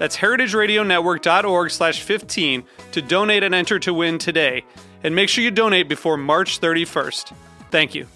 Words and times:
That's 0.00 0.16
heritageradionetwork.org 0.16 1.70
slash 1.70 2.00
15 2.00 2.64
to 2.92 3.02
donate 3.02 3.42
and 3.42 3.54
enter 3.54 3.78
to 3.80 3.92
win 3.92 4.16
today. 4.16 4.64
And 5.04 5.14
make 5.14 5.28
sure 5.28 5.44
you 5.44 5.50
donate 5.50 5.90
before 5.90 6.16
March 6.16 6.58
31st. 6.58 7.34
Thank 7.70 7.94
you. 7.94 8.06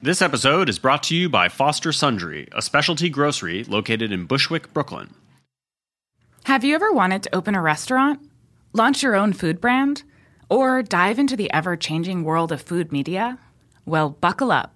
This 0.00 0.22
episode 0.22 0.68
is 0.68 0.78
brought 0.78 1.02
to 1.04 1.16
you 1.16 1.28
by 1.28 1.48
Foster 1.48 1.90
Sundry, 1.90 2.46
a 2.52 2.62
specialty 2.62 3.08
grocery 3.10 3.64
located 3.64 4.12
in 4.12 4.26
Bushwick, 4.26 4.72
Brooklyn. 4.72 5.12
Have 6.44 6.62
you 6.62 6.76
ever 6.76 6.92
wanted 6.92 7.24
to 7.24 7.34
open 7.34 7.56
a 7.56 7.60
restaurant, 7.60 8.20
launch 8.72 9.02
your 9.02 9.16
own 9.16 9.32
food 9.32 9.60
brand, 9.60 10.04
or 10.48 10.80
dive 10.80 11.18
into 11.18 11.36
the 11.36 11.52
ever 11.52 11.76
changing 11.76 12.22
world 12.22 12.52
of 12.52 12.62
food 12.62 12.92
media? 12.92 13.40
Well, 13.84 14.10
buckle 14.10 14.52
up. 14.52 14.71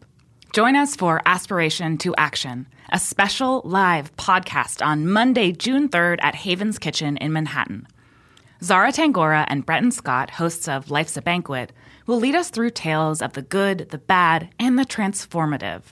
Join 0.57 0.75
us 0.75 0.97
for 0.97 1.21
Aspiration 1.27 1.99
to 1.99 2.15
Action, 2.17 2.67
a 2.91 2.99
special 2.99 3.61
live 3.67 4.17
podcast 4.17 4.83
on 4.83 5.07
Monday, 5.07 5.53
June 5.53 5.91
3rd 5.91 6.17
at 6.23 6.35
Haven's 6.35 6.79
Kitchen 6.79 7.19
in 7.19 7.31
Manhattan. 7.31 7.87
Zara 8.63 8.91
Tangora 8.91 9.45
and 9.49 9.67
Breton 9.67 9.91
Scott, 9.91 10.31
hosts 10.31 10.67
of 10.67 10.91
Life's 10.91 11.19
a 11.19 11.21
Banquet, 11.21 11.73
will 12.07 12.17
lead 12.17 12.35
us 12.35 12.49
through 12.49 12.71
tales 12.71 13.21
of 13.21 13.35
the 13.35 13.43
good, 13.43 13.91
the 13.91 13.99
bad, 13.99 14.49
and 14.59 14.79
the 14.79 14.87
transformative. 14.87 15.83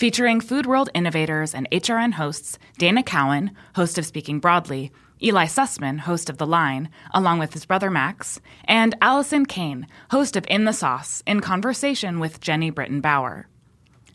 Featuring 0.00 0.40
Food 0.40 0.66
World 0.66 0.90
innovators 0.92 1.54
and 1.54 1.70
HRN 1.70 2.14
hosts 2.14 2.58
Dana 2.78 3.04
Cowin, 3.04 3.52
host 3.76 3.96
of 3.96 4.04
Speaking 4.04 4.40
Broadly, 4.40 4.90
Eli 5.22 5.44
Sussman, 5.44 6.00
host 6.00 6.28
of 6.28 6.38
The 6.38 6.48
Line, 6.48 6.88
along 7.14 7.38
with 7.38 7.52
his 7.52 7.64
brother 7.64 7.92
Max, 7.92 8.40
and 8.64 8.96
Allison 9.00 9.46
Kane, 9.46 9.86
host 10.10 10.34
of 10.34 10.44
In 10.48 10.64
the 10.64 10.72
Sauce, 10.72 11.22
in 11.28 11.38
conversation 11.38 12.18
with 12.18 12.40
Jeni 12.40 12.74
Britton 12.74 13.00
Bauer. 13.00 13.46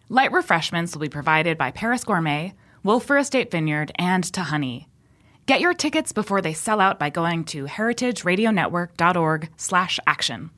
Light 0.09 0.31
refreshments 0.31 0.93
will 0.93 1.01
be 1.01 1.09
provided 1.09 1.57
by 1.57 1.71
Paris 1.71 2.03
Gourmet, 2.03 2.53
Wölffer 2.83 3.19
Estate 3.19 3.49
Vineyard, 3.49 3.91
and 3.95 4.23
Tahani. 4.23 4.85
Get 5.47 5.61
your 5.61 5.73
tickets 5.73 6.11
before 6.11 6.41
they 6.41 6.53
sell 6.53 6.79
out 6.79 6.99
by 6.99 7.09
going 7.09 7.43
to 7.45 7.65
heritageradionetwork.org 7.65 9.49
slash 9.57 9.99
action. 10.05 10.51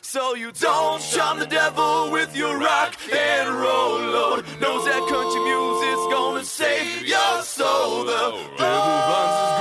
So 0.00 0.34
you 0.34 0.52
don't 0.52 1.02
charm 1.02 1.38
the 1.38 1.46
devil 1.46 2.10
with 2.12 2.34
your 2.36 2.58
rock 2.58 2.94
and 3.12 3.48
roll 3.54 3.98
load. 3.98 4.44
Knows 4.60 4.84
that 4.84 5.06
country 5.08 5.40
music's 5.40 6.06
gonna 6.12 6.44
save 6.44 7.06
your 7.06 7.42
soul. 7.42 8.04
The 8.04 8.38
devil 8.56 8.88
runs 8.88 9.53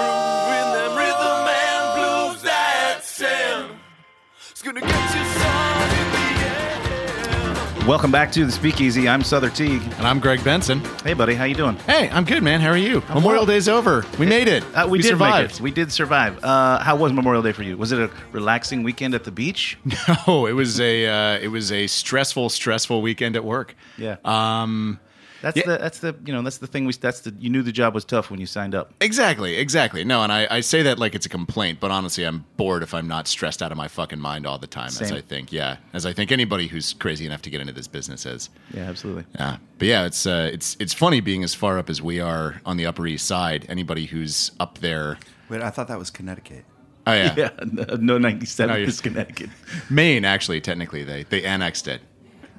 Welcome 7.87 8.11
back 8.11 8.31
to 8.31 8.45
the 8.45 8.51
Speakeasy. 8.51 9.09
I'm 9.09 9.23
Sother 9.23 9.53
Teague. 9.53 9.81
And 9.97 10.07
I'm 10.07 10.21
Greg 10.21 10.41
Benson. 10.41 10.79
Hey, 11.03 11.13
buddy, 11.13 11.35
how 11.35 11.43
you 11.43 11.53
doing? 11.53 11.75
Hey, 11.79 12.09
I'm 12.11 12.23
good, 12.23 12.41
man. 12.41 12.61
How 12.61 12.69
are 12.69 12.77
you? 12.77 13.03
Memorial 13.13 13.45
Day's 13.45 13.67
over. 13.67 14.05
We 14.17 14.25
made 14.25 14.47
it. 14.47 14.63
Uh, 14.73 14.87
we, 14.87 14.99
did 14.99 15.09
survived. 15.09 15.59
We 15.59 15.69
did 15.69 15.91
survive. 15.91 16.41
Uh, 16.41 16.79
how 16.79 16.95
was 16.95 17.11
Memorial 17.11 17.43
Day 17.43 17.51
for 17.51 17.63
you? 17.63 17.75
Was 17.75 17.91
it 17.91 17.99
a 17.99 18.09
relaxing 18.31 18.83
weekend 18.83 19.13
at 19.15 19.25
the 19.25 19.31
beach? 19.31 19.77
No, 20.27 20.45
it 20.45 20.53
was 20.53 20.79
a 20.79 21.07
uh, 21.07 21.39
it 21.39 21.49
was 21.49 21.73
a 21.73 21.87
stressful, 21.87 22.49
stressful 22.49 23.01
weekend 23.01 23.35
at 23.35 23.43
work. 23.43 23.75
Yeah. 23.97 24.15
Um. 24.23 25.01
That's 25.43 25.57
Yeah. 25.57 25.63
the 25.67 25.77
that's 25.77 25.99
the 25.99 26.15
you 26.25 26.31
know 26.31 26.41
that's 26.41 26.57
the 26.59 26.67
thing 26.67 26.85
we 26.85 26.93
that's 26.93 27.19
the 27.19 27.35
you 27.37 27.49
knew 27.49 27.61
the 27.63 27.71
job 27.73 27.93
was 27.93 28.05
tough 28.05 28.31
when 28.31 28.39
you 28.39 28.45
signed 28.45 28.73
up. 28.73 28.93
Exactly. 29.01 29.57
Exactly. 29.57 30.05
No, 30.05 30.23
and 30.23 30.31
I, 30.31 30.47
I 30.49 30.61
say 30.61 30.81
that 30.83 30.97
like 30.99 31.15
it's 31.15 31.25
a 31.25 31.29
complaint, 31.29 31.79
but 31.81 31.91
honestly, 31.91 32.23
I'm 32.23 32.45
bored 32.55 32.81
if 32.81 32.93
I'm 32.93 33.09
not 33.09 33.27
stressed 33.27 33.61
out 33.61 33.69
of 33.71 33.77
my 33.77 33.89
fucking 33.89 34.21
mind 34.21 34.47
all 34.47 34.57
the 34.57 34.67
time. 34.67 34.87
As 34.87 35.11
I 35.11 35.19
think, 35.19 35.51
yeah, 35.51 35.77
as 35.91 36.05
I 36.05 36.13
think 36.13 36.31
anybody 36.31 36.67
who's 36.67 36.93
crazy 36.93 37.25
enough 37.25 37.41
to 37.41 37.49
get 37.49 37.59
into 37.59 37.73
this 37.73 37.87
business 37.89 38.25
is. 38.25 38.49
Yeah, 38.73 38.83
absolutely. 38.83 39.25
Yeah, 39.35 39.57
but 39.79 39.87
yeah, 39.89 40.05
it's 40.05 40.25
uh, 40.25 40.49
it's 40.53 40.77
it's 40.79 40.93
funny 40.93 41.19
being 41.19 41.43
as 41.43 41.53
far 41.53 41.77
up 41.77 41.89
as 41.89 42.01
we 42.01 42.21
are 42.21 42.61
on 42.65 42.77
the 42.77 42.85
Upper 42.85 43.05
East 43.05 43.27
Side. 43.27 43.65
Anybody 43.67 44.05
who's 44.05 44.51
up 44.61 44.77
there, 44.77 45.17
Wait, 45.49 45.61
I 45.61 45.69
thought 45.71 45.89
that 45.89 45.99
was 45.99 46.09
Connecticut. 46.09 46.63
oh 47.05 47.11
yeah, 47.13 47.35
Yeah, 47.37 47.49
no, 47.69 47.83
no 47.99 48.17
97 48.17 48.73
No, 48.73 48.81
is 48.81 49.01
Connecticut. 49.01 49.49
Maine, 49.89 50.23
actually, 50.23 50.61
technically, 50.61 51.03
they 51.03 51.23
they 51.23 51.43
annexed 51.43 51.89
it. 51.89 51.99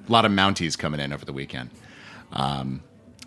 A 0.06 0.12
lot 0.12 0.26
of 0.26 0.32
Mounties 0.32 0.76
coming 0.76 1.00
in 1.00 1.14
over 1.14 1.24
the 1.24 1.32
weekend. 1.32 1.70
Um, 2.34 2.82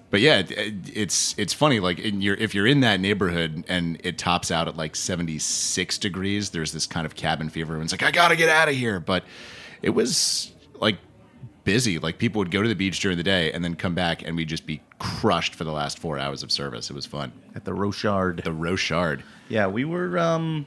but 0.09 0.21
yeah, 0.21 0.39
it, 0.39 0.75
it's 0.93 1.35
it's 1.37 1.53
funny. 1.53 1.79
Like 1.79 1.99
in 1.99 2.21
your 2.21 2.35
if 2.35 2.55
you're 2.55 2.67
in 2.67 2.79
that 2.81 2.99
neighborhood 2.99 3.65
and 3.67 3.99
it 4.03 4.17
tops 4.17 4.51
out 4.51 4.67
at 4.67 4.77
like 4.77 4.95
76 4.95 5.97
degrees, 5.97 6.51
there's 6.51 6.71
this 6.71 6.85
kind 6.85 7.05
of 7.05 7.15
cabin 7.15 7.49
fever. 7.49 7.73
Everyone's 7.73 7.91
like, 7.91 8.03
I 8.03 8.11
gotta 8.11 8.35
get 8.35 8.49
out 8.49 8.69
of 8.69 8.75
here. 8.75 8.99
But 8.99 9.25
it 9.81 9.89
was 9.89 10.53
like 10.79 10.97
busy. 11.65 11.99
Like 11.99 12.17
people 12.17 12.39
would 12.39 12.51
go 12.51 12.61
to 12.61 12.69
the 12.69 12.75
beach 12.75 12.99
during 13.01 13.17
the 13.17 13.23
day 13.23 13.51
and 13.51 13.63
then 13.63 13.75
come 13.75 13.95
back, 13.95 14.25
and 14.25 14.35
we'd 14.37 14.47
just 14.47 14.65
be 14.65 14.81
crushed 14.99 15.55
for 15.55 15.65
the 15.65 15.73
last 15.73 15.99
four 15.99 16.17
hours 16.17 16.41
of 16.41 16.51
service. 16.51 16.89
It 16.89 16.93
was 16.93 17.05
fun. 17.05 17.33
At 17.55 17.65
the 17.65 17.73
Rochard. 17.73 18.43
The 18.43 18.51
Rochard. 18.51 19.23
Yeah, 19.49 19.67
we 19.67 19.83
were. 19.83 20.17
Um, 20.17 20.65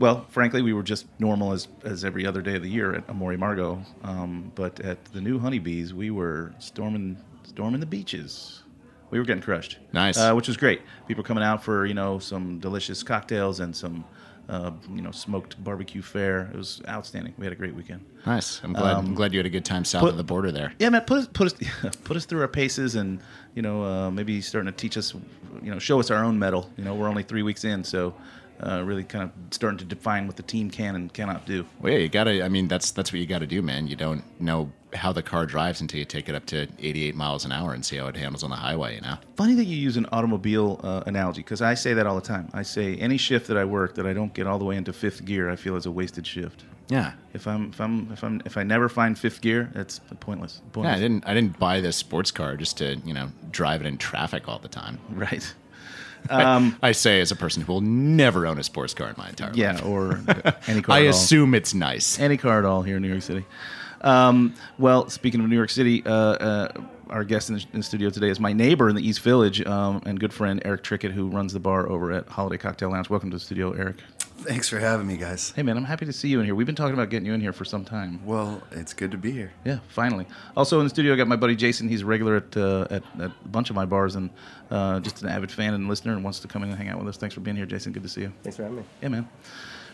well, 0.00 0.26
frankly, 0.28 0.60
we 0.60 0.72
were 0.72 0.82
just 0.82 1.06
normal 1.20 1.52
as 1.52 1.68
as 1.84 2.04
every 2.04 2.26
other 2.26 2.42
day 2.42 2.56
of 2.56 2.62
the 2.62 2.68
year 2.68 2.94
at 2.94 3.08
Amor 3.08 3.30
y 3.30 3.36
Amargo. 3.36 3.84
Um, 4.02 4.50
but 4.56 4.80
at 4.80 5.04
the 5.06 5.20
new 5.20 5.38
Honeybees, 5.38 5.94
we 5.94 6.10
were 6.10 6.52
storming 6.58 7.16
storming 7.56 7.80
the 7.80 7.86
beaches. 7.86 8.62
We 9.10 9.18
were 9.18 9.24
getting 9.24 9.42
crushed. 9.42 9.78
Nice. 9.94 10.18
uh, 10.18 10.34
which 10.34 10.46
was 10.46 10.58
great. 10.58 10.82
People 11.08 11.24
coming 11.24 11.42
out 11.42 11.64
for 11.64 11.86
you 11.86 11.94
know 11.94 12.18
some 12.18 12.58
delicious 12.58 13.02
cocktails 13.02 13.60
and 13.60 13.74
some 13.74 14.04
uh, 14.50 14.72
you 14.94 15.00
know 15.00 15.10
smoked 15.10 15.62
barbecue 15.64 16.02
fare. 16.02 16.50
It 16.52 16.56
was 16.58 16.82
outstanding. 16.86 17.32
We 17.38 17.46
had 17.46 17.54
a 17.54 17.56
great 17.56 17.74
weekend. 17.74 18.04
Nice. 18.26 18.60
I'm 18.62 18.74
glad. 18.74 18.96
I'm 18.96 19.14
glad 19.14 19.32
you 19.32 19.38
had 19.38 19.46
a 19.46 19.50
good 19.50 19.64
time 19.64 19.86
south 19.86 20.02
put- 20.02 20.10
of 20.10 20.18
the 20.18 20.24
border 20.24 20.52
there. 20.52 20.74
Yeah, 20.78 20.90
man, 20.90 21.00
put 21.06 21.18
us 21.20 21.28
put 21.32 21.46
us 21.46 21.96
put 22.04 22.18
us 22.18 22.26
through 22.26 22.42
our 22.42 22.48
paces, 22.48 22.94
and 22.94 23.20
you 23.54 23.62
know 23.62 23.82
uh, 23.82 24.10
maybe 24.10 24.42
starting 24.42 24.70
to 24.70 24.76
teach 24.76 24.98
us, 24.98 25.14
you 25.62 25.70
know, 25.70 25.78
show 25.78 25.98
us 25.98 26.10
our 26.10 26.22
own 26.22 26.38
metal. 26.38 26.70
You 26.76 26.84
know, 26.84 26.94
we're 26.94 27.08
only 27.08 27.22
three 27.22 27.42
weeks 27.42 27.64
in, 27.64 27.84
so 27.84 28.14
uh, 28.60 28.82
really 28.84 29.04
kind 29.04 29.24
of 29.24 29.30
starting 29.50 29.78
to 29.78 29.84
define 29.84 30.26
what 30.26 30.36
the 30.36 30.42
team 30.42 30.70
can 30.70 30.94
and 30.94 31.12
cannot 31.12 31.46
do. 31.46 31.66
Well, 31.80 31.92
yeah, 31.92 31.98
you 31.98 32.08
gotta. 32.08 32.44
I 32.44 32.48
mean, 32.48 32.68
that's 32.68 32.90
that's 32.90 33.12
what 33.12 33.20
you 33.20 33.26
gotta 33.26 33.46
do, 33.46 33.62
man. 33.62 33.86
You 33.86 33.96
don't 33.96 34.22
know 34.40 34.70
how 34.94 35.12
the 35.12 35.22
car 35.22 35.46
drives 35.46 35.80
until 35.80 35.98
you 35.98 36.04
take 36.04 36.28
it 36.28 36.34
up 36.34 36.46
to 36.46 36.66
88 36.78 37.14
miles 37.14 37.44
an 37.44 37.52
hour 37.52 37.74
and 37.74 37.84
see 37.84 37.96
how 37.96 38.06
it 38.06 38.16
handles 38.16 38.42
on 38.42 38.50
the 38.50 38.56
highway. 38.56 38.96
You 38.96 39.00
know. 39.02 39.16
Funny 39.36 39.54
that 39.54 39.64
you 39.64 39.76
use 39.76 39.96
an 39.96 40.06
automobile 40.12 40.80
uh, 40.82 41.02
analogy 41.06 41.40
because 41.40 41.62
I 41.62 41.74
say 41.74 41.94
that 41.94 42.06
all 42.06 42.14
the 42.14 42.26
time. 42.26 42.48
I 42.52 42.62
say 42.62 42.96
any 42.96 43.16
shift 43.16 43.48
that 43.48 43.56
I 43.56 43.64
work 43.64 43.94
that 43.96 44.06
I 44.06 44.12
don't 44.12 44.32
get 44.32 44.46
all 44.46 44.58
the 44.58 44.64
way 44.64 44.76
into 44.76 44.92
fifth 44.92 45.24
gear, 45.24 45.50
I 45.50 45.56
feel 45.56 45.76
is 45.76 45.86
a 45.86 45.90
wasted 45.90 46.26
shift. 46.26 46.64
Yeah. 46.88 47.12
If 47.34 47.46
I'm 47.46 47.70
if 47.70 47.80
I'm 47.80 48.12
if 48.12 48.22
I'm 48.22 48.42
if 48.44 48.56
I 48.56 48.62
never 48.62 48.88
find 48.88 49.18
fifth 49.18 49.40
gear, 49.40 49.70
that's 49.74 50.00
pointless. 50.20 50.62
Yeah. 50.76 50.94
I 50.94 50.98
didn't. 50.98 51.26
I 51.26 51.34
didn't 51.34 51.58
buy 51.58 51.80
this 51.80 51.96
sports 51.96 52.30
car 52.30 52.56
just 52.56 52.78
to 52.78 52.96
you 53.04 53.14
know 53.14 53.28
drive 53.50 53.80
it 53.80 53.86
in 53.86 53.98
traffic 53.98 54.48
all 54.48 54.58
the 54.58 54.68
time. 54.68 54.98
Right. 55.10 55.52
I 56.30 56.92
say 56.92 57.20
as 57.20 57.30
a 57.30 57.36
person 57.36 57.62
who 57.62 57.72
will 57.72 57.80
never 57.80 58.46
own 58.46 58.58
a 58.58 58.62
sports 58.62 58.94
car 58.94 59.08
in 59.08 59.14
my 59.16 59.28
entire 59.28 59.48
life. 59.48 59.56
Yeah, 59.56 59.80
or 59.84 60.20
any 60.66 60.82
car. 60.82 60.96
I 60.96 60.98
at 60.98 61.02
all. 61.02 61.06
I 61.06 61.10
assume 61.10 61.54
it's 61.54 61.74
nice. 61.74 62.18
any 62.18 62.36
car 62.36 62.58
at 62.58 62.64
all 62.64 62.82
here 62.82 62.96
in 62.96 63.02
New 63.02 63.08
York 63.08 63.22
City. 63.22 63.44
Um, 64.02 64.54
well, 64.78 65.08
speaking 65.08 65.40
of 65.40 65.48
New 65.48 65.56
York 65.56 65.70
City, 65.70 66.04
uh, 66.04 66.12
uh, 66.12 66.72
our 67.10 67.24
guest 67.24 67.50
in 67.50 67.56
the, 67.56 67.64
in 67.72 67.80
the 67.80 67.82
studio 67.82 68.10
today 68.10 68.28
is 68.28 68.40
my 68.40 68.52
neighbor 68.52 68.88
in 68.88 68.96
the 68.96 69.06
East 69.06 69.20
Village 69.20 69.64
um, 69.66 70.02
and 70.06 70.18
good 70.20 70.32
friend 70.32 70.60
Erik 70.64 70.82
Trickett, 70.82 71.12
who 71.12 71.28
runs 71.28 71.52
the 71.52 71.60
bar 71.60 71.88
over 71.88 72.12
at 72.12 72.28
Holiday 72.28 72.58
Cocktail 72.58 72.90
Lounge. 72.90 73.10
Welcome 73.10 73.30
to 73.30 73.36
the 73.36 73.40
studio, 73.40 73.72
Erik. 73.72 73.96
Thanks 74.38 74.68
for 74.68 74.78
having 74.78 75.06
me, 75.06 75.16
guys. 75.16 75.50
Hey, 75.56 75.62
man, 75.62 75.76
I'm 75.76 75.84
happy 75.84 76.04
to 76.06 76.12
see 76.12 76.28
you 76.28 76.38
in 76.40 76.44
here. 76.46 76.54
We've 76.54 76.66
been 76.66 76.76
talking 76.76 76.94
about 76.94 77.08
getting 77.10 77.26
you 77.26 77.32
in 77.32 77.40
here 77.40 77.52
for 77.52 77.64
some 77.64 77.84
time. 77.84 78.24
Well, 78.24 78.62
it's 78.70 78.92
good 78.92 79.10
to 79.12 79.16
be 79.18 79.32
here. 79.32 79.52
Yeah, 79.64 79.78
finally. 79.88 80.26
Also 80.56 80.78
in 80.78 80.84
the 80.86 80.90
studio, 80.90 81.14
I 81.14 81.16
got 81.16 81.26
my 81.26 81.36
buddy 81.36 81.56
Jason. 81.56 81.88
He's 81.88 82.02
a 82.02 82.06
regular 82.06 82.36
at, 82.36 82.56
uh, 82.56 82.86
at, 82.90 83.02
at 83.18 83.30
a 83.44 83.48
bunch 83.48 83.70
of 83.70 83.76
my 83.76 83.86
bars 83.86 84.14
and 84.14 84.30
uh, 84.70 85.00
just 85.00 85.22
an 85.22 85.28
avid 85.28 85.50
fan 85.50 85.74
and 85.74 85.88
listener 85.88 86.12
and 86.12 86.22
wants 86.22 86.40
to 86.40 86.48
come 86.48 86.62
in 86.62 86.68
and 86.68 86.78
hang 86.78 86.88
out 86.88 86.98
with 86.98 87.08
us. 87.08 87.16
Thanks 87.16 87.34
for 87.34 87.40
being 87.40 87.56
here, 87.56 87.66
Jason. 87.66 87.92
Good 87.92 88.02
to 88.04 88.08
see 88.08 88.20
you. 88.22 88.32
Thanks 88.42 88.56
for 88.56 88.62
having 88.64 88.78
me. 88.78 88.84
Yeah, 89.02 89.08
man. 89.08 89.28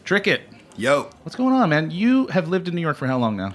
Trickett. 0.04 0.40
Yo, 0.76 1.10
What's 1.22 1.36
going 1.36 1.54
on, 1.54 1.68
man? 1.70 1.90
You 1.90 2.26
have 2.28 2.48
lived 2.48 2.66
in 2.66 2.74
New 2.74 2.80
York 2.80 2.96
for 2.96 3.06
how 3.06 3.18
long 3.18 3.36
now? 3.36 3.54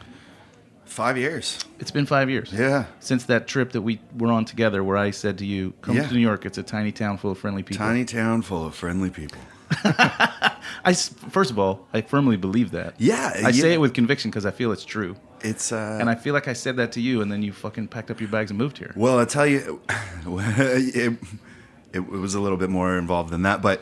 five 0.86 1.18
years. 1.18 1.60
It's 1.80 1.92
been 1.92 2.06
five 2.06 2.30
years. 2.30 2.52
Yeah. 2.54 2.86
Since 3.02 3.26
that 3.26 3.46
trip 3.46 3.74
that 3.74 3.82
we 3.82 4.00
were 4.18 4.32
on 4.32 4.46
together, 4.46 4.84
where 4.84 4.96
I 4.96 5.12
said 5.12 5.38
to 5.40 5.46
you, 5.46 5.74
"Come 5.82 5.98
Yeah. 5.98 6.08
to 6.08 6.14
New 6.14 6.22
York. 6.22 6.46
It's 6.46 6.58
a 6.58 6.64
tiny 6.64 6.94
town 6.94 7.18
full 7.18 7.32
of 7.32 7.38
friendly 7.38 7.62
people." 7.62 7.86
Tiny 7.86 8.06
town 8.06 8.42
full 8.42 8.66
of 8.66 8.74
friendly 8.74 9.10
people. 9.10 9.38
I 10.86 10.94
first 10.94 11.52
of 11.52 11.60
all, 11.60 11.88
I 11.94 12.02
firmly 12.02 12.38
believe 12.38 12.72
that. 12.72 12.96
Yeah, 13.00 13.32
I 13.36 13.52
say 13.52 13.74
it 13.74 13.82
with 13.82 13.94
conviction 13.94 14.32
because 14.32 14.46
I 14.46 14.52
feel 14.52 14.72
it's 14.72 14.86
true, 14.86 15.16
It's 15.42 15.72
uh, 15.72 15.98
and 16.00 16.10
I 16.10 16.16
feel 16.16 16.34
like 16.34 16.48
I 16.48 16.54
said 16.54 16.76
that 16.78 16.92
to 16.94 17.02
you, 17.02 17.22
and 17.22 17.32
then 17.32 17.42
you 17.44 17.52
fucking 17.54 17.88
packed 17.88 18.12
up 18.12 18.20
your 18.20 18.30
bags 18.30 18.52
and 18.52 18.58
moved 18.58 18.78
here. 18.78 18.94
well, 18.96 19.20
I 19.20 19.26
tell 19.26 19.46
you, 19.48 19.82
it, 20.26 20.96
it, 21.14 21.20
it 21.94 22.08
was 22.10 22.36
a 22.36 22.40
little 22.40 22.58
bit 22.58 22.70
more 22.70 22.98
involved 22.98 23.30
than 23.32 23.44
that, 23.44 23.62
but 23.62 23.82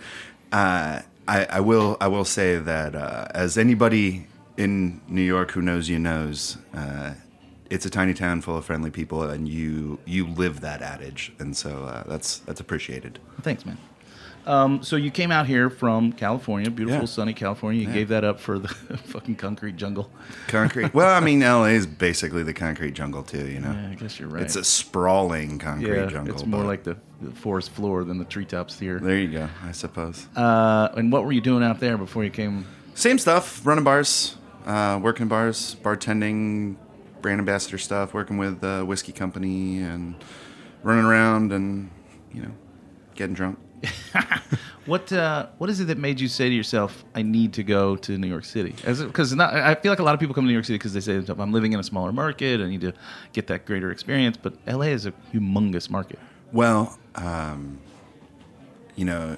uh, 0.51 1.01
I, 1.27 1.45
I 1.45 1.59
will 1.59 1.97
I 1.99 2.07
will 2.07 2.25
say 2.25 2.57
that 2.57 2.95
uh, 2.95 3.27
as 3.31 3.57
anybody 3.57 4.27
in 4.57 5.01
New 5.07 5.21
York 5.23 5.51
who 5.51 5.61
knows 5.61 5.89
you 5.89 5.99
knows, 5.99 6.57
uh, 6.73 7.13
it's 7.69 7.85
a 7.85 7.89
tiny 7.89 8.13
town 8.13 8.41
full 8.41 8.57
of 8.57 8.65
friendly 8.65 8.91
people, 8.91 9.23
and 9.23 9.47
you 9.47 9.99
you 10.05 10.27
live 10.27 10.61
that 10.61 10.81
adage, 10.81 11.33
and 11.39 11.55
so 11.57 11.85
uh, 11.85 12.03
that's 12.07 12.39
that's 12.39 12.59
appreciated. 12.59 13.19
Thanks, 13.41 13.65
man. 13.65 13.77
Um, 14.45 14.83
so 14.83 14.95
you 14.95 15.09
came 15.11 15.31
out 15.31 15.47
here 15.47 15.69
from 15.69 16.11
California, 16.11 16.69
beautiful 16.69 17.01
Yeah. 17.01 17.05
sunny 17.05 17.33
California. 17.33 17.81
You 17.87 17.91
gave 17.93 18.09
that 18.09 18.23
up 18.23 18.39
for 18.39 18.59
the 18.59 18.67
fucking 19.05 19.35
concrete 19.35 19.75
jungle. 19.75 20.09
Concrete. 20.47 20.93
well, 20.93 21.13
I 21.15 21.19
mean, 21.19 21.39
LA 21.41 21.65
is 21.65 21.87
basically 21.87 22.43
the 22.43 22.53
concrete 22.53 22.93
jungle 22.93 23.23
too. 23.23 23.47
You 23.47 23.59
know, 23.59 23.71
Yeah, 23.71 23.89
I 23.91 23.95
guess 23.95 24.19
you're 24.19 24.29
right. 24.29 24.43
it's 24.43 24.55
a 24.55 24.63
sprawling 24.63 25.57
concrete 25.57 25.95
yeah, 25.95 26.05
jungle. 26.07 26.33
it's 26.35 26.45
more 26.45 26.63
like 26.63 26.83
the, 26.83 26.95
the 27.21 27.31
forest 27.31 27.71
floor 27.71 28.03
than 28.03 28.17
the 28.19 28.25
treetops 28.25 28.77
here. 28.79 28.99
There 28.99 29.17
you 29.17 29.31
go. 29.31 29.49
I 29.63 29.71
suppose. 29.71 30.27
Uh, 30.35 30.89
and 30.95 31.11
what 31.11 31.25
were 31.25 31.31
you 31.31 31.41
doing 31.41 31.63
out 31.63 31.79
there 31.79 31.97
before 31.97 32.23
you 32.23 32.29
came? 32.29 32.65
Same 32.93 33.17
stuff. 33.17 33.65
Running 33.65 33.83
bars, 33.83 34.37
uh, 34.65 34.99
working 35.01 35.27
bars, 35.27 35.75
bartending, 35.83 36.75
brand 37.21 37.39
ambassador 37.39 37.77
stuff. 37.79 38.13
Working 38.13 38.37
with 38.37 38.63
a 38.63 38.85
whiskey 38.85 39.11
company 39.11 39.79
and 39.79 40.15
running 40.83 41.03
around 41.05 41.51
and 41.51 41.89
you 42.31 42.43
know 42.43 42.51
getting 43.15 43.33
drunk. 43.33 43.57
What 44.85 45.11
uh, 45.11 45.47
what 45.57 45.69
is 45.71 45.79
it 45.79 45.85
that 45.85 45.97
made 45.97 46.19
you 46.19 46.27
say 46.27 46.47
to 46.47 46.55
yourself, 46.55 47.03
"I 47.15 47.23
need 47.23 47.53
to 47.53 47.63
go 47.63 47.95
to 47.95 48.17
New 48.19 48.27
York 48.27 48.45
City"? 48.45 48.75
Because 48.85 49.37
I 49.39 49.73
feel 49.75 49.91
like 49.91 49.97
a 49.97 50.03
lot 50.03 50.13
of 50.13 50.19
people 50.19 50.35
come 50.35 50.43
to 50.43 50.47
New 50.47 50.53
York 50.53 50.65
City 50.65 50.77
because 50.77 50.93
they 50.93 50.99
say, 50.99 51.23
"I'm 51.27 51.51
living 51.51 51.73
in 51.73 51.79
a 51.79 51.83
smaller 51.83 52.11
market. 52.11 52.61
I 52.61 52.67
need 52.67 52.81
to 52.81 52.93
get 53.33 53.47
that 53.47 53.65
greater 53.65 53.91
experience." 53.91 54.37
But 54.37 54.53
LA 54.67 54.93
is 54.93 55.07
a 55.07 55.13
humongous 55.33 55.89
market. 55.89 56.19
Well, 56.51 56.99
um, 57.15 57.79
you 58.95 59.05
know, 59.05 59.37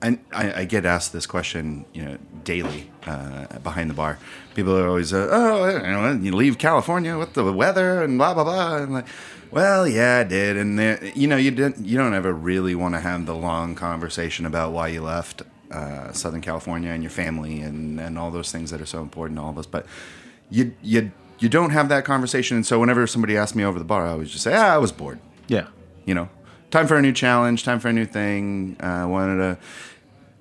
I, 0.00 0.18
I, 0.32 0.52
I 0.60 0.64
get 0.64 0.84
asked 0.86 1.12
this 1.12 1.26
question, 1.26 1.84
you 1.92 2.04
know, 2.04 2.18
daily 2.44 2.90
uh, 3.06 3.58
behind 3.58 3.90
the 3.90 3.94
bar. 3.94 4.18
People 4.54 4.76
are 4.78 4.86
always, 4.86 5.12
uh, 5.12 5.28
oh, 5.30 5.68
you, 5.68 5.78
know, 5.82 6.12
you 6.12 6.32
leave 6.36 6.56
California 6.58 7.18
with 7.18 7.34
the 7.34 7.52
weather 7.52 8.02
and 8.02 8.16
blah 8.18 8.32
blah 8.34 8.44
blah. 8.44 8.76
And 8.76 8.92
like, 8.92 9.06
well, 9.50 9.88
yeah, 9.88 10.18
I 10.18 10.24
did. 10.24 10.56
And 10.56 10.78
you 11.16 11.26
know, 11.26 11.36
you 11.36 11.50
didn't, 11.50 11.84
you 11.84 11.98
don't 11.98 12.14
ever 12.14 12.32
really 12.32 12.74
want 12.74 12.94
to 12.94 13.00
have 13.00 13.26
the 13.26 13.34
long 13.34 13.74
conversation 13.74 14.46
about 14.46 14.72
why 14.72 14.88
you 14.88 15.02
left 15.02 15.42
uh, 15.72 16.12
Southern 16.12 16.40
California 16.40 16.90
and 16.90 17.02
your 17.02 17.10
family 17.10 17.60
and 17.60 17.98
and 18.00 18.18
all 18.18 18.30
those 18.30 18.52
things 18.52 18.70
that 18.70 18.80
are 18.80 18.86
so 18.86 19.00
important 19.02 19.38
to 19.38 19.42
all 19.42 19.50
of 19.50 19.58
us. 19.58 19.66
But 19.66 19.84
you 20.48 20.74
you 20.80 21.10
you 21.40 21.48
don't 21.48 21.70
have 21.70 21.88
that 21.88 22.04
conversation. 22.04 22.56
And 22.56 22.66
so 22.66 22.78
whenever 22.78 23.06
somebody 23.06 23.36
asked 23.36 23.54
me 23.56 23.64
over 23.64 23.78
the 23.78 23.84
bar, 23.84 24.06
I 24.06 24.10
always 24.10 24.30
just 24.30 24.44
say, 24.44 24.54
ah, 24.54 24.74
I 24.74 24.78
was 24.78 24.92
bored 24.92 25.18
Yeah. 25.46 25.66
you 26.04 26.14
know, 26.14 26.28
time 26.70 26.86
for 26.86 26.96
a 26.96 27.02
new 27.02 27.12
challenge, 27.12 27.64
time 27.64 27.80
for 27.80 27.88
a 27.88 27.92
new 27.92 28.06
thing. 28.06 28.76
Uh, 28.80 29.06
wanted 29.08 29.36
to 29.38 29.58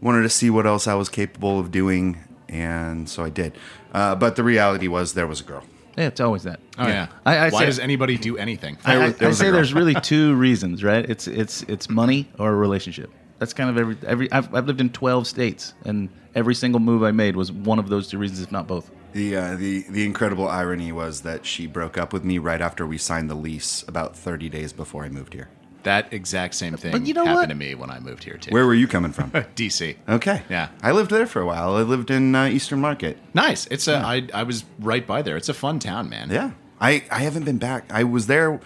wanted 0.02 0.24
to 0.24 0.30
see 0.30 0.50
what 0.50 0.66
else 0.66 0.88
I 0.88 0.94
was 0.94 1.10
capable 1.10 1.60
of 1.60 1.72
doing, 1.72 2.18
and 2.48 3.10
so 3.10 3.24
I 3.24 3.30
did. 3.30 3.58
Uh, 3.94 4.16
but 4.16 4.36
the 4.36 4.44
reality 4.44 4.88
was 4.88 5.14
there 5.14 5.28
was 5.28 5.42
a 5.42 5.44
girl. 5.44 5.64
Yeah, 5.98 6.08
it's 6.08 6.22
always 6.22 6.44
that. 6.44 6.60
Oh 6.78 6.88
yeah. 6.88 7.08
I, 7.26 7.38
I 7.38 7.50
Why 7.50 7.60
say, 7.60 7.66
does 7.66 7.80
anybody 7.80 8.18
do 8.18 8.38
anything? 8.38 8.78
I, 8.86 9.06
I, 9.06 9.10
there 9.10 9.30
I 9.30 9.32
say 9.32 9.50
there's 9.50 9.74
really 9.74 9.96
two 9.96 10.36
reasons, 10.36 10.84
right? 10.84 11.10
It's 11.10 11.28
it's 11.28 11.64
it's 11.64 11.90
money 11.90 12.30
or 12.38 12.52
a 12.52 12.56
relationship. 12.56 13.10
That's 13.40 13.54
kind 13.54 13.70
of 13.70 13.78
every 13.78 13.98
every. 14.06 14.32
I've, 14.32 14.54
I've 14.54 14.68
lived 14.68 14.82
in 14.82 14.90
12 14.92 15.28
states, 15.28 15.74
and 15.86 16.10
every 16.36 16.54
single 16.54 16.80
move 16.80 17.04
I 17.04 17.12
made 17.12 17.36
was 17.36 17.52
one 17.52 17.80
of 17.80 17.90
those 17.90 18.08
two 18.08 18.18
reasons, 18.20 18.42
if 18.42 18.52
not 18.52 18.68
both. 18.68 18.92
The 19.14 19.36
uh, 19.36 19.56
the 19.56 19.86
the 19.90 20.06
incredible 20.06 20.48
irony 20.48 20.92
was 20.92 21.22
that 21.22 21.46
she 21.48 21.66
broke 21.66 21.98
up 21.98 22.14
with 22.14 22.24
me 22.24 22.38
right 22.38 22.62
after 22.62 22.86
we 22.86 23.00
signed 23.00 23.30
the 23.30 23.36
lease, 23.36 23.84
about 23.88 24.16
30 24.16 24.50
days 24.50 24.74
before 24.74 25.04
I 25.04 25.10
moved 25.10 25.34
here. 25.34 25.50
That 25.88 26.12
exact 26.14 26.54
same 26.56 26.76
thing 26.78 26.92
But 26.92 27.06
you 27.08 27.14
know 27.14 27.24
happened 27.24 27.40
what? 27.40 27.50
to 27.50 27.56
me 27.56 27.74
when 27.76 27.90
I 27.90 28.00
moved 28.00 28.24
here 28.24 28.38
too. 28.38 28.52
Where 28.52 28.66
were 28.66 28.74
you 28.74 28.88
coming 28.88 29.12
from? 29.14 29.32
DC. 29.56 29.96
Okay, 30.08 30.42
Yeah. 30.50 30.68
I 30.82 30.92
lived 30.92 31.12
there 31.12 31.26
for 31.26 31.42
a 31.42 31.46
while. 31.46 31.76
I 31.76 31.82
lived 31.82 32.12
in 32.12 32.36
uh, 32.36 32.46
Eastern 32.48 32.80
Market. 32.82 33.18
Nice. 33.34 33.68
It's 33.68 33.88
a. 33.88 33.96
I 33.98 34.28
I 34.34 34.44
was 34.44 34.66
right 34.80 35.06
by 35.08 35.22
there. 35.22 35.38
It's 35.38 35.50
a 35.50 35.54
fun 35.54 35.80
town, 35.80 36.10
man. 36.10 36.30
Yeah, 36.30 36.52
I 36.82 37.04
I 37.10 37.20
haven't 37.20 37.44
been 37.46 37.58
back. 37.58 37.92
I 37.92 38.04
was 38.04 38.28
there 38.28 38.60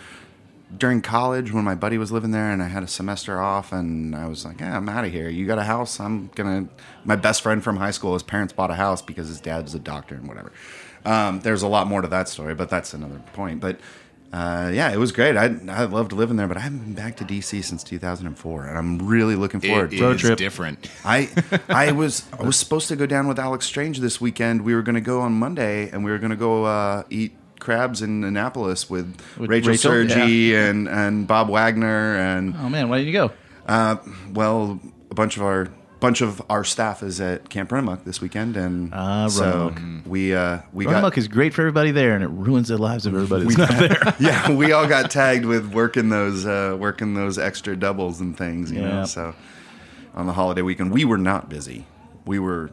during 0.78 1.02
college 1.02 1.52
when 1.52 1.64
my 1.66 1.76
buddy 1.76 1.98
was 1.98 2.12
living 2.12 2.32
there, 2.32 2.50
and 2.50 2.64
I 2.64 2.68
had 2.70 2.82
a 2.82 2.88
semester 2.88 3.40
off, 3.42 3.74
and 3.74 4.16
I 4.16 4.26
was 4.28 4.46
like, 4.46 4.62
yeah, 4.62 4.78
I'm 4.78 4.88
out 4.90 5.04
of 5.06 5.12
here. 5.12 5.28
You 5.30 5.46
got 5.46 5.60
a 5.60 5.64
house? 5.64 6.00
I'm 6.00 6.30
gonna. 6.36 6.68
My 7.04 7.16
best 7.18 7.42
friend 7.42 7.64
from 7.64 7.78
high 7.78 7.92
school, 7.92 8.14
his 8.14 8.24
parents 8.24 8.54
bought 8.54 8.72
a 8.72 8.76
house 8.76 9.02
because 9.02 9.28
his 9.28 9.42
dad 9.42 9.64
was 9.64 9.76
a 9.76 9.80
doctor 9.80 10.16
and 10.16 10.28
whatever. 10.28 10.52
Um, 11.04 11.40
there's 11.42 11.64
a 11.64 11.68
lot 11.68 11.88
more 11.88 12.02
to 12.02 12.08
that 12.08 12.30
story, 12.30 12.56
but 12.56 12.70
that's 12.70 12.94
another 12.94 13.20
point. 13.34 13.60
But 13.60 13.80
uh, 14.34 14.72
yeah, 14.74 14.92
it 14.92 14.98
was 14.98 15.12
great. 15.12 15.36
I 15.36 15.46
I 15.68 15.84
loved 15.86 16.14
living 16.14 16.38
there, 16.38 16.48
but 16.48 16.58
I 16.58 16.62
haven't 16.62 16.80
been 16.80 16.94
back 16.94 17.18
to 17.18 17.26
DC 17.26 17.64
since 17.64 17.84
2004, 17.84 18.66
and 18.68 18.78
I'm 18.78 18.98
really 19.06 19.36
looking 19.36 19.60
forward. 19.60 19.94
It 19.94 19.98
to 19.98 20.04
Road 20.04 20.16
is 20.16 20.22
trip. 20.22 20.38
different. 20.38 20.90
I 21.04 21.30
I 21.70 21.92
was 21.92 22.24
I 22.40 22.44
was 22.44 22.56
supposed 22.58 22.88
to 22.90 22.96
go 22.96 23.06
down 23.06 23.28
with 23.28 23.40
Alex 23.40 23.66
Strange 23.66 24.00
this 24.00 24.22
weekend. 24.22 24.62
We 24.64 24.74
were 24.76 24.82
going 24.84 24.96
to 24.96 25.02
go 25.02 25.22
on 25.22 25.34
Monday, 25.34 25.90
and 25.90 26.04
we 26.06 26.12
were 26.12 26.18
going 26.18 26.32
to 26.32 26.38
go 26.38 26.64
uh, 26.66 27.04
eat 27.10 27.34
crabs 27.60 28.02
in 28.02 28.24
Annapolis 28.24 28.90
with, 28.90 29.16
With 29.38 29.50
Rachel, 29.50 29.70
Rachel? 29.72 29.92
Sergi 29.92 30.56
and 30.56 30.88
and 30.88 31.28
Bob 31.28 31.50
Wagner, 31.50 32.16
and 32.16 32.56
Oh 32.58 32.70
man, 32.70 32.88
why 32.90 32.98
didn't 33.00 33.08
you 33.08 33.14
go? 33.14 33.32
uh, 33.68 33.98
well, 34.34 34.80
a 35.12 35.14
bunch 35.14 35.36
of 35.38 35.44
our 35.44 35.68
bunch 36.02 36.20
of 36.20 36.42
our 36.50 36.66
staff 36.66 37.02
is 37.04 37.22
at 37.22 37.48
Camp 37.50 37.70
Runamuk 37.70 38.04
this 38.04 38.20
weekend, 38.20 38.58
and 38.58 38.94
Ah, 38.94 39.30
so 39.30 39.70
Runamuk. 39.70 40.06
we 40.06 40.36
uh, 40.36 40.60
we 40.74 40.86
Run 40.86 41.02
got 41.02 41.18
is 41.18 41.30
great 41.30 41.54
for 41.54 41.62
everybody 41.62 41.92
there, 41.92 42.14
and 42.14 42.24
it 42.24 42.28
ruins 42.30 42.68
the 42.68 42.78
lives 42.78 43.06
of 43.06 43.14
everybody 43.16 43.46
that's 43.46 43.58
not 43.58 43.70
there. 43.80 44.16
yeah, 44.20 44.52
we 44.52 44.74
all 44.74 44.88
got 44.88 45.10
tagged 45.10 45.46
with 45.46 45.74
working 45.74 46.10
those 46.10 46.46
uh, 46.46 46.76
working 46.78 47.14
those 47.14 47.38
extra 47.38 47.78
doubles 47.78 48.20
and 48.20 48.38
things, 48.38 48.70
you 48.72 48.82
Yeah. 48.82 49.00
know. 49.00 49.06
So 49.06 49.34
on 50.14 50.26
the 50.28 50.34
holiday 50.34 50.62
weekend, 50.62 50.92
we 50.92 51.06
were 51.06 51.18
not 51.18 51.48
busy. 51.48 51.86
We 52.26 52.38
were 52.40 52.72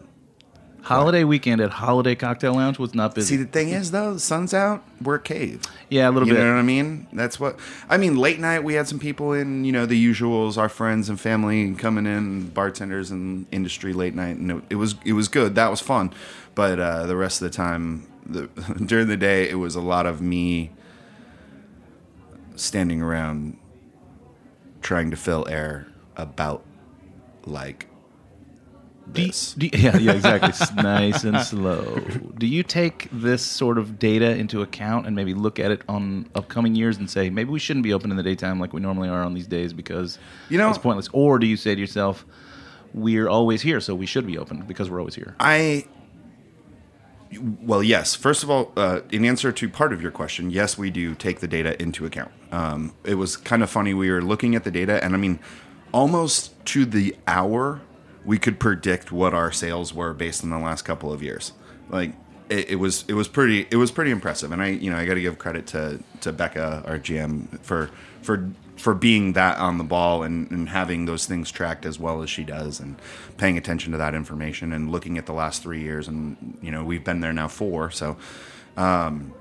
Holiday 0.88 1.22
weekend 1.22 1.60
at 1.60 1.70
Holiday 1.70 2.14
Cocktail 2.14 2.54
Lounge 2.54 2.78
was 2.78 2.94
not 2.94 3.14
busy. 3.14 3.36
See, 3.36 3.42
the 3.42 3.48
thing 3.48 3.68
is, 3.68 3.90
though, 3.90 4.14
the 4.14 4.20
sun's 4.20 4.54
out. 4.54 4.82
We're 5.02 5.16
a 5.16 5.20
cave. 5.20 5.60
yeah, 5.90 6.08
a 6.08 6.10
little 6.10 6.26
You 6.26 6.32
bit. 6.32 6.40
You 6.40 6.46
know 6.46 6.54
what 6.54 6.60
I 6.60 6.62
mean? 6.62 7.06
That's 7.12 7.38
what 7.38 7.58
I 7.90 7.98
mean. 7.98 8.16
Late 8.16 8.40
night, 8.40 8.64
we 8.64 8.72
had 8.72 8.88
some 8.88 8.98
people 8.98 9.34
in, 9.34 9.64
you 9.66 9.72
know, 9.72 9.84
the 9.84 10.02
usuals, 10.02 10.56
our 10.56 10.70
friends 10.70 11.10
and 11.10 11.20
family 11.20 11.74
coming 11.74 12.06
in, 12.06 12.48
bartenders 12.48 13.10
and 13.10 13.44
industry 13.52 13.92
late 13.92 14.14
night, 14.14 14.36
and 14.38 14.50
it, 14.50 14.62
it 14.70 14.74
was 14.76 14.94
it 15.04 15.12
was 15.12 15.28
good. 15.28 15.54
That 15.56 15.70
was 15.70 15.80
fun, 15.80 16.12
but 16.54 16.80
uh, 16.80 17.04
the 17.04 17.16
rest 17.16 17.42
of 17.42 17.50
the 17.50 17.54
time, 17.56 18.06
the, 18.24 18.46
during 18.86 19.08
the 19.08 19.16
day, 19.18 19.48
it 19.48 19.56
was 19.56 19.74
a 19.74 19.82
lot 19.82 20.06
of 20.06 20.22
me 20.22 20.70
standing 22.56 23.02
around 23.02 23.58
trying 24.80 25.10
to 25.10 25.16
fill 25.16 25.46
air 25.48 25.86
about 26.16 26.64
like 27.44 27.87
Do 29.12 29.22
you- 29.22 29.32
do 29.56 29.66
you- 29.66 29.70
yeah, 29.82 29.96
yeah, 29.98 30.12
exactly. 30.12 30.48
S- 30.60 30.74
nice 30.74 31.24
and 31.24 31.40
slow. 31.40 32.00
Do 32.36 32.46
you 32.46 32.62
take 32.62 33.08
this 33.12 33.42
sort 33.44 33.78
of 33.78 33.98
data 33.98 34.36
into 34.36 34.60
account 34.62 35.06
and 35.06 35.16
maybe 35.16 35.34
look 35.34 35.58
at 35.58 35.70
it 35.70 35.82
on 35.88 36.28
upcoming 36.34 36.74
years 36.74 36.98
and 36.98 37.08
say 37.10 37.30
maybe 37.30 37.50
we 37.50 37.58
shouldn't 37.58 37.84
be 37.84 37.92
open 37.92 38.10
in 38.10 38.16
the 38.16 38.22
daytime 38.22 38.60
like 38.60 38.72
we 38.72 38.80
normally 38.80 39.08
are 39.08 39.22
on 39.22 39.34
these 39.34 39.46
days 39.46 39.72
because 39.72 40.18
You 40.48 40.58
know- 40.58 40.68
it's 40.68 40.78
pointless? 40.78 41.08
Or 41.12 41.38
do 41.38 41.46
you 41.46 41.56
say 41.56 41.74
to 41.74 41.80
yourself, 41.80 42.24
we're 42.94 43.28
always 43.28 43.62
here, 43.62 43.80
so 43.80 43.94
we 43.94 44.06
should 44.06 44.26
be 44.26 44.38
open 44.38 44.62
because 44.66 44.90
we're 44.90 44.98
always 44.98 45.14
here? 45.14 45.34
I 45.40 45.84
well, 47.62 47.82
yes. 47.82 48.14
First 48.14 48.42
of 48.42 48.50
all, 48.50 48.72
uh, 48.76 49.00
in 49.10 49.24
answer 49.26 49.52
to 49.52 49.68
part 49.68 49.92
of 49.92 50.00
your 50.00 50.10
question, 50.10 50.50
yes, 50.50 50.78
we 50.78 50.88
do 50.90 51.14
take 51.14 51.40
the 51.40 51.48
data 51.48 51.80
into 51.80 52.06
account. 52.06 52.30
Um, 52.50 52.94
it 53.04 53.16
was 53.16 53.36
kind 53.36 53.62
of 53.62 53.68
funny. 53.68 53.92
We 53.92 54.10
were 54.10 54.22
looking 54.22 54.54
at 54.54 54.64
the 54.64 54.70
data, 54.70 55.02
and 55.04 55.12
I 55.14 55.18
mean, 55.18 55.38
almost 55.92 56.52
to 56.66 56.86
the 56.86 57.14
hour, 57.26 57.82
we 58.28 58.38
could 58.38 58.60
predict 58.60 59.10
what 59.10 59.32
our 59.32 59.50
sales 59.50 59.94
were 59.94 60.12
based 60.12 60.44
on 60.44 60.50
the 60.50 60.58
last 60.58 60.82
couple 60.82 61.10
of 61.10 61.22
years. 61.22 61.52
Like 61.88 62.12
it, 62.50 62.72
it 62.72 62.74
was, 62.74 63.06
it 63.08 63.14
was 63.14 63.26
pretty, 63.26 63.66
it 63.70 63.76
was 63.76 63.90
pretty 63.90 64.10
impressive. 64.10 64.52
And 64.52 64.60
I, 64.60 64.66
you 64.66 64.90
know, 64.90 64.98
I 64.98 65.06
got 65.06 65.14
to 65.14 65.22
give 65.22 65.38
credit 65.38 65.66
to 65.68 65.98
to 66.20 66.30
Becca, 66.30 66.82
our 66.86 66.98
GM, 66.98 67.58
for 67.60 67.88
for 68.20 68.50
for 68.76 68.92
being 68.94 69.32
that 69.32 69.56
on 69.56 69.78
the 69.78 69.84
ball 69.84 70.22
and, 70.22 70.50
and 70.50 70.68
having 70.68 71.06
those 71.06 71.24
things 71.24 71.50
tracked 71.50 71.86
as 71.86 71.98
well 71.98 72.22
as 72.22 72.28
she 72.28 72.44
does 72.44 72.80
and 72.80 72.96
paying 73.38 73.56
attention 73.56 73.92
to 73.92 73.98
that 73.98 74.14
information 74.14 74.74
and 74.74 74.92
looking 74.92 75.16
at 75.16 75.24
the 75.24 75.32
last 75.32 75.62
three 75.62 75.80
years 75.80 76.06
and 76.06 76.58
you 76.62 76.70
know 76.70 76.84
we've 76.84 77.02
been 77.02 77.18
there 77.18 77.32
now 77.32 77.48
four 77.48 77.90
so 77.90 78.16
um, 78.76 79.32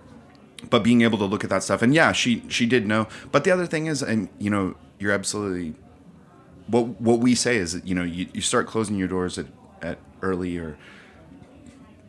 but 0.72 0.82
being 0.84 1.02
able 1.02 1.20
to 1.20 1.26
look 1.26 1.44
at 1.44 1.52
that 1.52 1.62
stuff 1.62 1.84
and 1.84 1.94
yeah 1.94 2.12
she 2.12 2.42
she 2.48 2.66
did 2.66 2.88
know 2.88 3.08
but 3.32 3.44
the 3.44 3.52
other 3.52 3.68
thing 3.68 3.86
is 3.86 4.02
and 4.02 4.28
you 4.40 4.50
know 4.50 4.74
you're 4.98 5.12
absolutely 5.12 5.76
what 6.68 7.02
what 7.02 7.20
we 7.20 7.36
say 7.36 7.58
is 7.58 7.74
that 7.74 7.88
you 7.88 7.96
know 7.96 8.04
you, 8.04 8.28
you 8.34 8.42
start 8.42 8.68
closing 8.68 8.98
your 8.98 9.08
doors 9.08 9.38
at, 9.38 9.48
at 9.82 9.98
early 10.22 10.58
or 10.58 10.78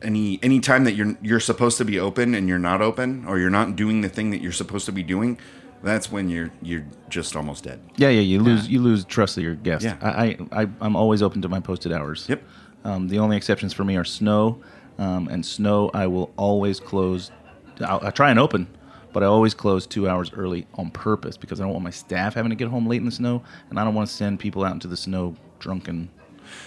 any 0.02 0.38
any 0.42 0.60
time 0.60 0.84
that 0.84 0.92
you're 0.92 1.16
you're 1.22 1.40
supposed 1.40 1.78
to 1.78 1.84
be 1.84 1.98
open 1.98 2.34
and 2.34 2.48
you're 2.48 2.58
not 2.58 2.80
open 2.80 3.24
or 3.26 3.38
you're 3.38 3.50
not 3.50 3.76
doing 3.76 4.00
the 4.00 4.08
thing 4.08 4.30
that 4.30 4.40
you're 4.40 4.52
supposed 4.52 4.86
to 4.86 4.92
be 4.92 5.02
doing 5.02 5.38
that's 5.82 6.10
when 6.10 6.28
you're 6.28 6.50
you're 6.62 6.84
just 7.08 7.36
almost 7.36 7.64
dead 7.64 7.80
Yeah, 7.96 8.08
yeah. 8.08 8.20
You 8.20 8.40
lose 8.40 8.68
you 8.68 8.80
lose 8.80 9.04
trust 9.04 9.36
of 9.36 9.44
your 9.44 9.54
guest. 9.54 9.84
Yeah. 9.84 9.96
I, 10.02 10.36
I, 10.52 10.66
I'm 10.80 10.96
always 10.96 11.22
open 11.22 11.42
to 11.42 11.48
my 11.48 11.60
posted 11.60 11.92
hours. 11.92 12.26
Yep. 12.28 12.42
Um, 12.84 13.08
the 13.08 13.18
only 13.18 13.36
exceptions 13.36 13.72
for 13.72 13.84
me 13.84 13.96
are 13.96 14.04
snow, 14.04 14.60
um, 14.98 15.28
and 15.28 15.44
snow 15.44 15.90
I 15.94 16.06
will 16.06 16.32
always 16.36 16.80
close. 16.80 17.30
I'll, 17.80 18.00
I 18.04 18.10
try 18.10 18.30
and 18.30 18.38
open, 18.38 18.66
but 19.18 19.24
I 19.24 19.26
always 19.26 19.52
close 19.52 19.84
two 19.84 20.08
hours 20.08 20.30
early 20.32 20.64
on 20.74 20.92
purpose 20.92 21.36
because 21.36 21.60
I 21.60 21.64
don't 21.64 21.72
want 21.72 21.82
my 21.82 21.90
staff 21.90 22.34
having 22.34 22.50
to 22.50 22.54
get 22.54 22.68
home 22.68 22.86
late 22.86 23.00
in 23.00 23.04
the 23.04 23.10
snow, 23.10 23.42
and 23.68 23.76
I 23.76 23.82
don't 23.82 23.92
want 23.92 24.08
to 24.08 24.14
send 24.14 24.38
people 24.38 24.62
out 24.62 24.72
into 24.74 24.86
the 24.86 24.96
snow 24.96 25.34
drunken. 25.58 26.08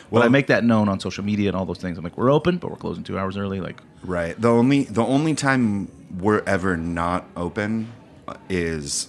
Well, 0.10 0.22
I 0.22 0.28
make 0.28 0.48
that 0.48 0.66
known 0.66 0.90
on 0.90 1.00
social 1.00 1.24
media 1.24 1.48
and 1.48 1.56
all 1.56 1.66
those 1.66 1.78
things. 1.78 1.98
I'm 1.98 2.04
like, 2.04 2.18
we're 2.18 2.30
open, 2.30 2.58
but 2.58 2.70
we're 2.70 2.76
closing 2.76 3.06
two 3.06 3.18
hours 3.18 3.38
early. 3.38 3.62
Like, 3.62 3.80
Right. 4.04 4.36
The 4.38 4.50
only 4.50 4.84
the 4.84 5.02
only 5.02 5.34
time 5.34 5.90
we're 6.20 6.44
ever 6.46 6.76
not 6.76 7.26
open 7.38 7.90
uh, 8.28 8.34
is 8.50 9.08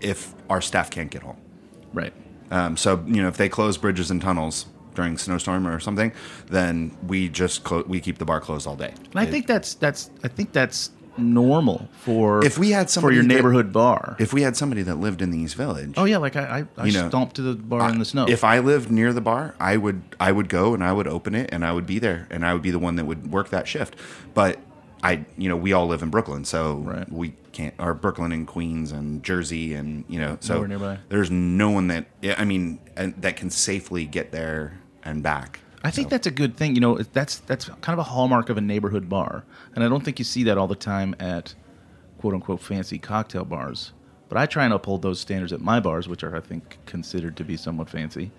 if 0.00 0.32
our 0.48 0.62
staff 0.62 0.88
can't 0.90 1.10
get 1.10 1.22
home. 1.22 1.36
right. 1.92 2.14
Um, 2.50 2.78
so 2.78 3.04
you 3.06 3.20
know, 3.20 3.28
if 3.28 3.36
they 3.36 3.50
close 3.50 3.76
bridges 3.76 4.10
and 4.10 4.22
tunnels 4.22 4.64
during 4.94 5.18
snowstorm 5.18 5.68
or 5.68 5.78
something, 5.78 6.10
then 6.46 6.96
we 7.06 7.28
just 7.28 7.64
clo- 7.64 7.84
we 7.86 8.00
keep 8.00 8.16
the 8.16 8.24
bar 8.24 8.40
closed 8.40 8.66
all 8.66 8.76
day. 8.76 8.94
And 9.10 9.20
I 9.20 9.26
think 9.26 9.46
that's 9.46 9.74
that's 9.74 10.08
I 10.24 10.28
think 10.28 10.52
that's 10.52 10.90
normal 11.18 11.88
for 11.92 12.44
If 12.44 12.58
we 12.58 12.70
had 12.70 12.86
for 12.86 12.92
somebody 12.92 13.16
your 13.16 13.24
that- 13.24 13.28
neighborhood 13.34 13.72
bar. 13.72 14.16
If 14.18 14.32
we 14.32 14.42
had 14.42 14.56
somebody 14.56 14.82
that 14.82 14.96
lived 14.96 15.22
in 15.22 15.30
the 15.30 15.38
East 15.38 15.54
Village, 15.56 15.94
oh 15.96 16.04
yeah, 16.04 16.18
like 16.18 16.36
I 16.36 16.66
I, 16.76 16.82
I 16.82 16.86
You 16.86 16.92
know, 16.92 17.08
stomped 17.08 17.36
to 17.36 17.42
the 17.42 17.54
bar 17.54 17.88
in 17.90 17.98
the 17.98 18.04
snow. 18.04 18.26
If 18.28 18.44
I 18.44 18.58
lived 18.60 18.90
near 18.90 19.12
the 19.12 19.20
bar, 19.20 19.54
I 19.60 19.76
would 19.76 20.02
I 20.20 20.32
would 20.32 20.48
go 20.48 20.74
and 20.74 20.82
I 20.82 20.92
would 20.92 21.06
open 21.08 21.34
it 21.34 21.50
and 21.52 21.64
I 21.64 21.72
would 21.72 21.86
be 21.86 21.98
there 21.98 22.26
and 22.30 22.44
I 22.46 22.52
would 22.52 22.62
be 22.62 22.70
the 22.70 22.78
one 22.78 22.96
that 22.96 23.04
would 23.04 23.30
work 23.30 23.50
that 23.50 23.68
shift. 23.68 23.96
But 24.34 24.58
I 25.02 25.24
you 25.36 25.48
know 25.48 25.56
we 25.56 25.72
all 25.72 25.86
live 25.86 26.02
in 26.02 26.10
Brooklyn, 26.10 26.44
so 26.44 26.76
Right. 26.76 27.10
we 27.12 27.34
can't. 27.52 27.74
Or 27.78 27.92
Brooklyn 27.92 28.32
and 28.32 28.46
Queens 28.46 28.92
and 28.92 29.22
Jersey 29.22 29.74
and 29.74 30.04
you 30.08 30.18
know 30.20 30.38
so 30.40 30.54
Nowhere 30.54 30.68
nearby. 30.68 30.98
there's 31.08 31.30
no 31.30 31.70
one 31.70 31.88
that 31.88 32.06
yeah, 32.22 32.36
I 32.38 32.44
mean 32.44 32.78
and 32.96 33.14
that 33.20 33.36
can 33.36 33.50
safely 33.50 34.06
get 34.06 34.32
there 34.32 34.78
and 35.04 35.22
back. 35.22 35.60
I 35.84 35.90
think 35.90 36.10
that's 36.10 36.28
a 36.28 36.30
good 36.30 36.56
thing. 36.56 36.76
You 36.76 36.80
know, 36.80 36.98
that's 36.98 37.38
that's 37.38 37.64
kind 37.64 37.92
of 37.92 37.98
a 37.98 38.04
hallmark 38.04 38.48
of 38.48 38.56
a 38.56 38.60
neighborhood 38.60 39.08
bar, 39.08 39.42
and 39.74 39.84
I 39.84 39.88
don't 39.88 40.04
think 40.04 40.18
you 40.18 40.24
see 40.24 40.44
that 40.44 40.58
all 40.58 40.68
the 40.68 40.74
time 40.74 41.14
at 41.18 41.54
quote 42.18 42.34
unquote 42.34 42.60
fancy 42.60 42.98
cocktail 42.98 43.44
bars. 43.44 43.92
But 44.28 44.38
I 44.38 44.46
try 44.46 44.64
and 44.64 44.72
uphold 44.72 45.02
those 45.02 45.20
standards 45.20 45.52
at 45.52 45.60
my 45.60 45.78
bars, 45.80 46.08
which 46.08 46.24
are 46.24 46.34
I 46.34 46.40
think 46.40 46.78
considered 46.86 47.36
to 47.36 47.44
be 47.44 47.56
somewhat 47.56 47.90
fancy. 47.90 48.30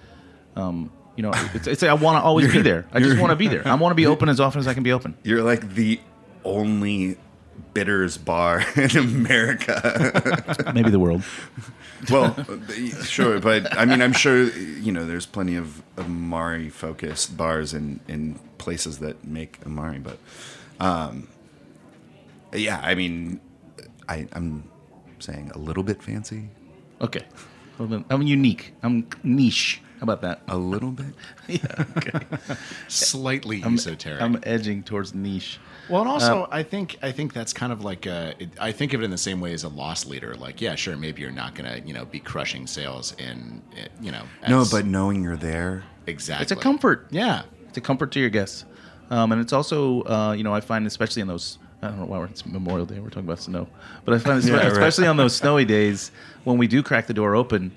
Um, 0.55 0.91
you 1.15 1.21
know, 1.21 1.31
it's, 1.53 1.67
it's 1.67 1.83
I 1.83 1.93
want 1.93 2.17
to 2.17 2.23
always 2.23 2.51
be 2.51 2.61
there. 2.61 2.87
I 2.91 2.99
just 2.99 3.19
want 3.19 3.29
to 3.29 3.35
be 3.35 3.47
there. 3.47 3.67
I 3.67 3.75
want 3.75 3.91
to 3.91 3.95
be 3.95 4.07
open 4.07 4.29
as 4.29 4.39
often 4.39 4.59
as 4.59 4.67
I 4.67 4.73
can 4.73 4.83
be 4.83 4.91
open. 4.91 5.15
You're 5.23 5.43
like 5.43 5.75
the 5.75 5.99
only 6.43 7.17
bitters 7.73 8.17
bar 8.17 8.63
in 8.75 8.97
America. 8.97 10.71
Maybe 10.73 10.89
the 10.89 10.99
world. 10.99 11.23
well, 12.09 12.35
sure, 13.03 13.39
but 13.39 13.77
I 13.77 13.85
mean, 13.85 14.01
I'm 14.01 14.13
sure 14.13 14.45
you 14.45 14.91
know 14.91 15.05
there's 15.05 15.25
plenty 15.25 15.55
of 15.55 15.83
Amari 15.97 16.69
focused 16.69 17.37
bars 17.37 17.73
in 17.73 17.99
in 18.07 18.39
places 18.57 18.99
that 18.99 19.23
make 19.25 19.59
Amari, 19.65 19.99
but 19.99 20.17
um, 20.83 21.27
yeah, 22.53 22.79
I 22.83 22.95
mean, 22.95 23.39
I, 24.07 24.27
I'm 24.33 24.69
saying 25.19 25.51
a 25.53 25.57
little 25.57 25.83
bit 25.83 26.01
fancy, 26.03 26.49
Okay, 27.01 27.25
I'm 27.79 28.21
unique. 28.21 28.73
I'm 28.83 29.07
niche. 29.23 29.81
How 29.99 30.03
about 30.03 30.21
that? 30.21 30.41
a 30.47 30.57
little 30.57 30.91
bit. 30.91 31.13
Yeah. 31.47 31.85
Okay. 31.97 32.19
Slightly 32.87 33.61
I'm, 33.63 33.75
esoteric. 33.75 34.21
I'm 34.21 34.39
edging 34.43 34.83
towards 34.83 35.13
niche. 35.13 35.59
Well, 35.89 36.01
and 36.01 36.09
also, 36.09 36.47
I 36.51 36.63
think 36.63 36.97
I 37.01 37.11
think 37.11 37.33
that's 37.33 37.51
kind 37.53 37.71
of 37.73 37.83
like 37.83 38.05
a, 38.05 38.33
it, 38.39 38.49
I 38.59 38.71
think 38.71 38.93
of 38.93 39.01
it 39.01 39.05
in 39.05 39.11
the 39.11 39.17
same 39.17 39.41
way 39.41 39.53
as 39.53 39.63
a 39.63 39.69
loss 39.69 40.05
leader. 40.05 40.35
Like, 40.35 40.61
yeah, 40.61 40.75
sure, 40.75 40.95
maybe 40.95 41.21
you're 41.21 41.31
not 41.31 41.55
gonna, 41.55 41.81
you 41.85 41.93
know, 41.93 42.05
be 42.05 42.19
crushing 42.19 42.67
sales 42.67 43.13
in, 43.17 43.61
eh, 43.77 43.87
you 44.01 44.11
know, 44.11 44.23
No, 44.47 44.65
but 44.69 44.85
knowing 44.85 45.23
you're 45.23 45.35
there, 45.37 45.83
exactly, 46.07 46.43
It's 46.43 46.51
a 46.51 46.55
comfort. 46.55 47.07
Yeah, 47.09 47.43
It's 47.67 47.77
a 47.77 47.81
comfort 47.81 48.11
to 48.13 48.19
your 48.19 48.29
guests, 48.29 48.65
um, 49.09 49.31
and 49.31 49.41
it's 49.41 49.53
also 49.53 50.03
uh, 50.03 50.33
you 50.33 50.43
know 50.43 50.53
I 50.53 50.61
find 50.61 50.85
especially 50.87 51.21
in 51.21 51.27
those 51.27 51.57
I 51.81 51.87
don't 51.87 51.99
know 51.99 52.05
why 52.05 52.17
we're, 52.19 52.25
it's 52.25 52.45
Memorial 52.45 52.85
Day 52.85 52.99
we're 52.99 53.09
talking 53.09 53.25
about 53.25 53.39
snow, 53.39 53.67
but 54.05 54.13
I 54.13 54.17
find 54.19 54.41
espe- 54.43 54.47
Yeah, 54.49 54.55
right. 54.57 54.71
especially 54.71 55.07
on 55.07 55.17
those 55.17 55.35
snowy 55.43 55.65
days 55.65 56.11
when 56.43 56.57
we 56.57 56.67
do 56.67 56.81
crack 56.83 57.07
the 57.07 57.13
door 57.13 57.35
open, 57.35 57.71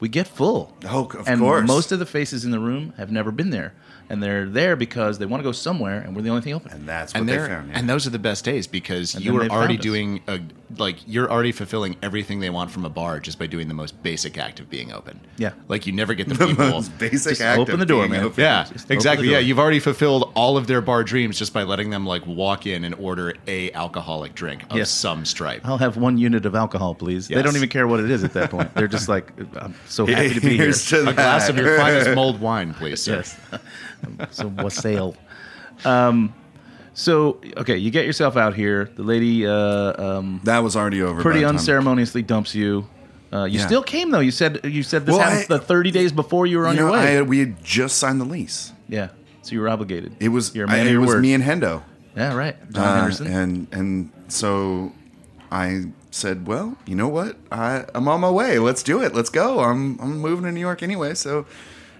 we 0.00 0.08
get 0.08 0.26
full. 0.26 0.76
Oh, 0.86 1.04
of 1.18 1.28
and 1.28 1.40
course. 1.40 1.66
most 1.66 1.92
of 1.92 1.98
the 2.00 2.06
faces 2.06 2.44
in 2.44 2.50
the 2.50 2.58
room 2.58 2.92
have 2.96 3.12
never 3.12 3.30
been 3.30 3.50
there, 3.50 3.72
and 4.10 4.20
they're 4.22 4.48
there 4.48 4.74
because 4.74 5.18
they 5.18 5.26
want 5.26 5.40
to 5.40 5.44
go 5.44 5.52
somewhere, 5.52 6.00
and 6.00 6.16
we're 6.16 6.22
the 6.22 6.30
only 6.30 6.42
thing 6.42 6.54
open. 6.54 6.72
and 6.72 6.88
that's 6.88 7.14
what 7.14 7.20
and 7.20 7.28
they 7.28 7.36
they're 7.36 7.46
found. 7.46 7.70
yeah. 7.70 7.78
and 7.78 7.88
those 7.88 8.04
are 8.06 8.10
the 8.10 8.18
best 8.18 8.44
days 8.44 8.66
because 8.66 9.14
And 9.14 9.24
you 9.24 9.38
then 9.38 9.48
are 9.50 9.54
already 9.54 9.76
doing 9.76 10.20
a 10.26 10.40
like 10.78 10.96
you're 11.06 11.30
already 11.30 11.52
fulfilling 11.52 11.96
everything 12.02 12.40
they 12.40 12.48
want 12.50 12.70
from 12.70 12.84
a 12.84 12.88
bar 12.88 13.20
just 13.20 13.38
by 13.38 13.46
doing 13.46 13.68
the 13.68 13.74
most 13.74 14.02
basic 14.02 14.38
act 14.38 14.58
of 14.60 14.70
being 14.70 14.92
open. 14.92 15.20
Yeah. 15.36 15.52
like 15.68 15.86
you 15.86 15.92
never 15.92 16.14
get 16.14 16.28
the, 16.28 16.34
the 16.34 16.46
people. 16.46 16.68
most 16.70 16.96
basic 16.98 17.30
Just 17.32 17.40
act 17.42 17.58
open 17.58 17.74
of 17.74 17.80
the 17.80 17.86
door, 17.86 18.02
being 18.02 18.12
man. 18.12 18.24
open. 18.24 18.42
Yeah, 18.42 18.64
Just 18.64 18.90
exactly. 18.90 19.28
Yeah, 19.30 19.38
you've 19.38 19.58
already 19.58 19.80
fulfilled 19.80 20.32
all 20.34 20.56
of 20.56 20.66
their 20.66 20.80
bar 20.80 21.04
dreams 21.04 21.38
just 21.38 21.52
by 21.52 21.62
letting 21.62 21.90
them 21.90 22.06
like 22.06 22.26
walk 22.26 22.66
in 22.66 22.84
and 22.84 22.94
order 22.94 23.34
a 23.46 23.70
alcoholic 23.72 24.34
drink 24.34 24.62
of 24.70 24.76
Yes. 24.76 24.90
some 24.90 25.24
stripe. 25.24 25.60
I'll 25.64 25.78
have 25.78 25.96
one 25.96 26.16
unit 26.18 26.46
of 26.46 26.54
alcohol, 26.54 26.94
please. 26.94 27.28
They 27.28 27.42
don't 27.42 27.56
even 27.56 27.68
care 27.68 27.86
what 27.86 28.00
it 28.00 28.10
is 28.10 28.24
at 28.24 28.32
that 28.34 28.50
point. 28.50 28.74
They're 28.74 28.88
just 28.88 29.08
like, 29.08 29.32
I'm 29.56 29.74
so 29.86 30.06
happy 30.06 30.34
to 30.34 30.40
be 30.40 30.56
here. 30.56 30.72
To 30.72 31.08
A 31.08 31.12
glass 31.12 31.48
of 31.48 31.56
your 31.56 31.76
finest 31.76 32.10
mulled 32.14 32.40
wine, 32.40 32.72
please, 32.74 33.02
sir. 33.02 33.16
Yes. 33.16 33.36
so 34.30 34.48
wassail. 34.48 35.16
Um, 35.84 36.34
so 36.94 37.40
okay, 37.56 37.76
you 37.76 37.90
get 37.90 38.06
yourself 38.06 38.36
out 38.36 38.54
here. 38.54 38.90
The 38.96 39.02
lady 39.02 39.46
uh, 39.46 40.02
um, 40.18 40.40
That 40.44 40.58
was 40.62 40.76
already 40.76 41.02
over. 41.02 41.22
pretty 41.22 41.40
by 41.40 41.46
the 41.46 41.46
time- 41.52 41.56
unceremoniously 41.58 42.22
dumps 42.22 42.54
you. 42.54 42.86
Uh, 43.32 43.44
you 43.44 43.58
Yeah. 43.58 43.66
still 43.66 43.82
came 43.82 44.10
though. 44.10 44.20
You 44.20 44.30
said 44.30 44.60
you 44.64 44.82
said 44.82 45.06
this 45.06 45.14
Well, 45.16 45.22
happened 45.28 45.46
I- 45.50 45.56
the 45.56 45.64
30 45.64 45.90
days 45.90 46.12
before 46.12 46.46
you 46.46 46.58
were 46.58 46.66
on 46.66 46.74
You 46.74 46.80
your 46.82 46.88
know, 46.90 46.92
way. 46.98 47.18
I, 47.18 47.22
we 47.22 47.38
had 47.38 47.62
just 47.64 47.96
signed 47.98 48.20
the 48.20 48.26
lease. 48.26 48.72
yeah, 48.88 49.08
so 49.42 49.52
you 49.52 49.60
were 49.60 49.68
obligated. 49.70 50.14
It 50.20 50.28
was 50.28 50.54
You're 50.54 50.66
a 50.66 50.70
I- 50.70 50.72
man 50.76 50.86
of 50.88 50.92
it 50.92 50.98
was 50.98 51.08
word. 51.08 51.22
me 51.22 51.32
and 51.32 51.42
Hendo. 51.42 51.82
yeah, 52.16 52.34
right. 52.34 52.56
John 52.72 52.84
Uh, 52.84 52.94
Henderson. 52.96 53.26
and 53.28 53.66
and 53.72 54.10
so 54.28 54.92
I 55.50 55.84
said, 56.10 56.46
well, 56.46 56.76
you 56.86 56.94
know 56.94 57.08
what? 57.08 57.36
I 57.50 57.84
I'm 57.94 58.06
on 58.06 58.20
my 58.20 58.30
way. 58.30 58.58
Let's 58.58 58.82
do 58.82 59.00
it. 59.02 59.14
Let's 59.14 59.30
go. 59.30 59.60
I'm 59.60 59.98
I'm 60.00 60.18
moving 60.18 60.44
to 60.44 60.52
New 60.52 60.60
York 60.60 60.82
anyway, 60.82 61.14
so 61.14 61.46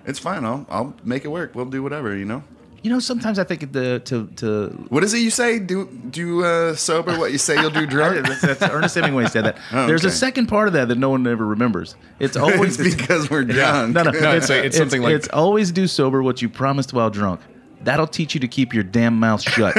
it's 0.04 0.18
fine. 0.18 0.44
I'll 0.44 0.66
I'll 0.68 0.94
make 1.02 1.24
it 1.24 1.28
work. 1.28 1.52
We'll 1.54 1.64
do 1.64 1.82
whatever. 1.82 2.14
You 2.14 2.26
know. 2.26 2.42
You 2.82 2.90
know, 2.90 2.98
sometimes 2.98 3.38
I 3.38 3.44
think 3.44 3.72
the 3.72 4.00
to 4.06 4.26
to 4.36 4.68
What 4.88 5.04
is 5.04 5.14
it 5.14 5.18
you 5.18 5.30
say? 5.30 5.58
Do 5.60 5.86
do 6.10 6.44
uh, 6.44 6.74
sober 6.74 7.16
what 7.18 7.30
you 7.32 7.38
say 7.38 7.60
you'll 7.60 7.70
do 7.70 7.86
drunk. 7.96 8.26
that's, 8.26 8.40
that's 8.40 8.62
Ernest 8.62 8.94
Hemingway 8.96 9.26
said 9.26 9.44
that. 9.44 9.56
Oh, 9.72 9.86
There's 9.86 10.04
a 10.04 10.10
second 10.10 10.46
part 10.46 10.66
of 10.68 10.74
that 10.74 10.88
that 10.88 10.98
no 10.98 11.10
one 11.10 11.26
ever 11.26 11.46
remembers. 11.46 11.94
It's 12.18 12.36
always 12.44 12.78
it's 12.80 12.94
because 13.00 13.30
we're 13.30 13.44
drunk. 13.44 13.94
No, 13.94 14.02
no, 14.02 14.10
No, 14.10 14.32
it's 14.36 14.48
like- 14.48 14.64
it's 14.64 14.76
something 14.76 15.00
like- 15.02 15.14
it's 15.14 15.28
always 15.28 15.70
do 15.70 15.86
sober 15.86 16.22
what 16.22 16.42
you 16.42 16.48
promised 16.48 16.92
while 16.92 17.10
drunk. 17.10 17.40
That'll 17.82 18.06
teach 18.06 18.34
you 18.34 18.40
to 18.40 18.48
keep 18.48 18.72
your 18.74 18.84
damn 18.84 19.18
mouth 19.18 19.42
shut. 19.42 19.76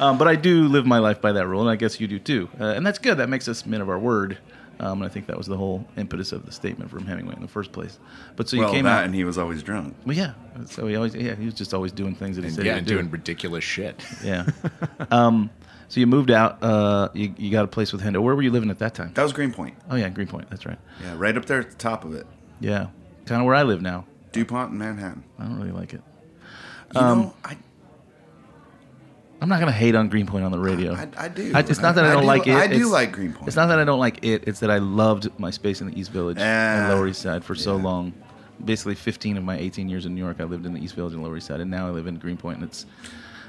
um, 0.00 0.18
but 0.18 0.26
I 0.28 0.34
do 0.34 0.68
live 0.68 0.86
my 0.86 0.98
life 0.98 1.20
by 1.20 1.32
that 1.32 1.46
rule, 1.46 1.60
and 1.60 1.70
I 1.70 1.76
guess 1.76 2.00
you 2.00 2.06
do 2.06 2.18
too. 2.18 2.48
Uh, 2.60 2.64
and 2.66 2.84
that's 2.86 2.98
good. 2.98 3.18
That 3.18 3.28
makes 3.28 3.48
us 3.48 3.64
men 3.64 3.80
of 3.80 3.88
our 3.88 3.98
word. 3.98 4.38
Um, 4.78 5.00
and 5.02 5.10
I 5.10 5.12
think 5.12 5.26
that 5.28 5.38
was 5.38 5.46
the 5.46 5.56
whole 5.56 5.86
impetus 5.96 6.32
of 6.32 6.44
the 6.44 6.52
statement 6.52 6.90
from 6.90 7.06
Hemingway 7.06 7.34
in 7.34 7.42
the 7.42 7.48
first 7.48 7.72
place. 7.72 7.98
But 8.36 8.48
so 8.48 8.56
you 8.56 8.62
well, 8.62 8.72
came 8.72 8.84
that 8.84 8.98
out. 9.00 9.04
and 9.04 9.14
he 9.14 9.24
was 9.24 9.38
always 9.38 9.62
drunk. 9.62 9.96
well, 10.04 10.16
yeah. 10.16 10.34
So 10.66 10.86
he 10.86 10.96
always, 10.96 11.14
yeah, 11.14 11.34
he 11.34 11.46
was 11.46 11.54
just 11.54 11.72
always 11.72 11.92
doing 11.92 12.14
things 12.14 12.36
that 12.36 12.42
he 12.42 12.48
And, 12.48 12.56
said 12.56 12.66
yeah, 12.66 12.72
he 12.72 12.78
and 12.78 12.86
do. 12.86 12.94
doing 12.94 13.10
ridiculous 13.10 13.64
shit. 13.64 14.04
Yeah. 14.22 14.46
um, 15.10 15.50
so 15.88 16.00
you 16.00 16.06
moved 16.06 16.30
out. 16.30 16.62
Uh, 16.62 17.08
you, 17.14 17.32
you 17.38 17.50
got 17.50 17.64
a 17.64 17.68
place 17.68 17.92
with 17.92 18.02
Hendo. 18.02 18.20
Where 18.22 18.34
were 18.34 18.42
you 18.42 18.50
living 18.50 18.70
at 18.70 18.78
that 18.80 18.94
time? 18.94 19.12
That 19.14 19.22
was 19.22 19.32
Greenpoint. 19.32 19.76
Oh 19.90 19.96
yeah, 19.96 20.08
Greenpoint. 20.08 20.50
That's 20.50 20.66
right. 20.66 20.78
Yeah, 21.02 21.14
right 21.16 21.36
up 21.36 21.46
there 21.46 21.60
at 21.60 21.70
the 21.70 21.76
top 21.76 22.04
of 22.04 22.14
it. 22.14 22.26
Yeah, 22.60 22.88
kind 23.24 23.40
of 23.40 23.46
where 23.46 23.54
I 23.54 23.62
live 23.62 23.80
now. 23.82 24.04
Dupont 24.32 24.72
in 24.72 24.78
Manhattan. 24.78 25.24
I 25.38 25.44
don't 25.44 25.56
really 25.56 25.70
like 25.72 25.94
it. 25.94 26.02
You 26.94 27.00
Um, 27.00 27.18
know, 27.20 27.34
I, 27.44 27.56
I'm 29.46 29.50
not 29.50 29.60
gonna 29.60 29.70
hate 29.70 29.94
on 29.94 30.08
Greenpoint 30.08 30.44
on 30.44 30.50
the 30.50 30.58
radio. 30.58 30.92
I, 30.94 31.06
I 31.16 31.28
do. 31.28 31.52
I, 31.54 31.60
it's 31.60 31.78
not 31.78 31.94
that 31.94 32.04
I, 32.04 32.08
I 32.10 32.12
don't 32.14 32.22
do- 32.22 32.26
like 32.26 32.48
it. 32.48 32.56
I 32.56 32.66
do 32.66 32.74
It's- 32.74 32.90
like 32.90 33.12
Greenpoint. 33.12 33.46
It's 33.46 33.54
not 33.54 33.66
that 33.66 33.78
I 33.78 33.84
don't 33.84 34.00
like 34.00 34.24
it. 34.24 34.42
It's 34.48 34.58
that 34.58 34.72
I 34.72 34.78
loved 34.78 35.28
my 35.38 35.50
space 35.52 35.80
in 35.80 35.86
the 35.88 35.96
East 35.96 36.10
Village 36.10 36.38
and 36.40 36.90
Ah, 36.90 36.92
Lower 36.92 37.06
East 37.06 37.22
Side 37.22 37.44
for 37.44 37.54
so 37.54 37.76
long. 37.76 38.12
Basically, 38.64 38.96
15 38.96 39.36
of 39.36 39.44
my 39.44 39.56
18 39.56 39.88
years 39.88 40.04
in 40.04 40.16
New 40.16 40.20
York, 40.24 40.38
I 40.40 40.44
lived 40.44 40.66
in 40.66 40.72
the 40.74 40.80
East 40.82 40.96
Village 40.96 41.12
and 41.14 41.22
Lower 41.22 41.36
East 41.36 41.46
Side, 41.46 41.60
and 41.60 41.70
now 41.70 41.86
I 41.86 41.90
live 41.90 42.08
in 42.08 42.16
Greenpoint, 42.18 42.56
and 42.58 42.66
it's 42.68 42.86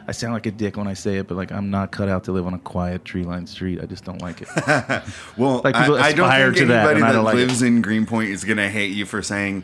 I 0.07 0.11
sound 0.11 0.33
like 0.33 0.45
a 0.45 0.51
dick 0.51 0.77
when 0.77 0.87
I 0.87 0.93
say 0.93 1.17
it, 1.17 1.27
but 1.27 1.35
like 1.35 1.51
I'm 1.51 1.71
not 1.71 1.91
cut 1.91 2.09
out 2.09 2.25
to 2.25 2.31
live 2.31 2.45
on 2.45 2.53
a 2.53 2.59
quiet 2.59 3.03
tree-lined 3.03 3.49
street. 3.49 3.81
I 3.81 3.87
just 3.87 4.03
don't 4.05 4.21
like 4.21 4.43
it. 4.43 4.49
Well, 5.35 5.61
Like, 5.63 5.73
people 5.75 5.95
I, 5.95 6.09
I 6.09 6.11
don't 6.13 6.27
aspire 6.27 6.53
think 6.53 6.67
to 6.67 6.73
anybody 6.75 6.95
and 6.97 7.03
I 7.05 7.07
that, 7.07 7.13
don't 7.13 7.25
like 7.25 7.33
it. 7.35 7.37
lives 7.39 7.61
in 7.63 7.81
Greenpoint 7.81 8.29
is 8.29 8.43
gonna 8.43 8.69
hate 8.69 8.91
you 8.93 9.05
for 9.07 9.23
saying 9.23 9.63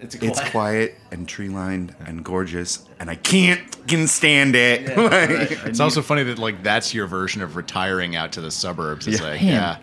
It's, 0.00 0.14
it's 0.16 0.40
quiet 0.50 0.94
and 1.10 1.26
tree 1.28 1.48
lined 1.48 1.94
and 2.06 2.22
gorgeous, 2.24 2.84
and 3.00 3.08
I 3.08 3.14
can't 3.14 3.74
fucking 3.74 4.06
stand 4.08 4.54
it. 4.54 4.88
Like- 4.96 5.66
It's 5.66 5.80
also 5.80 6.02
funny 6.02 6.22
that 6.24 6.38
like 6.38 6.62
that's 6.62 6.92
your 6.92 7.06
version 7.06 7.40
of 7.42 7.56
retiring 7.56 8.14
out 8.16 8.32
to 8.32 8.40
the 8.40 8.50
suburbs. 8.50 9.06
It's 9.06 9.20
Yeah. 9.20 9.26
like 9.30 9.40
Man. 9.42 9.52
yeah. 9.52 9.76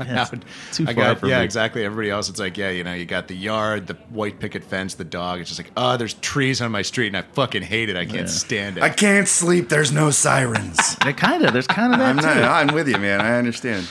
Yeah, 0.00 0.26
it's 0.32 0.76
too 0.76 0.84
I 0.84 0.94
far 0.94 1.04
got, 1.04 1.18
for 1.18 1.26
yeah, 1.26 1.38
me. 1.40 1.44
exactly. 1.44 1.84
Everybody 1.84 2.08
else, 2.10 2.28
it's 2.28 2.38
like, 2.38 2.56
yeah, 2.56 2.70
you 2.70 2.84
know, 2.84 2.94
you 2.94 3.04
got 3.04 3.26
the 3.26 3.34
yard, 3.34 3.88
the 3.88 3.94
white 4.10 4.38
picket 4.38 4.62
fence, 4.62 4.94
the 4.94 5.02
dog. 5.04 5.40
It's 5.40 5.50
just 5.50 5.58
like, 5.60 5.72
oh, 5.76 5.96
there's 5.96 6.14
trees 6.14 6.60
on 6.62 6.70
my 6.70 6.82
street, 6.82 7.08
and 7.08 7.16
I 7.16 7.22
fucking 7.22 7.62
hate 7.62 7.88
it. 7.90 7.96
I 7.96 8.06
can't 8.06 8.28
stand 8.30 8.76
it. 8.78 8.84
I 8.84 8.90
can't 8.90 9.26
sleep. 9.26 9.68
There's 9.68 9.90
no 9.90 10.12
sirens. 10.12 10.78
It 11.04 11.16
kind 11.16 11.44
of. 11.44 11.52
There's 11.52 11.66
kind 11.66 11.92
of 11.92 11.98
that 11.98 12.10
I'm 12.10 12.18
too. 12.18 12.40
not. 12.40 12.68
I'm 12.68 12.72
with 12.76 12.86
you, 12.86 12.96
man. 12.98 13.20
I 13.20 13.38
understand. 13.38 13.88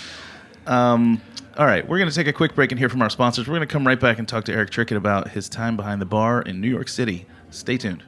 Um, 0.65 1.21
All 1.57 1.65
right, 1.65 1.87
we're 1.87 1.97
going 1.97 2.07
to 2.07 2.15
take 2.15 2.27
a 2.27 2.33
quick 2.33 2.53
break 2.53 2.71
and 2.71 2.77
hear 2.77 2.87
from 2.87 3.01
our 3.01 3.09
sponsors. 3.09 3.47
We're 3.47 3.55
going 3.55 3.67
to 3.67 3.73
come 3.73 3.87
right 3.87 3.99
back 3.99 4.19
and 4.19 4.27
talk 4.27 4.43
to 4.43 4.53
Erik 4.53 4.69
Trickett 4.69 4.95
about 4.95 5.29
his 5.29 5.49
time 5.49 5.75
behind 5.75 5.99
the 5.99 6.05
bar 6.05 6.43
in 6.43 6.61
New 6.61 6.69
York 6.69 6.87
City. 6.87 7.25
Stay 7.49 7.77
tuned. 7.77 8.03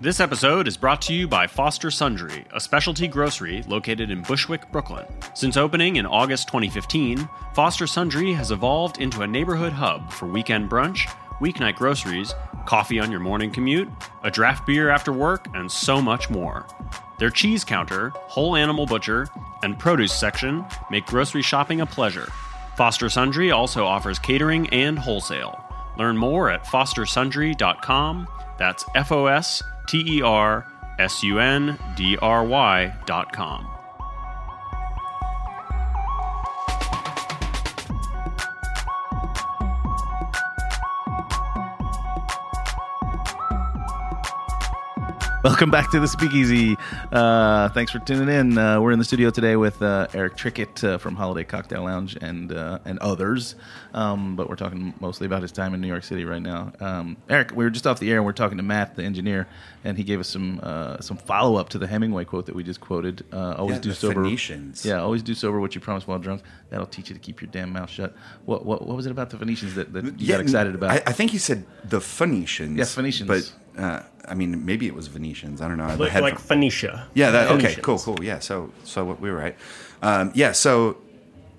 This 0.00 0.18
episode 0.18 0.66
is 0.66 0.78
brought 0.78 1.02
to 1.02 1.12
you 1.12 1.28
by 1.28 1.46
Foster 1.46 1.90
Sundry, 1.90 2.46
a 2.54 2.60
specialty 2.60 3.08
grocery 3.08 3.62
located 3.68 4.10
in 4.10 4.22
Bushwick, 4.22 4.72
Brooklyn. 4.72 5.04
Since 5.34 5.58
opening 5.58 5.96
in 5.96 6.06
August 6.06 6.48
2015, 6.48 7.28
Foster 7.52 7.86
Sundry 7.86 8.32
has 8.32 8.52
evolved 8.52 9.02
into 9.02 9.20
a 9.20 9.26
neighborhood 9.26 9.74
hub 9.74 10.10
for 10.10 10.26
weekend 10.26 10.70
brunch, 10.70 11.12
weeknight 11.40 11.76
groceries, 11.76 12.34
coffee 12.66 12.98
on 12.98 13.10
your 13.10 13.20
morning 13.20 13.50
commute, 13.50 13.88
a 14.22 14.30
draft 14.30 14.66
beer 14.66 14.90
after 14.90 15.12
work, 15.12 15.46
and 15.54 15.70
so 15.70 16.00
much 16.00 16.30
more. 16.30 16.66
Their 17.18 17.30
cheese 17.30 17.64
counter, 17.64 18.10
whole 18.14 18.56
animal 18.56 18.86
butcher, 18.86 19.26
and 19.62 19.78
produce 19.78 20.12
section 20.12 20.64
make 20.90 21.06
grocery 21.06 21.42
shopping 21.42 21.80
a 21.80 21.86
pleasure. 21.86 22.28
Foster 22.76 23.08
Sundry 23.08 23.50
also 23.50 23.84
offers 23.84 24.18
catering 24.18 24.68
and 24.70 24.98
wholesale. 24.98 25.58
Learn 25.98 26.16
more 26.16 26.48
at 26.50 26.64
fostersundry.com. 26.64 28.28
That's 28.56 28.84
F 28.94 29.10
O 29.10 29.26
S 29.26 29.62
T 29.88 30.18
E 30.18 30.22
R 30.22 30.64
S 30.98 31.22
U 31.24 31.40
N 31.40 31.78
D 31.96 32.16
R 32.18 32.44
Y 32.44 32.94
Welcome 45.44 45.70
back 45.70 45.92
to 45.92 46.00
the 46.00 46.08
Speakeasy. 46.08 46.76
Uh, 47.12 47.68
thanks 47.68 47.92
for 47.92 48.00
tuning 48.00 48.28
in. 48.28 48.58
Uh, 48.58 48.80
we're 48.80 48.90
in 48.90 48.98
the 48.98 49.04
studio 49.04 49.30
today 49.30 49.54
with 49.54 49.80
uh, 49.80 50.08
Erik 50.12 50.36
Trickett 50.36 50.82
uh, 50.82 50.98
from 50.98 51.14
Holiday 51.14 51.44
Cocktail 51.44 51.84
Lounge 51.84 52.16
and 52.20 52.52
uh, 52.52 52.80
and 52.84 52.98
others, 52.98 53.54
um, 53.94 54.34
but 54.34 54.48
we're 54.48 54.56
talking 54.56 54.94
mostly 54.98 55.26
about 55.26 55.42
his 55.42 55.52
time 55.52 55.74
in 55.74 55.80
New 55.80 55.86
York 55.86 56.02
City 56.02 56.24
right 56.24 56.42
now. 56.42 56.72
Um, 56.80 57.16
Erik, 57.28 57.52
we 57.52 57.62
were 57.62 57.70
just 57.70 57.86
off 57.86 58.00
the 58.00 58.10
air 58.10 58.16
and 58.16 58.26
we're 58.26 58.32
talking 58.32 58.56
to 58.56 58.64
Matt, 58.64 58.96
the 58.96 59.04
engineer, 59.04 59.46
and 59.84 59.96
he 59.96 60.02
gave 60.02 60.18
us 60.18 60.28
some 60.28 60.58
uh, 60.60 60.98
some 61.00 61.16
follow 61.16 61.54
up 61.54 61.68
to 61.68 61.78
the 61.78 61.86
Hemingway 61.86 62.24
quote 62.24 62.46
that 62.46 62.56
we 62.56 62.64
just 62.64 62.80
quoted. 62.80 63.24
Uh, 63.32 63.54
always 63.58 63.76
Yeah, 63.76 63.82
do 63.82 63.88
the 63.90 63.94
sober. 63.94 64.24
Phoenicians. 64.24 64.84
Yeah, 64.84 65.00
always 65.00 65.22
do 65.22 65.34
sober 65.34 65.60
what 65.60 65.72
you 65.76 65.80
promise 65.80 66.04
while 66.04 66.18
drunk. 66.18 66.42
That'll 66.70 66.86
teach 66.86 67.10
you 67.10 67.14
to 67.14 67.20
keep 67.20 67.40
your 67.40 67.50
damn 67.52 67.72
mouth 67.72 67.90
shut. 67.90 68.12
What 68.44 68.66
what, 68.66 68.84
what 68.84 68.96
was 68.96 69.06
it 69.06 69.12
about 69.12 69.30
the 69.30 69.38
Phoenicians 69.38 69.76
that, 69.76 69.92
that 69.92 70.18
you 70.20 70.26
got 70.26 70.40
excited 70.40 70.74
about? 70.74 70.90
I, 70.90 71.02
I 71.06 71.12
think 71.12 71.30
he 71.30 71.38
said 71.38 71.64
the 71.84 72.00
Phoenicians. 72.00 72.76
Yes, 72.76 72.92
Phoenicians. 72.92 73.28
But 73.28 73.52
uh, 73.78 74.02
I 74.26 74.34
mean, 74.34 74.64
maybe 74.64 74.86
it 74.86 74.94
was 74.94 75.06
Venetians. 75.06 75.60
I 75.62 75.68
don't 75.68 75.78
know. 75.78 75.84
I 75.84 75.94
Like, 75.94 76.12
like 76.20 76.38
Phoenicia. 76.38 77.08
yeah. 77.14 77.30
That 77.30 77.50
okay. 77.52 77.74
Cool. 77.76 77.98
Cool. 77.98 78.22
Yeah. 78.22 78.40
So 78.40 78.72
so 78.84 79.04
we 79.04 79.30
were 79.30 79.36
right. 79.36 79.56
Um, 80.02 80.32
yeah. 80.34 80.52
So 80.52 80.98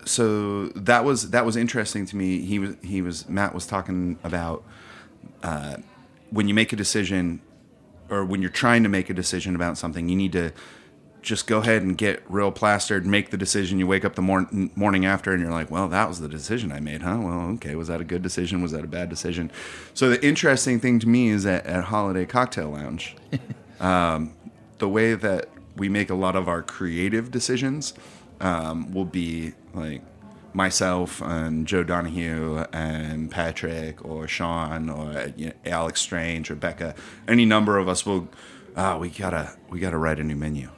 so 0.05 0.67
that 0.69 1.03
was 1.05 1.31
that 1.31 1.45
was 1.45 1.55
interesting 1.55 2.05
to 2.07 2.15
me. 2.15 2.41
He 2.41 2.59
was 2.59 2.75
he 2.81 3.01
was 3.01 3.27
Matt 3.27 3.53
was 3.53 3.65
talking 3.65 4.17
about 4.23 4.63
uh, 5.43 5.77
when 6.29 6.47
you 6.47 6.53
make 6.53 6.73
a 6.73 6.75
decision 6.75 7.41
or 8.09 8.25
when 8.25 8.41
you're 8.41 8.51
trying 8.51 8.83
to 8.83 8.89
make 8.89 9.09
a 9.09 9.13
decision 9.13 9.55
about 9.55 9.77
something, 9.77 10.09
you 10.09 10.15
need 10.15 10.31
to 10.33 10.51
just 11.21 11.47
go 11.47 11.59
ahead 11.59 11.81
and 11.81 11.97
get 11.97 12.23
real 12.29 12.51
plastered, 12.51 13.05
make 13.05 13.29
the 13.29 13.37
decision. 13.37 13.79
You 13.79 13.87
wake 13.87 14.05
up 14.05 14.15
the 14.15 14.21
mor- 14.21 14.47
morning 14.75 15.05
after 15.05 15.31
and 15.31 15.41
you're 15.41 15.51
like, 15.51 15.69
well, 15.69 15.87
that 15.89 16.07
was 16.07 16.19
the 16.19 16.29
decision 16.29 16.71
I 16.71 16.79
made, 16.79 17.01
huh? 17.01 17.17
Well, 17.21 17.41
okay. 17.55 17.75
Was 17.75 17.87
that 17.89 18.01
a 18.01 18.03
good 18.03 18.21
decision? 18.21 18.61
Was 18.61 18.71
that 18.71 18.83
a 18.83 18.87
bad 18.87 19.09
decision? 19.09 19.51
So 19.93 20.09
the 20.09 20.25
interesting 20.25 20.79
thing 20.79 20.99
to 20.99 21.07
me 21.07 21.29
is 21.29 21.43
that 21.43 21.65
at 21.65 21.85
Holiday 21.85 22.25
Cocktail 22.25 22.69
Lounge, 22.69 23.15
um, 23.79 24.33
the 24.77 24.87
way 24.87 25.13
that 25.13 25.49
we 25.75 25.89
make 25.89 26.09
a 26.09 26.15
lot 26.15 26.35
of 26.35 26.47
our 26.47 26.61
creative 26.61 27.31
decisions 27.31 27.93
um, 28.39 28.91
will 28.93 29.05
be 29.05 29.53
like 29.73 30.01
myself 30.53 31.21
and 31.21 31.67
Joe 31.67 31.83
Donahue 31.83 32.65
and 32.73 33.29
Patrick 33.29 34.03
or 34.03 34.27
Sean 34.27 34.89
or 34.89 35.31
you 35.35 35.47
know, 35.47 35.53
Alex 35.65 36.01
Strange 36.01 36.49
or 36.49 36.55
Becca. 36.55 36.95
Any 37.27 37.45
number 37.45 37.77
of 37.77 37.87
us 37.87 38.05
will. 38.05 38.29
Ah, 38.75 38.97
we 38.97 39.09
gotta 39.09 39.55
we 39.69 39.79
gotta 39.79 39.97
write 39.97 40.19
a 40.19 40.23
new 40.23 40.35
menu. 40.35 40.69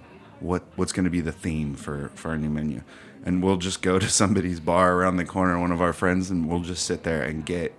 What 0.42 0.64
what's 0.76 0.92
going 0.92 1.06
to 1.06 1.10
be 1.10 1.22
the 1.22 1.32
theme 1.32 1.76
for 1.76 2.12
for 2.16 2.30
our 2.32 2.38
new 2.38 2.50
menu? 2.50 2.82
And 3.24 3.42
we'll 3.44 3.58
just 3.58 3.82
go 3.82 4.00
to 4.00 4.10
somebody's 4.10 4.60
bar 4.60 4.96
around 4.96 5.18
the 5.18 5.26
corner, 5.26 5.60
one 5.60 5.72
of 5.72 5.82
our 5.82 5.94
friends, 5.94 6.30
and 6.32 6.50
we'll 6.50 6.62
just 6.62 6.86
sit 6.86 7.04
there 7.04 7.22
and 7.22 7.46
get 7.46 7.74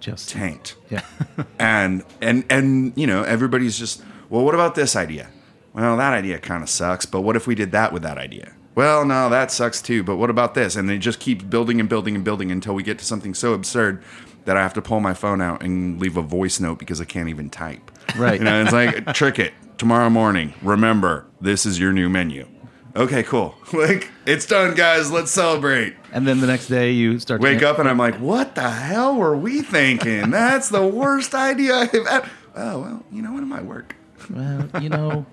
just 0.00 0.30
tanked 0.30 0.74
yeah. 0.90 1.02
and 1.60 2.02
and 2.20 2.44
and 2.50 2.92
you 2.96 3.06
know 3.06 3.22
everybody's 3.22 3.78
just 3.78 4.02
well 4.30 4.44
what 4.44 4.52
about 4.52 4.74
this 4.74 4.96
idea 4.96 5.28
well 5.74 5.96
that 5.96 6.12
idea 6.12 6.40
kind 6.40 6.60
of 6.60 6.68
sucks 6.68 7.06
but 7.06 7.20
what 7.20 7.36
if 7.36 7.46
we 7.46 7.54
did 7.54 7.70
that 7.70 7.92
with 7.92 8.02
that 8.02 8.18
idea 8.18 8.52
well 8.74 9.04
no 9.04 9.28
that 9.28 9.52
sucks 9.52 9.80
too 9.80 10.02
but 10.02 10.16
what 10.16 10.28
about 10.28 10.54
this 10.54 10.74
and 10.74 10.88
they 10.88 10.98
just 10.98 11.20
keeps 11.20 11.44
building 11.44 11.78
and 11.78 11.88
building 11.88 12.16
and 12.16 12.24
building 12.24 12.50
until 12.50 12.74
we 12.74 12.82
get 12.82 12.98
to 12.98 13.04
something 13.04 13.32
so 13.32 13.52
absurd 13.54 14.02
that 14.44 14.56
i 14.56 14.60
have 14.60 14.74
to 14.74 14.82
pull 14.82 14.98
my 14.98 15.14
phone 15.14 15.40
out 15.40 15.62
and 15.62 16.00
leave 16.00 16.16
a 16.16 16.22
voice 16.22 16.58
note 16.58 16.80
because 16.80 17.00
i 17.00 17.04
can't 17.04 17.28
even 17.28 17.48
type 17.48 17.88
Right. 18.16 18.40
you 18.40 18.44
know 18.44 18.60
it's 18.60 18.72
like 18.72 19.14
trick 19.14 19.38
it 19.38 19.52
tomorrow 19.82 20.08
morning 20.08 20.54
remember 20.62 21.26
this 21.40 21.66
is 21.66 21.80
your 21.80 21.92
new 21.92 22.08
menu 22.08 22.46
okay 22.94 23.24
cool 23.24 23.52
like 23.72 24.08
it's 24.26 24.46
done 24.46 24.76
guys 24.76 25.10
let's 25.10 25.32
celebrate 25.32 25.96
And 26.12 26.24
then 26.24 26.40
the 26.40 26.46
next 26.46 26.68
day 26.68 26.92
you 26.92 27.18
start 27.18 27.40
to 27.40 27.44
wake 27.44 27.64
up 27.64 27.80
and 27.80 27.88
I'm 27.88 27.98
like, 27.98 28.14
what 28.20 28.54
the 28.54 28.70
hell 28.70 29.16
were 29.16 29.36
we 29.36 29.60
thinking? 29.62 30.30
That's 30.30 30.68
the 30.68 30.86
worst 30.86 31.34
idea 31.34 31.74
I've 31.74 31.94
ever. 31.94 32.30
Oh 32.54 32.80
well, 32.80 33.04
you 33.10 33.22
know 33.22 33.32
what? 33.32 33.42
It 33.42 33.46
might 33.46 33.64
work. 33.64 33.96
Well, 34.30 34.68
you 34.80 34.88
know, 34.88 35.26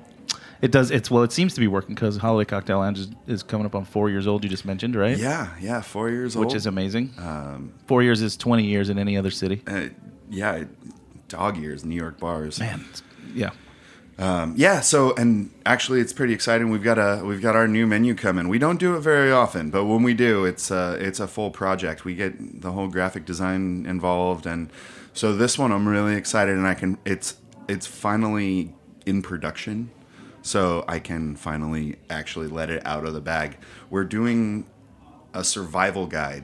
it 0.63 0.71
does. 0.71 0.89
It's 0.89 1.11
well, 1.11 1.21
it 1.21 1.31
seems 1.31 1.53
to 1.53 1.59
be 1.59 1.67
working 1.67 1.93
because 1.93 2.17
Holiday 2.17 2.49
Cocktail 2.49 2.79
Lounge 2.79 2.97
is, 2.97 3.09
is 3.27 3.43
coming 3.43 3.67
up 3.67 3.75
on 3.75 3.85
four 3.85 4.09
years 4.09 4.25
old. 4.25 4.43
You 4.43 4.49
just 4.49 4.65
mentioned, 4.65 4.95
right? 4.95 5.15
Yeah, 5.15 5.53
yeah. 5.61 5.81
Four 5.81 6.09
years 6.09 6.35
old, 6.35 6.45
which 6.47 6.55
is 6.55 6.65
amazing. 6.65 7.13
Um, 7.19 7.71
four 7.85 8.01
years 8.01 8.21
is 8.23 8.35
twenty 8.35 8.65
years 8.65 8.89
in 8.89 8.97
any 8.97 9.15
other 9.15 9.29
city. 9.29 9.61
Uh, 9.67 9.89
yeah, 10.29 10.63
dog 11.27 11.57
years, 11.57 11.85
New 11.85 11.95
York 11.95 12.19
bars. 12.19 12.59
Man, 12.59 12.83
yeah. 13.35 13.51
Um, 14.19 14.53
yeah. 14.57 14.81
So, 14.81 15.15
and 15.15 15.49
actually, 15.65 16.01
it's 16.01 16.11
pretty 16.11 16.33
exciting. 16.33 16.69
We've 16.69 16.83
got 16.83 16.99
a 16.99 17.23
we've 17.23 17.41
got 17.41 17.55
our 17.55 17.67
new 17.67 17.87
menu 17.87 18.15
coming. 18.15 18.49
We 18.49 18.59
don't 18.59 18.77
do 18.77 18.95
it 18.95 18.99
very 18.99 19.31
often, 19.31 19.69
but 19.71 19.85
when 19.85 20.03
we 20.03 20.13
do, 20.13 20.45
it's 20.45 20.71
uh, 20.71 20.97
it's 20.99 21.21
a 21.21 21.27
full 21.27 21.51
project. 21.51 22.03
We 22.03 22.15
get 22.15 22.61
the 22.61 22.73
whole 22.73 22.89
graphic 22.89 23.25
design 23.25 23.85
involved, 23.87 24.45
and 24.45 24.69
so 25.13 25.33
this 25.35 25.57
one 25.57 25.71
I'm 25.71 25.87
really 25.87 26.15
excited, 26.15 26.55
and 26.55 26.67
I 26.67 26.73
can 26.73 26.97
it's 27.05 27.37
it's 27.69 27.87
finally 27.87 28.73
in 29.05 29.21
production, 29.21 29.89
so 30.41 30.83
I 30.87 30.99
can 30.99 31.37
finally 31.37 31.95
actually 32.09 32.47
let 32.47 32.69
it 32.69 32.85
out 32.85 33.05
of 33.05 33.13
the 33.13 33.21
bag. 33.21 33.57
We're 33.89 34.03
doing 34.03 34.65
a 35.33 35.45
survival 35.45 36.07
guide 36.07 36.43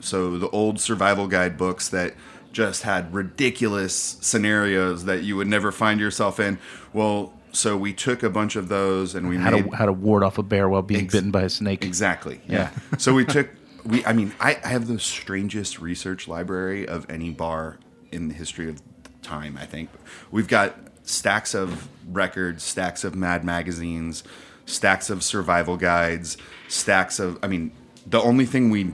so 0.00 0.38
the 0.38 0.48
old 0.50 0.80
survival 0.80 1.26
guide 1.26 1.56
books 1.56 1.88
that 1.90 2.14
just 2.52 2.82
had 2.82 3.12
ridiculous 3.14 4.16
scenarios 4.20 5.04
that 5.04 5.22
you 5.22 5.36
would 5.36 5.46
never 5.46 5.70
find 5.72 6.00
yourself 6.00 6.40
in. 6.40 6.58
Well, 6.92 7.32
so 7.52 7.76
we 7.76 7.92
took 7.92 8.22
a 8.22 8.30
bunch 8.30 8.56
of 8.56 8.68
those 8.68 9.14
and 9.14 9.28
we 9.28 9.36
How 9.36 9.50
made 9.50 9.70
to 9.70 9.76
how 9.76 9.86
to 9.86 9.92
ward 9.92 10.22
off 10.22 10.38
a 10.38 10.42
bear 10.42 10.68
while 10.68 10.82
being 10.82 11.04
Ex- 11.04 11.12
bitten 11.12 11.30
by 11.30 11.42
a 11.42 11.48
snake. 11.48 11.84
exactly. 11.84 12.40
Yeah. 12.48 12.70
so 12.98 13.14
we 13.14 13.24
took 13.24 13.48
we. 13.84 14.04
I 14.04 14.12
mean, 14.12 14.32
I, 14.40 14.58
I 14.64 14.68
have 14.68 14.86
the 14.86 14.98
strangest 14.98 15.80
research 15.80 16.28
library 16.28 16.86
of 16.86 17.08
any 17.10 17.30
bar 17.30 17.78
in 18.12 18.28
the 18.28 18.34
history 18.34 18.68
of 18.68 18.80
time. 19.22 19.56
I 19.60 19.66
think 19.66 19.90
we've 20.30 20.48
got 20.48 20.76
stacks 21.02 21.54
of 21.54 21.88
records, 22.08 22.62
stacks 22.62 23.04
of 23.04 23.14
Mad 23.14 23.44
magazines, 23.44 24.22
stacks 24.66 25.10
of 25.10 25.22
survival 25.24 25.76
guides, 25.76 26.36
stacks 26.68 27.18
of. 27.18 27.38
I 27.42 27.48
mean, 27.48 27.72
the 28.06 28.20
only 28.20 28.46
thing 28.46 28.70
we 28.70 28.92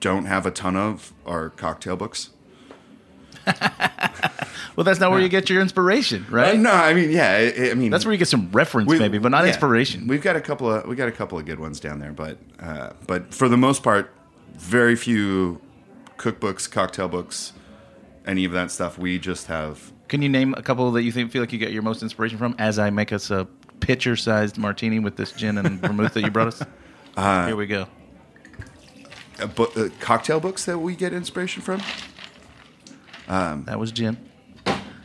don't 0.00 0.26
have 0.26 0.46
a 0.46 0.50
ton 0.50 0.76
of 0.76 1.12
are 1.26 1.50
cocktail 1.50 1.96
books. 1.96 2.30
Well, 4.76 4.84
that's 4.84 5.00
not 5.00 5.10
where 5.10 5.20
you 5.20 5.28
get 5.28 5.50
your 5.50 5.60
inspiration, 5.60 6.24
right? 6.30 6.54
Uh, 6.54 6.58
no, 6.58 6.70
I 6.70 6.94
mean, 6.94 7.10
yeah, 7.10 7.52
I, 7.58 7.70
I 7.72 7.74
mean 7.74 7.90
That's 7.90 8.06
where 8.06 8.12
you 8.12 8.18
get 8.18 8.28
some 8.28 8.50
reference, 8.50 8.88
we- 8.88 8.98
maybe, 8.98 9.18
but 9.18 9.30
not 9.30 9.42
yeah. 9.42 9.48
inspiration. 9.48 10.06
We've 10.06 10.22
got 10.22 10.36
a 10.36 10.40
couple 10.40 10.72
of 10.72 10.86
we 10.86 10.96
got 10.96 11.08
a 11.08 11.12
couple 11.12 11.38
of 11.38 11.44
good 11.44 11.58
ones 11.60 11.80
down 11.80 11.98
there, 11.98 12.12
but 12.12 12.38
uh, 12.60 12.92
but 13.06 13.34
for 13.34 13.48
the 13.48 13.58
most 13.58 13.82
part, 13.82 14.10
very 14.54 14.96
few 14.96 15.60
cookbooks, 16.16 16.70
cocktail 16.70 17.08
books, 17.08 17.52
any 18.26 18.46
of 18.46 18.52
that 18.52 18.70
stuff. 18.70 18.96
We 18.96 19.18
just 19.18 19.48
have 19.48 19.92
Can 20.08 20.22
you 20.22 20.30
name 20.30 20.54
a 20.56 20.62
couple 20.62 20.90
that 20.92 21.02
you 21.02 21.12
think 21.12 21.30
feel 21.30 21.42
like 21.42 21.52
you 21.52 21.58
get 21.58 21.72
your 21.72 21.82
most 21.82 22.02
inspiration 22.02 22.38
from? 22.38 22.54
As 22.58 22.78
I 22.78 22.88
make 22.88 23.12
us 23.12 23.30
a 23.30 23.46
pitcher-sized 23.80 24.56
martini 24.56 24.98
with 24.98 25.16
this 25.16 25.32
gin 25.32 25.58
and 25.58 25.78
vermouth 25.80 26.14
that 26.14 26.22
you 26.22 26.30
brought 26.30 26.48
us. 26.48 26.62
Uh, 27.16 27.48
Here 27.48 27.56
we 27.56 27.66
go. 27.66 27.88
uh, 29.40 29.46
bu- 29.48 29.64
uh, 29.76 29.88
cocktail 29.98 30.38
books 30.38 30.64
that 30.64 30.78
we 30.78 30.94
get 30.94 31.12
inspiration 31.12 31.60
from. 31.60 31.82
Um, 33.30 33.64
that 33.64 33.78
was 33.78 33.92
Jim. 33.92 34.18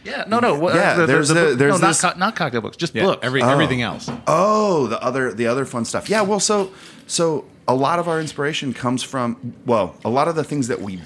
Yeah, 0.04 0.24
no, 0.28 0.40
no. 0.40 0.60
What, 0.60 0.74
uh, 0.74 0.78
Yeah, 0.78 1.06
there's 1.06 1.30
book- 1.34 1.54
a- 1.54 1.56
there's 1.56 1.82
no, 1.82 1.88
this- 1.88 2.04
not, 2.04 2.14
co- 2.14 2.20
not 2.20 2.36
cocktail 2.36 2.62
books, 2.62 2.78
just 2.78 2.94
Yeah, 2.94 3.04
books. 3.06 3.20
every, 3.26 3.42
oh. 3.42 3.50
everything 3.50 3.82
else. 3.82 4.10
Oh, 4.28 4.86
the 4.88 5.02
other 5.02 5.34
the 5.34 5.48
other 5.48 5.66
fun 5.66 5.84
stuff. 5.86 6.10
Yeah, 6.10 6.22
well, 6.22 6.40
so 6.40 6.72
so 7.08 7.46
a 7.68 7.74
lot 7.76 7.98
of 7.98 8.08
our 8.08 8.20
inspiration 8.22 8.74
comes 8.74 9.02
from 9.04 9.54
well, 9.66 9.96
a 10.06 10.10
lot 10.10 10.28
of 10.28 10.36
the 10.36 10.44
things 10.44 10.68
that 10.68 10.80
we 10.82 11.02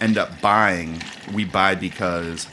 end 0.00 0.16
up 0.16 0.40
buying, 0.40 1.02
we 1.34 1.44
buy 1.44 1.74
because 1.74 2.46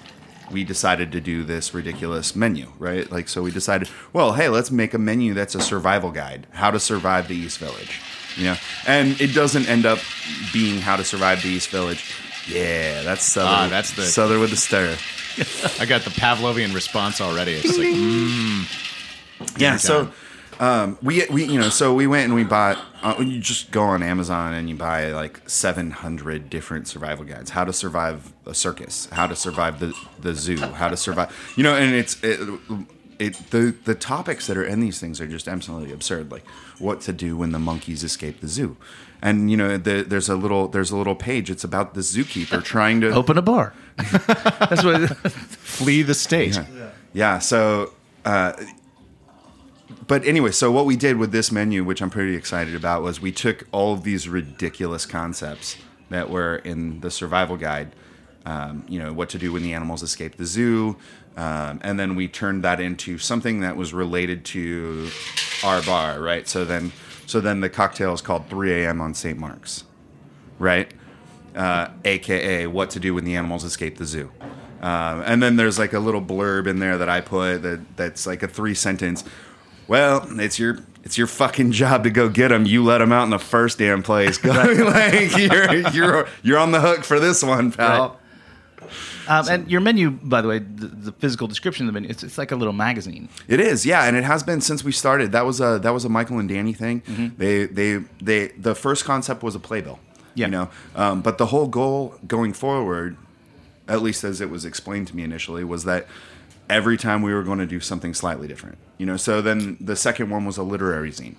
we 0.52 0.64
decided 0.66 1.12
to 1.14 1.22
do 1.22 1.44
this 1.44 1.74
ridiculous 1.74 2.36
menu, 2.36 2.72
right? 2.78 3.10
Like 3.12 3.30
so 3.30 3.42
we 3.42 3.52
decided, 3.52 3.88
well, 4.12 4.34
hey, 4.34 4.50
let's 4.50 4.72
make 4.72 4.94
a 4.94 4.98
menu 5.00 5.34
that's 5.34 5.56
a 5.56 5.62
survival 5.62 6.12
guide, 6.12 6.46
how 6.52 6.72
to 6.72 6.80
survive 6.80 7.28
the 7.30 7.36
East 7.36 7.58
Village. 7.60 8.02
You 8.36 8.46
know? 8.46 8.56
And 8.88 9.20
it 9.22 9.34
doesn't 9.34 9.68
end 9.70 9.86
up 9.86 10.00
being 10.54 10.80
how 10.82 10.96
to 10.98 11.04
survive 11.04 11.42
the 11.42 11.50
East 11.50 11.70
Village. 11.70 12.14
Yeah, 12.50 13.04
that's 13.04 13.24
Southern. 13.24 13.54
Ah, 13.54 13.68
that's 13.70 13.92
the- 13.92 14.04
Southern 14.04 14.40
with 14.40 14.50
the 14.52 14.58
stir. 14.58 14.96
I 15.80 15.86
got 15.86 16.02
the 16.02 16.10
Pavlovian 16.10 16.74
response 16.74 17.22
already. 17.22 17.54
It's 17.54 17.78
like, 17.78 17.88
mm, 17.88 19.58
Yeah. 19.60 19.78
So 19.78 20.12
um, 20.60 20.98
we 21.02 21.26
we 21.30 21.46
you 21.46 21.60
know 21.60 21.70
so 21.70 21.94
we 21.94 22.08
went 22.08 22.26
and 22.26 22.36
we 22.36 22.44
bought. 22.44 22.78
Uh, 23.02 23.16
you 23.20 23.40
just 23.40 23.72
go 23.72 23.84
on 23.84 24.04
Amazon 24.04 24.54
and 24.54 24.70
you 24.70 24.76
buy 24.76 25.12
like 25.12 25.40
seven 25.50 25.92
hundred 25.92 26.50
different 26.50 26.88
survival 26.88 27.24
guides. 27.24 27.52
How 27.52 27.64
to 27.64 27.72
survive 27.72 28.34
a 28.46 28.54
circus. 28.54 29.08
How 29.12 29.28
to 29.28 29.36
survive 29.36 29.80
the 29.80 29.94
the 30.20 30.34
zoo. 30.34 30.58
How 30.58 30.90
to 30.90 30.98
survive. 30.98 31.34
You 31.56 31.64
know, 31.64 31.76
and 31.76 31.96
it's 31.96 32.22
it. 32.24 32.40
It, 33.20 33.34
the 33.52 33.76
the 33.84 33.96
topics 33.96 34.48
that 34.48 34.56
are 34.58 34.64
in 34.64 34.80
these 34.80 34.98
things 35.00 35.20
are 35.20 35.28
just 35.28 35.48
absolutely 35.50 35.92
absurd. 35.94 36.32
Like 36.32 36.46
what 36.78 37.02
to 37.02 37.14
do 37.14 37.36
when 37.38 37.52
the 37.52 37.60
monkeys 37.60 38.02
escape 38.04 38.40
the 38.40 38.48
zoo, 38.48 38.78
and 39.22 39.52
you 39.52 39.58
know 39.58 39.78
the, 39.78 40.04
there's 40.04 40.30
a 40.30 40.36
little 40.36 40.68
there's 40.68 40.92
a 40.92 40.98
little 40.98 41.16
page. 41.16 41.50
It's 41.50 41.64
about 41.64 41.94
the 41.94 42.02
zookeeper 42.02 42.64
trying 42.64 43.02
to 43.02 43.12
Open 43.12 43.38
a 43.38 43.42
bar. 43.42 43.74
That's 43.98 44.84
what. 44.84 45.10
flee 45.10 46.02
the 46.02 46.14
state. 46.14 46.60
Yeah. 47.14 47.40
So, 47.40 47.94
uh, 48.26 48.54
but 50.08 50.26
anyway, 50.26 50.52
so 50.52 50.72
what 50.72 50.86
we 50.86 50.96
did 50.96 51.18
with 51.18 51.32
this 51.32 51.52
menu, 51.52 51.84
which 51.84 52.02
I'm 52.02 52.10
pretty 52.10 52.36
excited 52.36 52.76
about, 52.76 53.04
was 53.04 53.22
we 53.22 53.32
took 53.32 53.68
all 53.72 53.94
of 53.94 54.04
these 54.04 54.28
ridiculous 54.28 55.06
concepts 55.06 55.78
that 56.10 56.30
were 56.30 56.58
in 56.58 57.02
the 57.02 57.12
survival 57.12 57.58
guide. 57.58 57.96
Um, 58.46 58.86
you 58.88 59.00
know, 59.00 59.14
what 59.14 59.30
to 59.30 59.38
do 59.38 59.52
when 59.54 59.64
the 59.64 59.74
animals 59.74 60.02
escape 60.02 60.38
the 60.38 60.46
zoo. 60.46 60.96
Um, 61.38 61.80
and 61.84 62.00
then 62.00 62.16
we 62.16 62.28
turned 62.28 62.64
that 62.64 62.80
into 62.80 63.18
something 63.18 63.60
that 63.62 63.78
was 63.78 63.94
related 63.94 64.44
to 64.46 65.10
our 65.64 65.82
bar, 65.84 66.20
right? 66.20 66.48
So 66.48 66.66
then, 66.66 66.92
so 67.30 67.40
then 67.40 67.62
the 67.62 67.70
cocktail 67.70 68.14
is 68.14 68.22
called 68.22 68.50
3 68.50 68.84
a.m. 68.84 69.02
on 69.02 69.14
St. 69.14 69.38
Mark's, 69.38 69.84
right? 70.58 70.92
uh, 71.56 71.90
aka 72.06 72.68
what 72.68 72.90
to 72.92 73.00
do 73.00 73.14
when 73.14 73.26
the 73.26 73.36
animals 73.36 73.64
escape 73.64 73.98
the 73.98 74.06
zoo. 74.06 74.32
Um, 74.82 75.22
and 75.26 75.44
then 75.44 75.58
there's 75.58 75.78
like 75.78 75.94
a 75.94 76.00
little 76.00 76.22
blurb 76.22 76.68
in 76.68 76.80
there 76.80 76.98
that 76.98 77.10
I 77.10 77.22
put 77.22 77.62
that 77.64 77.98
that's 77.98 78.26
like 78.26 78.44
a 78.44 78.48
three 78.48 78.74
sentence. 78.74 79.24
Well, 79.88 80.26
it's 80.40 80.58
your 80.60 80.80
it's 81.04 81.18
your 81.18 81.28
fucking 81.28 81.72
job 81.72 82.04
to 82.04 82.10
go 82.10 82.30
get 82.30 82.50
them. 82.50 82.66
You 82.66 82.84
let 82.84 83.00
them 83.00 83.12
out 83.12 83.24
in 83.24 83.30
the 83.30 83.40
first 83.40 83.78
damn 83.78 84.04
place. 84.04 84.40
Like 84.44 85.38
you're 85.38 85.76
you're 85.90 86.28
you're 86.44 86.58
on 86.58 86.72
the 86.72 86.80
hook 86.80 87.04
for 87.04 87.20
this 87.20 87.44
one, 87.44 87.72
pal. 87.72 88.19
Um, 89.28 89.48
and 89.50 89.72
your 89.72 89.82
menu, 89.82 90.12
by 90.12 90.42
the 90.42 90.48
way, 90.48 90.60
the, 90.60 90.88
the 90.88 91.12
physical 91.14 91.48
description 91.48 91.88
of 91.88 91.94
the 91.94 92.00
menu, 92.00 92.10
it's, 92.10 92.24
it's 92.24 92.38
like 92.38 92.52
a 92.52 92.56
little 92.56 92.74
magazine. 92.74 93.30
It 93.48 93.60
is, 93.60 93.86
yeah, 93.86 94.06
and 94.06 94.16
it 94.16 94.24
has 94.24 94.44
been 94.44 94.62
since 94.62 94.84
we 94.84 94.92
started. 94.92 95.32
That 95.32 95.46
was 95.46 95.60
a 95.62 95.80
that 95.80 95.94
was 95.94 96.06
a 96.06 96.10
Michael 96.10 96.40
and 96.40 96.50
Danny 96.50 96.74
thing. 96.74 97.02
Mm-hmm. 97.02 97.38
They 97.38 97.66
they 97.66 98.04
they 98.22 98.48
the 98.50 98.76
first 98.76 99.06
concept 99.06 99.44
was 99.44 99.56
a 99.56 99.60
playbill. 99.60 100.00
Yeah. 100.36 100.46
You 100.46 100.52
know, 100.52 100.70
um, 100.96 101.22
but 101.22 101.38
the 101.38 101.48
whole 101.48 101.68
goal 101.68 102.16
going 102.28 102.54
forward, 102.54 103.18
at 103.88 104.02
least 104.02 104.24
as 104.24 104.42
it 104.42 104.50
was 104.50 104.64
explained 104.66 105.08
to 105.08 105.16
me 105.16 105.24
initially, 105.24 105.64
was 105.64 105.84
that 105.86 106.08
every 106.70 106.98
time 106.98 107.22
we 107.22 107.34
were 107.34 107.44
going 107.44 107.60
to 107.60 107.66
do 107.66 107.80
something 107.80 108.14
slightly 108.14 108.48
different. 108.48 108.78
You 108.98 109.06
know, 109.06 109.18
so 109.18 109.42
then 109.42 109.78
the 109.82 109.96
second 109.96 110.30
one 110.30 110.46
was 110.46 110.58
a 110.58 110.64
literary 110.64 111.12
zine. 111.12 111.36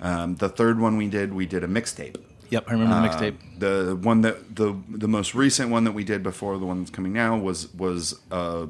Um, 0.00 0.36
the 0.36 0.48
third 0.48 0.80
one 0.80 0.96
we 0.96 1.08
did, 1.08 1.32
we 1.32 1.46
did 1.46 1.62
a 1.62 1.68
mixtape. 1.68 2.16
Yep, 2.52 2.64
I 2.68 2.72
remember 2.72 2.94
the 3.00 3.08
mixtape. 3.08 3.36
The 3.58 3.96
one 3.96 4.20
that 4.20 4.54
the 4.56 4.76
the 4.88 5.08
most 5.08 5.34
recent 5.34 5.70
one 5.70 5.84
that 5.84 5.92
we 5.92 6.04
did 6.04 6.22
before 6.22 6.58
the 6.58 6.66
one 6.66 6.80
that's 6.80 6.90
coming 6.90 7.12
now 7.14 7.36
was 7.38 7.72
was 7.74 8.20
a 8.30 8.68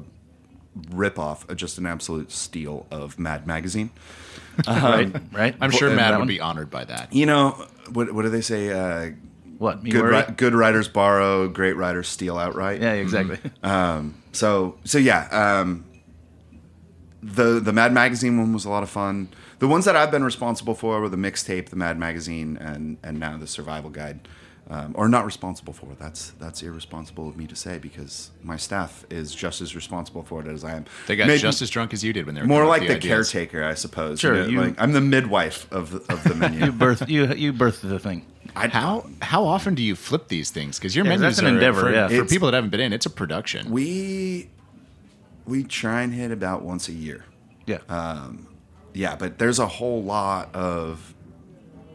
ripoff, 0.89 1.49
uh, 1.51 1.53
just 1.53 1.77
an 1.77 1.85
absolute 1.85 2.31
steal 2.31 2.85
of 2.89 3.19
Mad 3.19 3.45
Magazine. 3.45 3.89
right, 4.67 5.13
right. 5.33 5.55
I'm 5.59 5.71
sure 5.71 5.89
Mad 5.93 6.11
would 6.11 6.19
one? 6.19 6.27
be 6.27 6.39
honored 6.39 6.69
by 6.71 6.85
that. 6.85 7.11
You 7.11 7.25
know 7.25 7.49
what? 7.91 8.13
What 8.13 8.21
do 8.21 8.29
they 8.29 8.41
say? 8.41 8.71
Uh, 8.71 9.11
What? 9.57 9.83
Me 9.83 9.91
good 9.91 10.05
ri- 10.05 10.33
good 10.37 10.53
writers 10.55 10.87
borrow, 10.87 11.47
great 11.49 11.73
writers 11.75 12.07
steal 12.07 12.37
outright. 12.37 12.81
Yeah, 12.81 12.93
exactly. 12.93 13.39
So 14.31 14.77
so 14.85 14.97
yeah, 14.97 15.27
um, 15.59 15.83
the 17.21 17.59
the 17.59 17.73
Mad 17.73 17.93
Magazine 17.93 18.37
one 18.37 18.53
was 18.53 18.63
a 18.65 18.69
lot 18.69 18.83
of 18.83 18.89
fun. 18.89 19.27
The 19.63 19.69
ones 19.69 19.85
that 19.85 19.95
I've 19.95 20.11
been 20.11 20.25
responsible 20.25 20.75
for 20.75 20.99
were 20.99 21.07
the 21.07 21.15
mixtape, 21.15 21.69
the 21.69 21.77
Mad 21.77 21.97
Magazine, 21.97 22.57
and 22.57 22.97
and 23.01 23.17
now 23.17 23.37
the 23.37 23.47
Survival 23.47 23.89
Guide. 23.89 24.27
Um, 24.69 24.93
or 24.97 25.07
not 25.07 25.23
responsible 25.25 25.71
for. 25.71 25.87
That's 25.97 26.31
that's 26.31 26.61
irresponsible 26.63 27.29
of 27.29 27.37
me 27.37 27.47
to 27.47 27.55
say 27.55 27.77
because 27.77 28.31
my 28.41 28.57
staff 28.57 29.05
is 29.09 29.33
just 29.33 29.61
as 29.61 29.73
responsible 29.73 30.23
for 30.23 30.41
it 30.41 30.47
as 30.47 30.65
I 30.65 30.75
am. 30.75 30.85
They 31.07 31.15
got 31.15 31.27
Maybe 31.27 31.39
just 31.39 31.61
as 31.61 31.69
drunk 31.69 31.93
as 31.93 32.03
you 32.03 32.11
did 32.11 32.25
when 32.25 32.35
they 32.35 32.41
were 32.41 32.47
more 32.47 32.65
like 32.65 32.81
with 32.81 33.01
the, 33.01 33.07
caretaker, 33.07 33.63
I 33.63 33.73
suppose. 33.75 34.19
Sure, 34.19 34.35
You 34.35 34.41
know, 34.41 34.47
you- 34.49 34.61
like, 34.61 34.75
I'm 34.81 34.91
the 34.91 34.99
midwife 35.01 35.71
of 35.71 35.91
the, 35.91 36.13
of 36.13 36.21
the 36.25 36.35
menu. 36.35 36.65
you 36.65 36.71
birth 36.73 37.07
you 37.09 37.33
you 37.33 37.53
birthed 37.53 37.87
the 37.87 37.99
thing. 37.99 38.25
I, 38.57 38.67
How 38.67 39.05
how 39.21 39.45
often 39.45 39.75
do 39.75 39.81
you 39.83 39.95
flip 39.95 40.27
these 40.27 40.49
things? 40.51 40.77
Because 40.77 40.93
your 40.93 41.05
Yeah, 41.05 41.11
menus 41.17 41.21
that's 41.37 41.39
an 41.39 41.45
are 41.45 41.49
endeavor, 41.57 41.81
For, 41.81 41.91
yeah. 41.93 42.07
for 42.09 42.25
people 42.25 42.47
that 42.47 42.53
haven't 42.55 42.71
been 42.71 42.81
in, 42.81 42.91
it's 42.91 43.05
a 43.05 43.09
production. 43.09 43.71
we 43.71 44.49
we 45.45 45.63
try 45.63 46.01
and 46.01 46.13
hit 46.13 46.31
about 46.31 46.63
once 46.63 46.89
a 46.89 46.93
year. 46.93 47.23
Yeah. 47.65 47.79
Yeah, 48.93 49.15
but 49.15 49.39
there's 49.39 49.59
a 49.59 49.67
whole 49.67 50.03
lot 50.03 50.53
of 50.55 51.13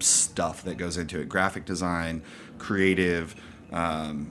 stuff 0.01 0.63
that 0.65 0.77
goes 0.77 0.97
into 0.97 1.21
it: 1.21 1.29
graphic 1.29 1.65
design, 1.65 2.23
creative, 2.59 3.35
um, 3.73 4.31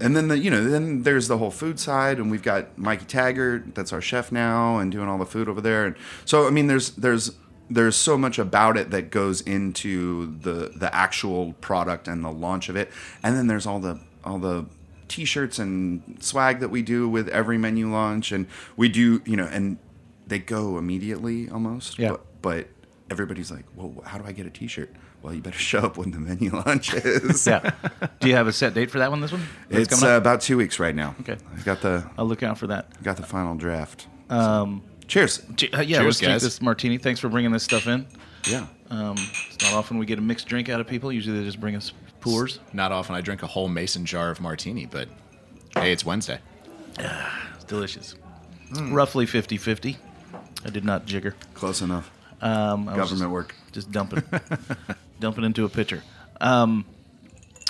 and 0.00 0.16
then 0.16 0.28
the 0.28 0.38
you 0.38 0.50
know 0.50 0.64
then 0.64 1.02
there's 1.02 1.28
the 1.28 1.38
whole 1.38 1.50
food 1.50 1.78
side, 1.78 2.18
and 2.18 2.30
we've 2.30 2.42
got 2.42 2.76
Mikey 2.78 3.06
Taggart, 3.06 3.74
that's 3.74 3.92
our 3.92 4.00
chef 4.00 4.32
now, 4.32 4.78
and 4.78 4.90
doing 4.90 5.08
all 5.08 5.18
the 5.18 5.26
food 5.26 5.48
over 5.48 5.60
there. 5.60 5.86
And 5.86 5.96
so 6.24 6.46
I 6.46 6.50
mean, 6.50 6.66
there's 6.66 6.90
there's 6.90 7.32
there's 7.70 7.96
so 7.96 8.18
much 8.18 8.38
about 8.38 8.76
it 8.76 8.90
that 8.90 9.10
goes 9.10 9.40
into 9.42 10.38
the 10.40 10.72
the 10.76 10.94
actual 10.94 11.52
product 11.54 12.08
and 12.08 12.24
the 12.24 12.30
launch 12.30 12.68
of 12.68 12.76
it, 12.76 12.90
and 13.22 13.36
then 13.36 13.46
there's 13.46 13.66
all 13.66 13.78
the 13.78 14.00
all 14.24 14.38
the 14.38 14.66
t-shirts 15.06 15.58
and 15.58 16.16
swag 16.20 16.60
that 16.60 16.70
we 16.70 16.82
do 16.82 17.08
with 17.08 17.28
every 17.28 17.58
menu 17.58 17.90
launch 17.90 18.32
and 18.32 18.46
we 18.74 18.88
do 18.88 19.20
you 19.26 19.36
know 19.36 19.44
and 19.44 19.76
they 20.26 20.38
go 20.38 20.78
immediately 20.78 21.48
almost 21.50 21.98
Yeah. 21.98 22.10
but, 22.10 22.42
but 22.42 22.68
everybody's 23.10 23.50
like 23.50 23.64
well 23.76 23.94
how 24.06 24.18
do 24.18 24.24
i 24.24 24.32
get 24.32 24.46
a 24.46 24.50
t-shirt 24.50 24.90
well 25.22 25.34
you 25.34 25.40
better 25.42 25.58
show 25.72 25.80
up 25.80 25.96
when 25.98 26.10
the 26.10 26.18
menu 26.20 26.50
launches 26.66 27.46
yeah. 27.46 27.70
Do 28.20 28.28
you 28.28 28.34
have 28.34 28.46
a 28.46 28.52
set 28.52 28.74
date 28.74 28.90
for 28.90 28.98
that 28.98 29.10
one? 29.10 29.20
This 29.20 29.32
one? 29.32 29.42
That's 29.68 29.82
it's 29.92 30.00
coming 30.00 30.14
uh, 30.14 30.18
about 30.18 30.40
two 30.40 30.56
weeks 30.56 30.78
right 30.78 30.94
now 30.94 31.14
Okay. 31.20 31.36
i've 31.52 31.64
got 31.64 31.80
the 31.82 32.08
I'll 32.18 32.26
look 32.26 32.42
out 32.42 32.58
for 32.58 32.66
that. 32.68 33.02
got 33.02 33.16
the 33.16 33.22
final 33.26 33.54
draft 33.54 34.06
um 34.30 34.82
cheers 35.06 35.42
Che- 35.56 35.70
uh, 35.72 35.80
yeah, 35.82 35.98
Cheers, 35.98 36.04
let's 36.06 36.18
drink 36.20 36.32
guys. 36.32 36.42
this 36.42 36.62
martini. 36.62 36.96
Thanks 36.98 37.20
for 37.20 37.28
bringing 37.28 37.52
this 37.52 37.62
stuff 37.62 37.86
in. 37.86 38.06
yeah 38.48 38.66
Um, 38.90 39.16
it's 39.18 39.62
not 39.62 39.74
often 39.74 39.98
we 39.98 40.06
get 40.06 40.18
a 40.18 40.22
mixed 40.22 40.46
drink 40.48 40.68
out 40.70 40.80
of 40.80 40.86
people. 40.86 41.12
Usually 41.12 41.38
they 41.38 41.44
just 41.44 41.60
bring 41.60 41.76
us 41.76 41.92
pours. 42.20 42.58
Not 42.72 42.90
often 42.90 43.14
I 43.14 43.20
drink 43.20 43.42
a 43.42 43.46
whole 43.46 43.68
mason 43.68 44.06
jar 44.06 44.30
of 44.30 44.40
martini, 44.40 44.86
but 44.86 45.08
hey, 45.76 45.92
it's 45.92 46.06
Wednesday. 46.06 46.38
It's 46.98 47.64
delicious. 47.64 48.14
Hmm. 48.74 48.92
Roughly 48.94 49.26
50 49.26 49.56
50. 49.58 49.98
I 50.64 50.70
did 50.70 50.84
not 50.84 51.06
jigger. 51.06 51.34
close 51.54 51.82
enough 51.82 52.10
Um, 52.40 52.86
government 52.86 53.30
work 53.30 53.54
just, 53.72 53.90
just 53.90 53.92
dumping, 53.92 54.22
dumping 55.20 55.44
into 55.44 55.64
a 55.64 55.68
pitcher. 55.68 56.02
Um, 56.40 56.84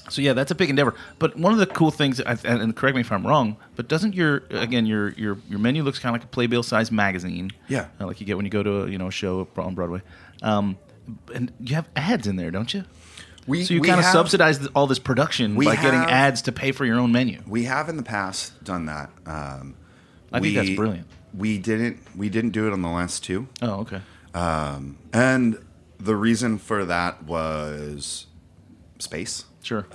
so 0.09 0.21
yeah, 0.21 0.35
that's 0.35 0.51
a 0.51 0.55
big 0.55 0.71
endeavor. 0.71 0.95
But 1.19 1.37
one 1.37 1.53
of 1.53 1.59
the 1.59 1.67
cool 1.67 1.91
things, 1.91 2.21
and, 2.21 2.45
and 2.45 2.77
correct 2.77 2.95
me 2.95 3.01
if 3.01 3.11
I'm 3.11 3.27
wrong, 3.27 3.57
but 3.77 3.89
doesn't 3.89 4.15
your 4.15 4.43
again 4.51 4.87
your 4.87 5.11
your 5.11 5.39
your 5.49 5.59
menu 5.59 5.83
looks 5.83 5.99
kind 5.99 6.15
of 6.15 6.21
like 6.21 6.29
a 6.29 6.31
playbill 6.31 6.63
size 6.63 6.93
magazine? 6.93 7.51
Yeah. 7.69 7.87
uh, 8.01 8.07
like 8.07 8.21
you 8.21 8.27
get 8.27 8.37
when 8.37 8.45
you 8.45 8.51
go 8.51 8.63
to 8.63 8.83
a 8.83 8.89
you 8.89 8.99
know 8.99 9.09
a 9.09 9.13
show 9.13 9.49
on 9.57 9.75
Broadway. 9.75 10.03
Um, 10.43 10.77
and 11.35 11.53
you 11.61 11.75
have 11.75 11.89
ads 11.97 12.27
in 12.27 12.37
there, 12.37 12.51
don't 12.51 12.73
you? 12.73 12.85
we 13.47 13.65
So 13.65 13.75
you 13.75 13.81
kind 13.83 14.01
of 14.01 14.07
subsidize 14.07 14.67
all 14.69 14.87
this 14.87 14.99
production 14.99 15.55
We 15.55 15.67
by 15.67 15.77
getting 15.77 16.01
ads 16.01 16.43
to 16.43 16.53
pay 16.53 16.73
for 16.73 16.85
your 16.85 16.99
own 16.99 17.13
menu. 17.13 17.43
We 17.47 17.65
have 17.65 17.89
in 17.89 17.97
the 17.97 18.03
past 18.03 18.63
done 18.65 18.87
that, 18.87 19.11
um, 19.27 19.75
I 20.33 20.41
think 20.41 20.55
that's 20.55 20.71
brilliant. 20.71 21.07
We 21.37 21.59
didn't 21.59 21.99
we 22.17 22.29
didn't 22.29 22.51
do 22.51 22.67
it 22.67 22.73
on 22.73 22.83
the 22.83 22.89
last 22.89 23.25
two. 23.25 23.49
Oh, 23.61 23.81
okay. 23.81 24.01
Um, 24.35 24.99
and 25.13 25.59
the 25.99 26.17
reason 26.17 26.59
for 26.59 26.85
that 26.85 27.25
was 27.25 28.27
space. 28.99 29.45
Sure. 29.63 29.87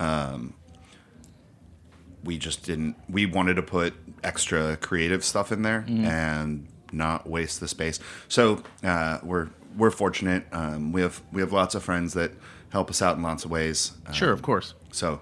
We 2.22 2.36
just 2.36 2.64
didn't. 2.64 2.96
We 3.08 3.24
wanted 3.24 3.54
to 3.54 3.62
put 3.62 3.94
extra 4.22 4.76
creative 4.76 5.24
stuff 5.24 5.52
in 5.52 5.62
there 5.62 5.86
and 5.88 6.68
not 6.92 7.26
waste 7.26 7.60
the 7.60 7.68
space. 7.68 7.98
So 8.28 8.62
uh, 8.84 9.20
we're 9.22 9.48
we're 9.76 9.90
fortunate. 9.90 10.44
Um, 10.52 10.92
we 10.92 11.00
have 11.00 11.22
we 11.32 11.40
have 11.40 11.52
lots 11.52 11.74
of 11.74 11.82
friends 11.82 12.12
that 12.14 12.32
help 12.70 12.90
us 12.90 13.00
out 13.00 13.16
in 13.16 13.22
lots 13.22 13.44
of 13.46 13.50
ways. 13.50 13.92
Sure, 14.12 14.32
of 14.32 14.42
course. 14.42 14.74
So, 14.92 15.20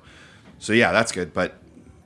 so 0.59 0.73
yeah, 0.73 0.91
that's 0.91 1.13
good. 1.13 1.33
But 1.33 1.55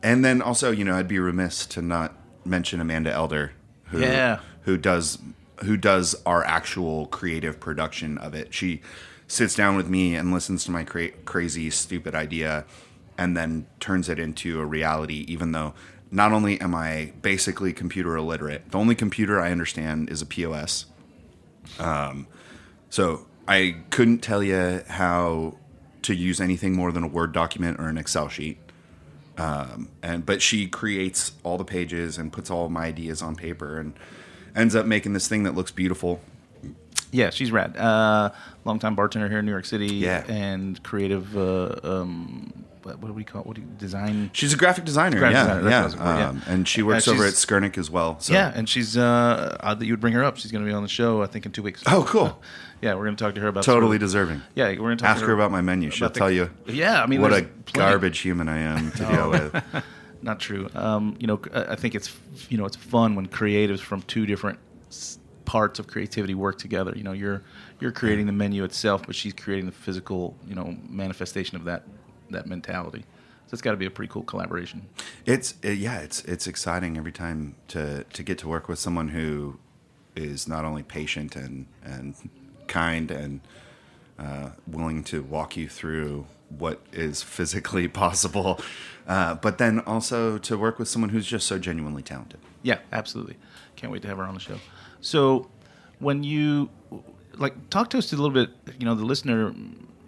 and 0.03 0.23
then 0.25 0.43
also, 0.43 0.71
you 0.71 0.85
know, 0.85 0.95
I'd 0.95 1.09
be 1.09 1.19
remiss 1.19 1.65
to 1.67 1.81
not 1.81 2.15
mention 2.45 2.81
Amanda 2.81 3.13
Elder, 3.13 3.53
who 3.93 4.01
Yeah. 4.01 4.41
who 4.63 4.77
does 4.77 5.19
who 5.65 5.77
does 5.77 6.17
our 6.27 6.43
actual 6.45 7.07
creative 7.07 7.61
production 7.61 8.19
of 8.19 8.35
it. 8.35 8.53
She 8.53 8.81
sits 9.29 9.55
down 9.55 9.77
with 9.77 9.89
me 9.89 10.17
and 10.17 10.33
listens 10.33 10.65
to 10.65 10.73
my 10.73 10.83
cra- 10.83 11.13
crazy, 11.25 11.71
stupid 11.71 12.17
idea, 12.17 12.65
and 13.17 13.37
then 13.37 13.67
turns 13.79 14.09
it 14.09 14.19
into 14.19 14.61
a 14.61 14.65
reality. 14.67 15.25
Even 15.29 15.53
though 15.53 15.73
not 16.11 16.33
only 16.33 16.61
am 16.61 16.75
I 16.75 17.13
basically 17.23 17.73
computer 17.73 18.17
illiterate, 18.17 18.71
the 18.73 18.79
only 18.79 18.97
computer 18.97 19.41
I 19.41 19.53
understand 19.53 20.11
is 20.11 20.21
a 20.21 20.27
POS. 20.27 20.87
Um, 21.79 22.27
So 22.91 23.27
I 23.49 23.77
couldn't 23.91 24.19
tell 24.19 24.43
you 24.43 24.83
how 24.89 25.57
to 26.03 26.15
use 26.15 26.41
anything 26.41 26.75
more 26.75 26.91
than 26.93 27.05
a 27.05 27.09
Word 27.09 27.33
document 27.33 27.79
or 27.81 27.89
an 27.89 27.97
Excel 27.97 28.29
sheet. 28.29 28.59
Um, 29.43 29.89
and 30.03 30.25
but 30.25 30.41
she 30.43 30.69
creates 30.69 31.33
all 31.43 31.59
the 31.59 31.65
pages 31.65 32.19
and 32.19 32.33
puts 32.33 32.51
all 32.51 32.69
my 32.69 32.85
ideas 32.87 33.23
on 33.23 33.35
paper 33.35 33.79
and 33.79 33.95
ends 34.55 34.77
up 34.77 34.87
making 34.87 35.15
this 35.15 35.27
thing 35.29 35.43
that 35.45 35.55
looks 35.55 35.71
beautiful. 35.73 36.21
Yeah, 37.11 37.31
she's 37.31 37.51
rad. 37.53 37.77
Uh, 37.77 38.31
longtime 38.65 38.95
bartender 38.95 39.29
here 39.29 39.39
in 39.41 39.45
New 39.47 39.53
York 39.53 39.65
City. 39.67 39.87
Yeah. 39.87 40.25
and 40.29 40.83
creative. 40.83 41.37
Uh, 41.37 41.75
um, 41.83 42.65
what, 42.83 42.99
what 42.99 43.09
do 43.09 43.15
we 43.15 43.25
call? 43.25 43.43
It? 43.43 43.47
What 43.47 43.57
do 43.57 43.63
you 43.63 43.69
design? 43.79 44.31
She's 44.33 44.53
a 44.53 44.57
graphic 44.57 44.85
designer, 44.85 45.19
Graphic 45.19 45.35
yeah, 45.37 45.43
designer, 45.45 45.63
that's 45.71 45.97
what 45.97 46.07
I 46.07 46.15
yeah. 46.15 46.21
yeah. 46.21 46.29
Um, 46.31 46.43
and 46.49 46.69
she 46.69 46.83
works 46.83 47.07
Uh, 47.07 47.13
over 47.13 47.25
at 47.25 47.35
Skernick 47.35 47.79
as 47.79 47.91
well. 47.91 48.19
So. 48.21 48.33
Yeah, 48.33 48.53
and 48.55 48.69
she's 48.69 48.97
uh, 48.97 49.57
odd 49.61 49.79
that 49.79 49.87
you 49.87 49.93
would 49.93 50.01
bring 50.01 50.15
her 50.15 50.25
up. 50.25 50.37
She's 50.37 50.51
going 50.51 50.65
to 50.65 50.69
be 50.69 50.75
on 50.75 50.83
the 50.83 50.89
show, 50.89 51.23
I 51.23 51.27
think, 51.27 51.47
in 51.47 51.53
two 51.53 51.63
weeks. 51.63 51.83
Oh, 51.87 52.05
cool. 52.09 52.41
yeah, 52.83 52.95
we're 52.95 53.05
going 53.05 53.17
to 53.17 53.25
talk 53.25 53.35
to 53.37 53.41
her 53.41 53.49
about 53.49 53.65
totally 53.65 53.97
deserving. 53.97 54.43
Yeah, 54.55 54.69
we're 54.71 54.77
going 54.77 54.99
to 54.99 55.03
talk 55.05 55.11
Ask 55.13 55.21
to 55.21 55.27
her 55.29 55.33
about 55.33 55.51
my 55.53 55.61
menu. 55.61 55.91
She'll 55.91 56.09
the- 56.09 56.19
tell 56.19 56.31
you. 56.31 56.51
Yeah, 56.67 57.03
I 57.03 57.07
mean, 57.07 57.21
what 57.23 57.33
a 57.33 57.43
plenty- 57.45 57.73
garbage 57.73 58.19
human 58.19 58.49
I 58.49 58.59
am 58.59 58.91
to 58.93 59.07
deal 59.07 59.31
with. 59.31 59.65
Not 60.23 60.39
true. 60.41 60.69
Um, 60.75 61.17
you 61.19 61.27
know, 61.27 61.41
I 61.55 61.73
I 61.73 61.77
think 61.77 61.95
it's 61.95 62.15
you 62.51 62.59
know 62.59 62.65
it's 62.67 62.77
fun 62.77 63.15
when 63.15 63.29
creatives 63.29 63.81
from 63.81 64.03
two 64.03 64.27
different 64.27 64.59
parts 65.45 65.79
of 65.79 65.87
creativity 65.87 66.35
work 66.35 66.59
together. 66.59 66.93
You 66.95 67.03
know, 67.03 67.13
you're 67.13 67.43
you're 67.81 67.93
creating 67.93 68.27
the 68.27 68.33
menu 68.33 68.63
itself, 68.65 69.05
but 69.07 69.15
she's 69.17 69.33
creating 69.33 69.67
the 69.67 69.73
physical 69.73 70.37
you 70.47 70.55
know 70.55 70.77
manifestation 70.89 71.57
of 71.57 71.65
that 71.65 71.85
that 72.31 72.47
mentality. 72.47 73.05
So 73.47 73.55
it's 73.55 73.63
got 73.63 73.73
to 73.73 73.77
be 73.77 73.87
a 73.87 73.91
pretty 73.91 74.11
cool 74.13 74.23
collaboration. 74.23 74.87
It's 75.27 75.55
it, 75.63 75.79
yeah, 75.79 75.99
it's 75.99 76.25
it's 76.25 76.47
exciting 76.47 76.97
every 76.97 77.13
time 77.13 77.55
to 77.69 78.05
to 78.05 78.23
get 78.23 78.39
to 78.39 78.49
work 78.49 78.69
with 78.69 78.79
someone 78.79 79.09
who 79.09 79.59
is 80.15 80.47
not 80.47 80.65
only 80.65 80.83
patient 80.83 81.35
and 81.37 81.67
and 81.85 82.15
kind 82.73 83.11
and 83.11 83.41
uh, 84.19 84.51
willing 84.67 85.05
to 85.05 85.23
walk 85.23 85.57
you 85.57 85.69
through 85.69 86.27
what 86.49 86.81
is 86.93 87.23
physically 87.23 87.87
possible, 88.03 88.61
uh, 89.07 89.35
but 89.35 89.59
then 89.59 89.81
also 89.81 90.39
to 90.39 90.57
work 90.57 90.79
with 90.79 90.89
someone 90.89 91.11
who's 91.11 91.27
just 91.27 91.47
so 91.47 91.59
genuinely 91.59 92.03
talented. 92.03 92.41
Yeah, 92.63 92.79
absolutely. 92.93 93.37
Can't 93.77 93.93
wait 93.93 94.03
to 94.03 94.09
have 94.09 94.19
her 94.19 94.25
on 94.25 94.35
the 94.35 94.41
show. 94.41 94.59
So, 95.01 95.49
when 95.99 96.23
you 96.23 96.71
like 97.35 97.71
talk 97.71 97.91
to 97.91 97.99
us 97.99 98.13
a 98.13 98.17
little 98.17 98.31
bit, 98.31 98.51
you 98.79 98.87
know, 98.87 98.95
the 98.95 99.05
listener 99.05 99.55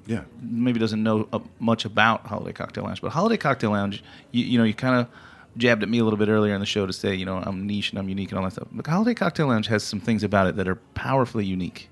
Yeah, 0.07 0.24
maybe 0.40 0.79
doesn't 0.79 1.03
know 1.03 1.29
uh, 1.33 1.40
much 1.59 1.85
about 1.85 2.27
Holiday 2.27 2.53
Cocktail 2.53 2.85
Lounge, 2.85 3.00
but 3.00 3.11
Holiday 3.12 3.37
Cocktail 3.37 3.70
Lounge, 3.70 4.03
you, 4.31 4.44
you 4.44 4.59
know, 4.59 4.64
you 4.64 4.74
kind 4.74 5.00
of 5.00 5.09
jabbed 5.57 5.83
at 5.83 5.88
me 5.88 5.98
a 5.98 6.05
little 6.05 6.18
bit 6.18 6.29
earlier 6.29 6.55
in 6.55 6.61
the 6.61 6.66
show 6.66 6.87
to 6.87 6.92
say, 6.92 7.14
you 7.14 7.24
know, 7.24 7.38
I'm 7.38 7.66
niche 7.66 7.90
and 7.90 7.98
I'm 7.98 8.09
unique 8.09 8.31
and 8.31 8.38
all 8.38 8.44
that 8.44 8.53
stuff. 8.53 8.68
But 8.72 8.87
Holiday 8.87 9.14
Cocktail 9.14 9.48
Lounge 9.48 9.66
has 9.68 9.83
some 9.83 10.00
things 10.00 10.22
about 10.22 10.46
it 10.46 10.57
that 10.57 10.68
are 10.68 10.77
powerfully 10.94 11.44
unique. 11.44 11.88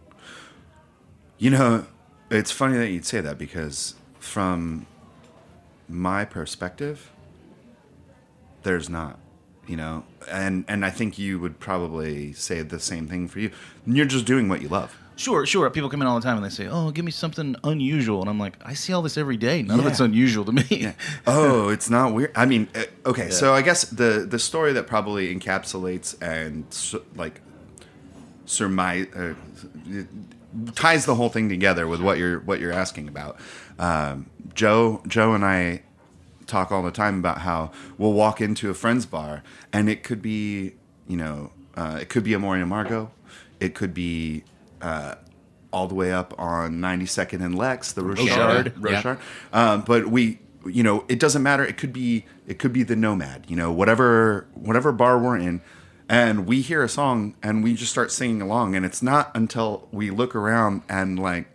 You 1.42 1.50
know, 1.50 1.86
it's 2.30 2.52
funny 2.52 2.78
that 2.78 2.90
you'd 2.90 3.04
say 3.04 3.20
that 3.20 3.36
because 3.36 3.96
from 4.20 4.86
my 5.88 6.24
perspective, 6.24 7.10
there's 8.62 8.88
not. 8.88 9.18
You 9.66 9.76
know, 9.76 10.04
and 10.30 10.64
and 10.68 10.84
I 10.84 10.90
think 10.90 11.18
you 11.18 11.40
would 11.40 11.58
probably 11.58 12.32
say 12.32 12.62
the 12.62 12.78
same 12.78 13.08
thing 13.08 13.26
for 13.26 13.40
you. 13.40 13.50
You're 13.84 14.06
just 14.06 14.24
doing 14.24 14.48
what 14.48 14.62
you 14.62 14.68
love. 14.68 14.96
Sure, 15.16 15.44
sure. 15.44 15.68
People 15.70 15.90
come 15.90 16.00
in 16.00 16.06
all 16.06 16.14
the 16.14 16.24
time 16.24 16.36
and 16.36 16.46
they 16.46 16.48
say, 16.48 16.68
"Oh, 16.68 16.92
give 16.92 17.04
me 17.04 17.10
something 17.10 17.56
unusual," 17.64 18.20
and 18.20 18.30
I'm 18.30 18.38
like, 18.38 18.54
"I 18.64 18.74
see 18.74 18.92
all 18.92 19.02
this 19.02 19.18
every 19.18 19.36
day. 19.36 19.62
None 19.62 19.80
of 19.80 19.86
it's 19.86 19.98
unusual 19.98 20.44
to 20.44 20.52
me." 20.52 20.92
oh, 21.26 21.70
it's 21.70 21.90
not 21.90 22.14
weird. 22.14 22.30
I 22.36 22.46
mean, 22.46 22.68
uh, 22.76 22.84
okay, 23.06 23.30
so 23.30 23.52
I 23.52 23.62
guess 23.62 23.82
the 23.84 24.26
the 24.30 24.38
story 24.38 24.72
that 24.74 24.86
probably 24.86 25.34
encapsulates 25.34 26.14
and 26.22 26.66
like 27.16 27.40
surmise 28.46 29.06
uh, 29.16 29.34
ties 30.74 31.06
the 31.06 31.14
whole 31.14 31.28
thing 31.28 31.48
together 31.48 31.86
with 31.86 32.00
what 32.00 32.18
you're 32.18 32.40
what 32.40 32.60
you're 32.60 32.72
asking 32.72 33.08
about. 33.08 33.38
Um, 33.78 34.30
Joe 34.54 35.02
Joe 35.06 35.34
and 35.34 35.44
I 35.44 35.82
talk 36.46 36.70
all 36.72 36.82
the 36.82 36.90
time 36.90 37.18
about 37.18 37.38
how 37.38 37.70
we'll 37.96 38.12
walk 38.12 38.40
into 38.40 38.68
a 38.68 38.74
friend's 38.74 39.06
bar 39.06 39.42
and 39.72 39.88
it 39.88 40.02
could 40.02 40.20
be 40.20 40.74
you 41.06 41.16
know 41.16 41.50
uh, 41.76 41.98
it 42.00 42.08
could 42.08 42.24
be 42.24 42.34
Amor 42.34 42.58
y 42.58 42.58
Amargo, 42.58 43.10
it 43.60 43.74
could 43.74 43.94
be 43.94 44.44
uh, 44.80 45.14
all 45.72 45.88
the 45.88 45.94
way 45.94 46.12
up 46.12 46.34
on 46.38 46.80
92nd 46.80 47.42
and 47.42 47.56
Lex, 47.56 47.92
the 47.92 48.02
Rochard. 48.02 48.74
Yeah. 48.76 49.02
Rochard. 49.02 49.18
Um, 49.52 49.82
but 49.82 50.08
we, 50.08 50.38
you 50.66 50.82
know, 50.82 51.04
it 51.08 51.18
doesn't 51.18 51.42
matter. 51.42 51.64
It 51.64 51.78
could 51.78 51.92
be, 51.92 52.26
it 52.46 52.58
could 52.58 52.72
be 52.72 52.82
the 52.82 52.96
Nomad. 52.96 53.46
You 53.48 53.56
know, 53.56 53.72
whatever, 53.72 54.46
whatever 54.54 54.92
bar 54.92 55.18
we're 55.18 55.38
in, 55.38 55.62
and 56.12 56.46
we 56.46 56.60
hear 56.60 56.82
a 56.84 56.88
song 56.88 57.34
and 57.42 57.64
we 57.64 57.74
just 57.74 57.90
start 57.90 58.12
singing 58.12 58.42
along. 58.42 58.76
And 58.76 58.84
it's 58.84 59.02
not 59.02 59.30
until 59.34 59.88
we 59.90 60.10
look 60.10 60.34
around 60.36 60.82
and 60.88 61.18
like 61.18 61.46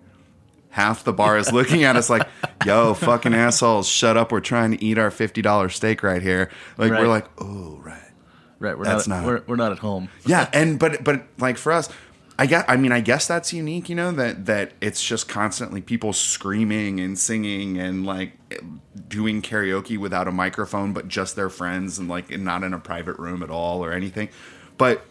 half 0.71 1.03
the 1.03 1.13
bar 1.13 1.37
is 1.37 1.51
looking 1.53 1.83
at 1.83 1.95
us 1.95 2.09
like, 2.09 2.27
"Yo, 2.65 2.93
fucking 2.95 3.33
assholes, 3.33 3.87
shut 3.87 4.17
up! 4.17 4.31
We're 4.31 4.39
trying 4.41 4.71
to 4.71 4.83
eat 4.83 4.97
our 4.97 5.11
fifty 5.11 5.41
dollars 5.41 5.75
steak 5.75 6.01
right 6.03 6.21
here." 6.21 6.49
Like 6.77 6.91
Right. 6.91 7.01
we're 7.01 7.07
like, 7.07 7.27
"Oh, 7.41 7.79
right." 7.83 8.01
right. 8.59 8.75
We're 8.77 8.85
That's 8.85 9.07
not, 9.07 9.17
not- 9.17 9.25
We're, 9.27 9.43
we're 9.47 9.55
not 9.55 9.71
at 9.71 9.77
home. 9.79 10.09
yeah 10.25 10.49
and 10.51 10.79
but 10.79 11.03
but 11.03 11.23
like 11.37 11.57
for 11.57 11.71
us 11.71 11.89
i 12.39 12.45
guess 12.45 12.63
i 12.67 12.75
mean 12.77 12.91
i 12.91 12.99
guess 12.99 13.27
that's 13.27 13.51
unique 13.53 13.89
you 13.89 13.95
know 13.95 14.11
that 14.11 14.45
that 14.45 14.71
it's 14.81 15.03
just 15.03 15.27
constantly 15.27 15.81
people 15.81 16.13
screaming 16.13 16.99
and 16.99 17.17
singing 17.17 17.77
and 17.77 18.05
like 18.05 18.33
doing 19.07 19.41
karaoke 19.41 19.97
without 19.97 20.27
a 20.27 20.31
microphone 20.31 20.93
but 20.93 21.07
just 21.07 21.35
their 21.35 21.49
friends 21.49 21.97
and 21.97 22.07
like 22.07 22.29
not 22.37 22.63
in 22.63 22.73
a 22.73 22.79
private 22.79 23.17
room 23.17 23.41
at 23.41 23.49
all 23.49 23.83
or 23.83 23.91
anything 23.91 24.29
but 24.77 25.05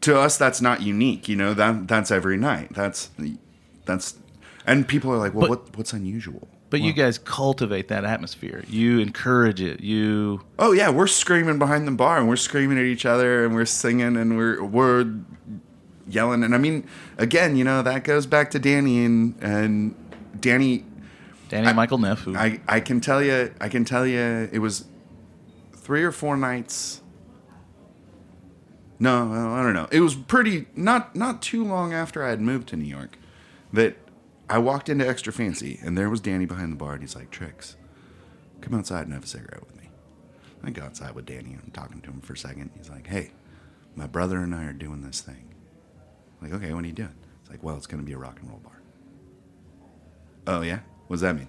to 0.00 0.18
us 0.18 0.36
that's 0.36 0.60
not 0.60 0.82
unique 0.82 1.28
you 1.28 1.36
know 1.36 1.54
that 1.54 1.86
that's 1.86 2.10
every 2.10 2.36
night 2.36 2.68
that's 2.74 3.10
that's 3.84 4.16
and 4.66 4.86
people 4.88 5.10
are 5.12 5.18
like 5.18 5.34
well 5.34 5.42
But- 5.42 5.50
what 5.50 5.76
what's 5.76 5.92
unusual 5.92 6.48
But 6.70 6.80
you 6.80 6.94
guys 6.94 7.18
cultivate 7.18 7.88
that 7.88 8.04
atmosphere. 8.06 8.64
You 8.66 8.98
encourage 9.00 9.60
it. 9.60 9.80
You 9.80 10.40
Oh 10.58 10.72
yeah, 10.72 10.88
we're 10.88 11.06
screaming 11.06 11.58
behind 11.58 11.86
the 11.86 11.92
bar 11.92 12.16
and 12.16 12.26
we're 12.30 12.36
screaming 12.48 12.78
at 12.78 12.84
each 12.84 13.04
other 13.04 13.44
and 13.44 13.54
we're 13.54 13.66
singing 13.66 14.16
and 14.16 14.38
we're 14.38 14.64
we're 14.64 15.04
yelling 16.12 16.42
and 16.44 16.54
I 16.54 16.58
mean 16.58 16.86
again, 17.18 17.56
you 17.56 17.64
know, 17.64 17.82
that 17.82 18.04
goes 18.04 18.26
back 18.26 18.50
to 18.52 18.58
Danny 18.58 19.04
and 19.04 19.34
and 19.42 19.94
Danny 20.40 20.84
Danny 21.48 21.68
I- 21.68 21.72
Michael 21.72 21.98
Neff, 21.98 22.20
who 22.20 22.36
I 22.36 22.60
I 22.68 22.80
can 22.80 23.00
tell 23.00 23.22
you 23.22 23.52
I 23.60 23.68
can 23.68 23.84
tell 23.84 24.06
you 24.06 24.48
it 24.52 24.58
was 24.60 24.84
3 25.74 26.02
or 26.04 26.12
4 26.12 26.36
nights 26.36 27.00
No, 28.98 29.32
I 29.32 29.62
don't 29.64 29.74
know. 29.74 29.88
It 29.90 30.00
was 30.00 30.14
pretty 30.14 30.66
not 30.76 31.16
not 31.16 31.42
too 31.42 31.64
long 31.64 31.92
after 31.92 32.22
I 32.24 32.30
had 32.30 32.40
moved 32.40 32.68
to 32.68 32.76
New 32.76 32.84
York 32.88 33.18
that 33.72 33.96
I 34.48 34.58
walked 34.58 34.88
into 34.88 35.08
Extra 35.08 35.32
Fancy 35.32 35.80
and 35.82 35.96
there 35.98 36.08
was 36.08 36.20
Danny 36.20 36.46
behind 36.46 36.70
the 36.72 36.76
bar 36.76 36.92
and 36.92 37.02
he's 37.02 37.16
like, 37.16 37.30
"Tricks, 37.30 37.76
come 38.60 38.74
outside 38.74 39.04
and 39.06 39.12
have 39.12 39.24
a 39.24 39.26
cigarette 39.26 39.60
with 39.66 39.76
me." 39.76 39.88
I 40.62 40.70
go 40.70 40.82
outside 40.82 41.14
with 41.16 41.26
Danny 41.26 41.52
and 41.52 41.60
I'm 41.64 41.70
talking 41.72 42.00
to 42.02 42.10
him 42.10 42.20
for 42.20 42.34
a 42.34 42.36
second. 42.38 42.70
He's 42.76 42.90
like, 42.90 43.08
"Hey, 43.08 43.32
my 43.96 44.06
brother 44.06 44.38
and 44.38 44.54
I 44.54 44.64
are 44.64 44.72
doing 44.72 45.02
this 45.02 45.20
thing." 45.20 45.51
Like, 46.42 46.52
"Okay, 46.52 46.72
what 46.72 46.84
are 46.84 46.86
you 46.86 46.92
doing?" 46.92 47.14
It's 47.40 47.50
like, 47.50 47.62
"Well, 47.62 47.76
it's 47.76 47.86
going 47.86 48.02
to 48.02 48.06
be 48.06 48.12
a 48.12 48.18
rock 48.18 48.38
and 48.40 48.48
roll 48.50 48.58
bar." 48.58 48.80
Oh 50.46 50.62
yeah, 50.62 50.80
what 51.06 51.14
does 51.14 51.20
that 51.22 51.36
mean? 51.36 51.48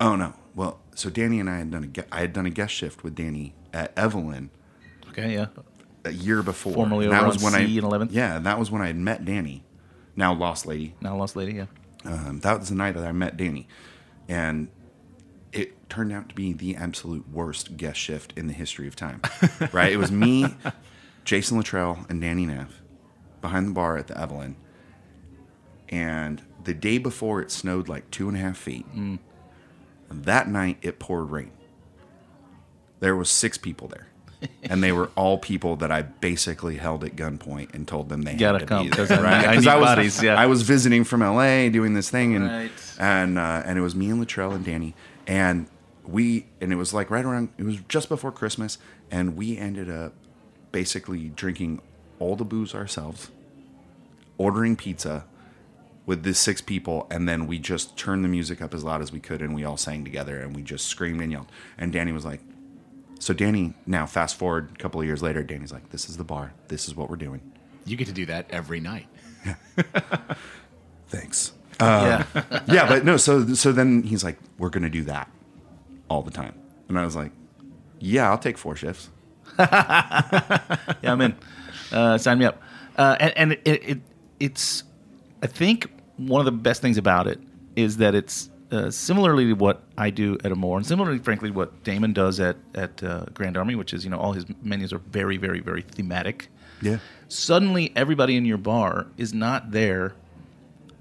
Oh 0.00 0.16
no. 0.16 0.34
Well, 0.54 0.80
so 0.94 1.10
Danny 1.10 1.40
and 1.40 1.48
I 1.48 1.58
had 1.58 1.70
done 1.70 1.92
a 1.96 2.14
I 2.14 2.20
had 2.20 2.32
done 2.32 2.46
a 2.46 2.50
guest 2.50 2.74
shift 2.74 3.04
with 3.04 3.14
Danny 3.14 3.54
at 3.72 3.96
Evelyn 3.96 4.50
okay, 5.08 5.34
yeah, 5.34 5.46
a 6.04 6.12
year 6.12 6.42
before. 6.42 6.72
Formerly 6.72 7.06
And 7.06 7.14
that 7.14 7.26
was 7.26 7.42
when 7.42 7.52
C 7.52 7.58
I 7.58 7.62
and 7.62 7.70
11th? 7.92 8.08
Yeah, 8.10 8.36
and 8.36 8.46
that 8.46 8.58
was 8.58 8.70
when 8.70 8.82
I 8.82 8.88
had 8.88 8.96
met 8.96 9.24
Danny, 9.24 9.64
now 10.16 10.34
lost 10.34 10.66
lady. 10.66 10.94
now 11.00 11.16
lost 11.16 11.36
lady, 11.36 11.54
yeah. 11.54 11.66
Um, 12.04 12.40
that 12.40 12.60
was 12.60 12.68
the 12.68 12.74
night 12.74 12.94
that 12.94 13.04
I 13.04 13.12
met 13.12 13.36
Danny, 13.36 13.68
and 14.28 14.68
it 15.52 15.88
turned 15.88 16.12
out 16.12 16.28
to 16.28 16.34
be 16.34 16.52
the 16.52 16.76
absolute 16.76 17.28
worst 17.28 17.76
guest 17.76 17.98
shift 17.98 18.32
in 18.36 18.46
the 18.46 18.52
history 18.52 18.86
of 18.86 18.94
time. 18.94 19.20
right? 19.72 19.92
It 19.92 19.96
was 19.96 20.12
me, 20.12 20.54
Jason 21.24 21.56
Luttrell 21.56 22.06
and 22.08 22.20
Danny 22.20 22.46
Neff 22.46 22.82
behind 23.40 23.68
the 23.68 23.72
bar 23.72 23.96
at 23.96 24.06
the 24.06 24.18
Evelyn. 24.20 24.56
And 25.88 26.42
the 26.64 26.74
day 26.74 26.98
before, 26.98 27.40
it 27.40 27.50
snowed 27.50 27.88
like 27.88 28.10
two 28.10 28.28
and 28.28 28.36
a 28.36 28.40
half 28.40 28.56
feet. 28.58 28.86
That 30.10 30.48
night, 30.48 30.78
it 30.82 30.98
poured 30.98 31.30
rain. 31.30 31.50
There 33.00 33.14
was 33.16 33.30
six 33.30 33.56
people 33.58 33.88
there. 33.88 34.08
and 34.64 34.82
they 34.82 34.92
were 34.92 35.10
all 35.16 35.38
people 35.38 35.76
that 35.76 35.90
I 35.90 36.02
basically 36.02 36.76
held 36.76 37.04
at 37.04 37.16
gunpoint 37.16 37.74
and 37.74 37.86
told 37.88 38.08
them 38.08 38.22
they 38.22 38.34
Gotta 38.34 38.58
had 38.58 38.60
to 38.60 38.66
come, 38.66 38.84
be 38.84 38.90
there. 38.90 39.06
'cause 39.06 39.18
I- 39.18 39.22
Right? 39.22 39.46
I 39.48 39.56
was, 39.56 39.64
bodies, 39.84 40.22
yeah. 40.22 40.34
I 40.40 40.46
was 40.46 40.62
visiting 40.62 41.04
from 41.04 41.22
LA 41.22 41.68
doing 41.70 41.94
this 41.94 42.10
thing, 42.10 42.34
and 42.36 42.46
Right. 42.46 42.70
and 42.98 43.38
uh, 43.38 43.62
and 43.64 43.78
it 43.78 43.82
was 43.82 43.94
me 43.94 44.10
and 44.10 44.20
Luttrell 44.20 44.52
and 44.52 44.64
Danny, 44.64 44.94
and 45.26 45.66
we 46.06 46.46
and 46.60 46.72
it 46.72 46.76
was 46.76 46.92
like 46.94 47.10
right 47.10 47.24
around. 47.24 47.48
It 47.58 47.64
was 47.64 47.78
just 47.88 48.08
before 48.08 48.30
Christmas, 48.32 48.78
and 49.10 49.36
we 49.36 49.56
ended 49.58 49.90
up 49.90 50.14
basically 50.70 51.30
drinking 51.30 51.80
all 52.18 52.36
the 52.36 52.44
booze 52.44 52.74
ourselves, 52.74 53.30
ordering 54.36 54.76
pizza 54.76 55.24
with 56.06 56.22
the 56.22 56.32
six 56.32 56.60
people, 56.60 57.06
and 57.10 57.28
then 57.28 57.46
we 57.46 57.58
just 57.58 57.96
turned 57.98 58.24
the 58.24 58.28
music 58.28 58.62
up 58.62 58.72
as 58.72 58.82
loud 58.82 59.02
as 59.02 59.12
we 59.12 59.20
could, 59.20 59.42
and 59.42 59.54
we 59.54 59.64
all 59.64 59.76
sang 59.76 60.04
together, 60.04 60.40
and 60.40 60.56
we 60.56 60.62
just 60.62 60.86
screamed 60.86 61.20
and 61.20 61.30
yelled. 61.30 61.52
And 61.76 61.92
Danny 61.92 62.12
was 62.12 62.24
like, 62.24 62.40
"So 63.18 63.34
Danny, 63.34 63.74
now 63.86 64.06
fast 64.06 64.36
forward 64.36 64.70
a 64.74 64.78
couple 64.78 65.00
of 65.00 65.06
years 65.06 65.22
later, 65.22 65.42
Danny's 65.42 65.72
like, 65.72 65.90
this 65.90 66.08
is 66.08 66.16
the 66.16 66.24
bar, 66.24 66.54
this 66.68 66.88
is 66.88 66.96
what 66.96 67.10
we're 67.10 67.16
doing." 67.16 67.42
You 67.84 67.96
get 67.96 68.06
to 68.06 68.12
do 68.14 68.26
that 68.26 68.46
every 68.50 68.80
night. 68.80 69.06
Thanks. 71.08 71.52
Uh, 71.80 72.24
yeah. 72.34 72.60
yeah, 72.68 72.88
but 72.88 73.04
no. 73.04 73.16
So 73.16 73.54
so 73.54 73.72
then 73.72 74.02
he's 74.02 74.24
like, 74.24 74.38
"We're 74.58 74.70
gonna 74.70 74.90
do 74.90 75.04
that 75.04 75.30
all 76.08 76.22
the 76.22 76.30
time," 76.30 76.54
and 76.88 76.98
I 76.98 77.04
was 77.04 77.16
like, 77.16 77.32
"Yeah, 77.98 78.30
I'll 78.30 78.38
take 78.38 78.58
four 78.58 78.76
shifts." 78.76 79.10
yeah, 79.58 80.78
I'm 81.02 81.20
in. 81.20 81.36
Uh, 81.92 82.18
sign 82.18 82.38
me 82.38 82.44
up. 82.44 82.62
Uh, 82.96 83.16
and 83.20 83.32
and 83.36 83.52
it, 83.52 83.88
it 83.88 83.98
it's, 84.40 84.84
I 85.42 85.46
think 85.46 85.90
one 86.16 86.40
of 86.40 86.44
the 86.44 86.52
best 86.52 86.82
things 86.82 86.98
about 86.98 87.26
it 87.26 87.40
is 87.76 87.96
that 87.98 88.14
it's 88.14 88.50
uh, 88.70 88.90
similarly 88.90 89.46
to 89.46 89.52
what 89.54 89.82
I 89.96 90.10
do 90.10 90.36
at 90.44 90.52
Amor, 90.52 90.76
and 90.76 90.86
similarly, 90.86 91.18
frankly, 91.18 91.50
what 91.50 91.84
Damon 91.84 92.12
does 92.12 92.40
at 92.40 92.56
at 92.74 93.02
uh, 93.02 93.24
Grand 93.34 93.56
Army, 93.56 93.74
which 93.74 93.94
is 93.94 94.04
you 94.04 94.10
know 94.10 94.18
all 94.18 94.32
his 94.32 94.44
menus 94.62 94.92
are 94.92 94.98
very 94.98 95.36
very 95.36 95.60
very 95.60 95.82
thematic. 95.82 96.48
Yeah. 96.82 96.98
Suddenly, 97.28 97.92
everybody 97.96 98.36
in 98.36 98.44
your 98.44 98.58
bar 98.58 99.06
is 99.16 99.34
not 99.34 99.70
there 99.70 100.14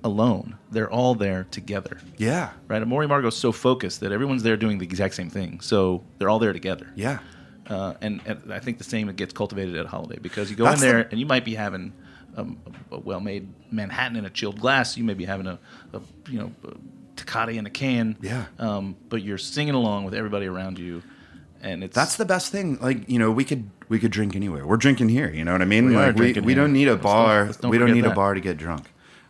alone. 0.04 0.58
They're 0.72 0.90
all 0.90 1.16
there 1.16 1.46
together. 1.52 2.00
Yeah. 2.18 2.52
Right, 2.68 2.82
Amor 2.82 3.00
y 3.00 3.06
Amargo's 3.06 3.38
so 3.38 3.52
focused 3.52 4.00
that 4.02 4.12
everyone's 4.12 4.44
there 4.44 4.58
doing 4.58 4.78
the 4.78 4.86
exact 4.86 5.16
same 5.16 5.30
thing, 5.30 5.60
so 5.60 6.04
they're 6.18 6.30
all 6.30 6.40
there 6.40 6.54
together. 6.54 6.92
Yeah. 6.96 7.20
Uh, 7.68 7.94
and, 8.02 8.22
and 8.26 8.54
I 8.54 8.60
think 8.60 8.78
the 8.78 8.84
same 8.84 9.10
it 9.10 9.16
gets 9.18 9.34
cultivated 9.34 9.76
at 9.76 9.86
a 9.86 9.90
holiday 9.90 10.20
because 10.22 10.50
you 10.50 10.56
go 10.56 10.64
That's 10.64 10.82
in 10.82 10.88
there 10.88 11.04
the- 11.04 11.12
and 11.12 11.20
you 11.20 11.26
might 11.26 11.44
be 11.46 11.56
having 11.56 11.92
um, 12.38 12.58
a, 12.92 12.96
a 12.96 13.00
well-made 13.00 13.50
Manhattan 13.72 14.16
in 14.16 14.26
a 14.26 14.30
chilled 14.30 14.60
glass. 14.60 14.96
You 14.96 15.04
may 15.04 15.14
be 15.16 15.26
having 15.26 15.48
a, 15.48 15.60
a 15.94 16.02
you 16.30 16.40
know 16.40 16.52
a 16.66 17.50
in 17.50 17.66
a 17.66 17.70
can. 17.70 18.16
Yeah. 18.22 18.46
Um, 18.60 18.96
but 19.10 19.22
you're 19.22 19.38
singing 19.38 19.74
along 19.74 20.06
with 20.06 20.14
everybody 20.14 20.46
around 20.46 20.80
you, 20.80 21.04
and 21.62 21.84
it's 21.84 21.96
That's 21.96 22.16
the 22.16 22.26
best 22.26 22.52
thing. 22.52 22.78
Like 22.80 23.10
you 23.10 23.20
know, 23.20 23.32
we 23.32 23.44
could 23.44 23.70
we 23.90 24.00
could 24.00 24.12
drink 24.12 24.36
anywhere. 24.36 24.66
We're 24.66 24.78
drinking 24.78 25.10
here. 25.10 25.30
You 25.30 25.44
know 25.44 25.52
what 25.52 25.62
I 25.62 25.66
mean? 25.66 25.88
We 25.88 25.96
like, 25.96 26.16
we, 26.16 26.34
we 26.34 26.54
don't 26.54 26.72
need 26.74 26.88
a 26.88 26.92
Let's 26.92 27.04
don't- 27.04 27.12
bar. 27.14 27.46
let's 27.46 27.58
don't 27.58 27.72
we 27.72 27.78
don't 27.78 27.92
need 27.92 28.06
a 28.06 28.14
bar 28.14 28.34
to 28.34 28.40
get 28.40 28.58
drunk. 28.58 28.86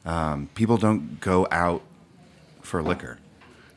Um, 0.05 0.49
people 0.53 0.77
don't 0.77 1.19
go 1.19 1.47
out 1.51 1.81
for 2.61 2.81
liquor. 2.83 3.17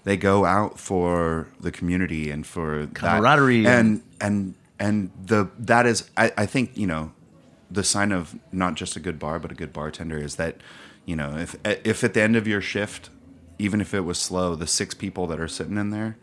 They 0.04 0.16
go 0.16 0.44
out 0.44 0.78
for 0.78 1.48
the 1.60 1.70
community 1.70 2.30
and 2.30 2.46
for 2.46 2.86
that- 2.86 2.94
Camaraderie 2.94 3.66
and 3.66 4.02
and 4.20 4.54
and 4.78 5.10
the 5.24 5.50
that 5.58 5.86
is 5.86 6.10
I, 6.16 6.32
I 6.36 6.46
think 6.46 6.76
you 6.76 6.86
know 6.86 7.12
the 7.70 7.84
sign 7.84 8.12
of 8.12 8.38
not 8.50 8.74
just 8.74 8.96
a 8.96 9.00
good 9.00 9.18
bar 9.18 9.38
but 9.38 9.52
a 9.52 9.54
good 9.54 9.72
bartender 9.72 10.18
is 10.18 10.36
that 10.36 10.56
you 11.04 11.14
know 11.16 11.36
if 11.36 11.56
if 11.64 12.02
at 12.02 12.14
the 12.14 12.22
end 12.22 12.36
of 12.36 12.46
your 12.46 12.60
shift 12.60 13.10
even 13.58 13.80
if 13.80 13.92
it 13.92 14.00
was 14.00 14.18
slow 14.18 14.54
the 14.54 14.66
six 14.66 14.94
people 14.94 15.26
that 15.26 15.38
are 15.38 15.48
sitting 15.48 15.76
in 15.76 15.90
there 15.90 16.16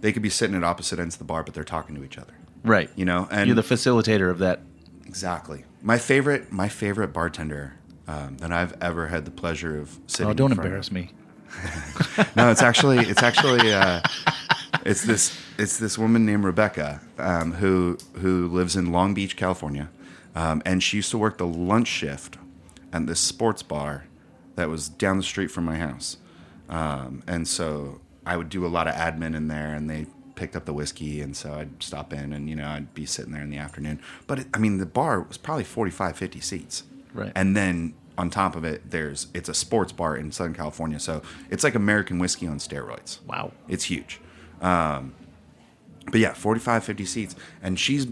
they 0.00 0.12
could 0.12 0.22
be 0.22 0.30
sitting 0.30 0.56
at 0.56 0.64
opposite 0.64 0.98
ends 0.98 1.16
of 1.16 1.18
the 1.18 1.24
bar 1.24 1.42
but 1.42 1.54
they're 1.54 1.64
talking 1.64 1.94
to 1.96 2.04
each 2.04 2.18
other 2.18 2.34
right. 2.62 2.90
you 2.94 3.04
know 3.04 3.28
and 3.30 3.48
you're 3.48 3.56
the 3.56 3.62
facilitator 3.62 4.30
of 4.30 4.38
that. 4.38 4.60
exactly 5.06 5.64
my 5.82 5.98
favorite 5.98 6.52
my 6.52 6.68
favorite 6.68 7.08
bartender 7.08 7.74
um, 8.08 8.36
that 8.38 8.52
I've 8.52 8.74
ever 8.80 9.08
had 9.08 9.24
the 9.24 9.30
pleasure 9.30 9.78
of 9.78 9.98
sitting. 10.06 10.30
Oh, 10.30 10.34
don't 10.34 10.52
embarrass 10.52 10.90
me. 10.90 11.10
No, 12.36 12.50
it's 12.50 12.62
actually 12.62 12.98
it's 12.98 13.22
actually 13.22 13.72
uh, 13.72 14.00
it's 14.84 15.04
this 15.04 15.38
it's 15.58 15.78
this 15.78 15.96
woman 15.96 16.26
named 16.26 16.44
Rebecca 16.44 17.00
um, 17.18 17.52
who 17.52 17.96
who 18.14 18.48
lives 18.48 18.76
in 18.76 18.92
Long 18.92 19.14
Beach, 19.14 19.36
California, 19.36 19.88
um, 20.34 20.62
and 20.66 20.82
she 20.82 20.98
used 20.98 21.10
to 21.12 21.18
work 21.18 21.38
the 21.38 21.46
lunch 21.46 21.88
shift 21.88 22.36
at 22.92 23.06
this 23.06 23.20
sports 23.20 23.62
bar 23.62 24.04
that 24.56 24.68
was 24.68 24.88
down 24.88 25.16
the 25.16 25.22
street 25.22 25.50
from 25.50 25.64
my 25.64 25.76
house, 25.76 26.18
um, 26.68 27.22
and 27.26 27.48
so 27.48 28.00
I 28.26 28.36
would 28.36 28.48
do 28.50 28.66
a 28.66 28.68
lot 28.68 28.86
of 28.88 28.94
admin 28.94 29.34
in 29.34 29.48
there, 29.48 29.72
and 29.74 29.88
they 29.88 30.06
picked 30.34 30.54
up 30.56 30.64
the 30.66 30.74
whiskey, 30.74 31.20
and 31.22 31.34
so 31.36 31.54
I'd 31.54 31.82
stop 31.82 32.12
in, 32.12 32.32
and 32.34 32.48
you 32.50 32.56
know 32.56 32.68
I'd 32.68 32.92
be 32.94 33.06
sitting 33.06 33.32
there 33.32 33.42
in 33.42 33.50
the 33.50 33.56
afternoon. 33.58 34.00
But 34.26 34.40
it, 34.40 34.46
I 34.52 34.58
mean, 34.58 34.78
the 34.78 34.86
bar 34.86 35.22
was 35.22 35.38
probably 35.38 35.64
45, 35.64 36.16
50 36.16 36.40
seats, 36.40 36.82
Right. 37.14 37.32
and 37.34 37.56
then 37.56 37.94
on 38.18 38.30
top 38.30 38.56
of 38.56 38.64
it, 38.64 38.90
there's 38.90 39.28
it's 39.34 39.48
a 39.48 39.54
sports 39.54 39.92
bar 39.92 40.16
in 40.16 40.32
Southern 40.32 40.54
California, 40.54 41.00
so 41.00 41.22
it's 41.50 41.64
like 41.64 41.74
American 41.74 42.18
whiskey 42.18 42.46
on 42.46 42.58
steroids. 42.58 43.24
Wow. 43.26 43.52
It's 43.68 43.84
huge. 43.84 44.20
Um, 44.60 45.14
but 46.10 46.20
yeah, 46.20 46.32
45, 46.34 46.84
50 46.84 47.04
seats. 47.04 47.36
And 47.62 47.78
she's 47.78 48.08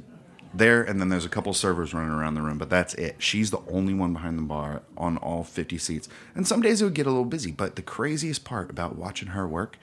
there, 0.53 0.83
and 0.83 1.01
then 1.01 1.09
there's 1.09 1.25
a 1.25 1.29
couple 1.29 1.53
servers 1.55 1.95
running 1.95 2.11
around 2.11 2.35
the 2.35 2.43
room, 2.43 2.59
but 2.59 2.71
that's 2.71 2.95
it. 2.95 3.17
She's 3.19 3.51
the 3.51 3.61
only 3.69 3.95
one 3.95 4.13
behind 4.13 4.39
the 4.39 4.43
bar 4.43 4.83
on 4.97 5.17
all 5.19 5.45
50 5.45 5.79
seats. 5.79 6.09
And 6.35 6.47
some 6.47 6.61
days 6.61 6.83
it 6.83 6.85
would 6.85 6.95
get 6.95 7.07
a 7.07 7.11
little 7.11 7.25
busy, 7.25 7.53
but 7.53 7.77
the 7.77 7.83
craziest 7.83 8.45
part 8.45 8.71
about 8.71 8.97
watching 8.97 9.29
her 9.29 9.47
work 9.47 9.79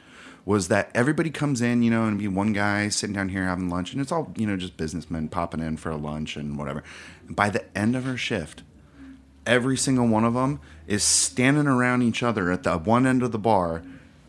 was 0.45 0.69
that 0.69 0.89
everybody 0.93 1.29
comes 1.29 1.61
in, 1.61 1.83
you 1.83 1.91
know, 1.91 2.05
and 2.05 2.17
be 2.17 2.27
one 2.27 2.53
guy 2.53 2.87
sitting 2.87 3.13
down 3.13 3.29
here 3.29 3.43
having 3.43 3.69
lunch, 3.69 3.91
and 3.91 4.01
it's 4.01 4.11
all, 4.11 4.33
you 4.37 4.47
know, 4.47 4.55
just 4.55 4.77
businessmen 4.77 5.27
popping 5.27 5.59
in 5.59 5.75
for 5.75 5.89
a 5.89 5.97
lunch 5.97 6.37
and 6.37 6.57
whatever. 6.57 6.83
And 7.27 7.35
by 7.35 7.49
the 7.49 7.65
end 7.77 7.95
of 7.95 8.05
her 8.05 8.15
shift, 8.15 8.63
every 9.47 9.77
single 9.77 10.07
one 10.07 10.23
of 10.23 10.35
them 10.35 10.59
is 10.85 11.03
standing 11.03 11.65
around 11.65 12.03
each 12.03 12.21
other 12.21 12.51
at 12.51 12.63
the 12.63 12.77
one 12.77 13.07
end 13.07 13.23
of 13.23 13.31
the 13.31 13.39
bar. 13.39 13.81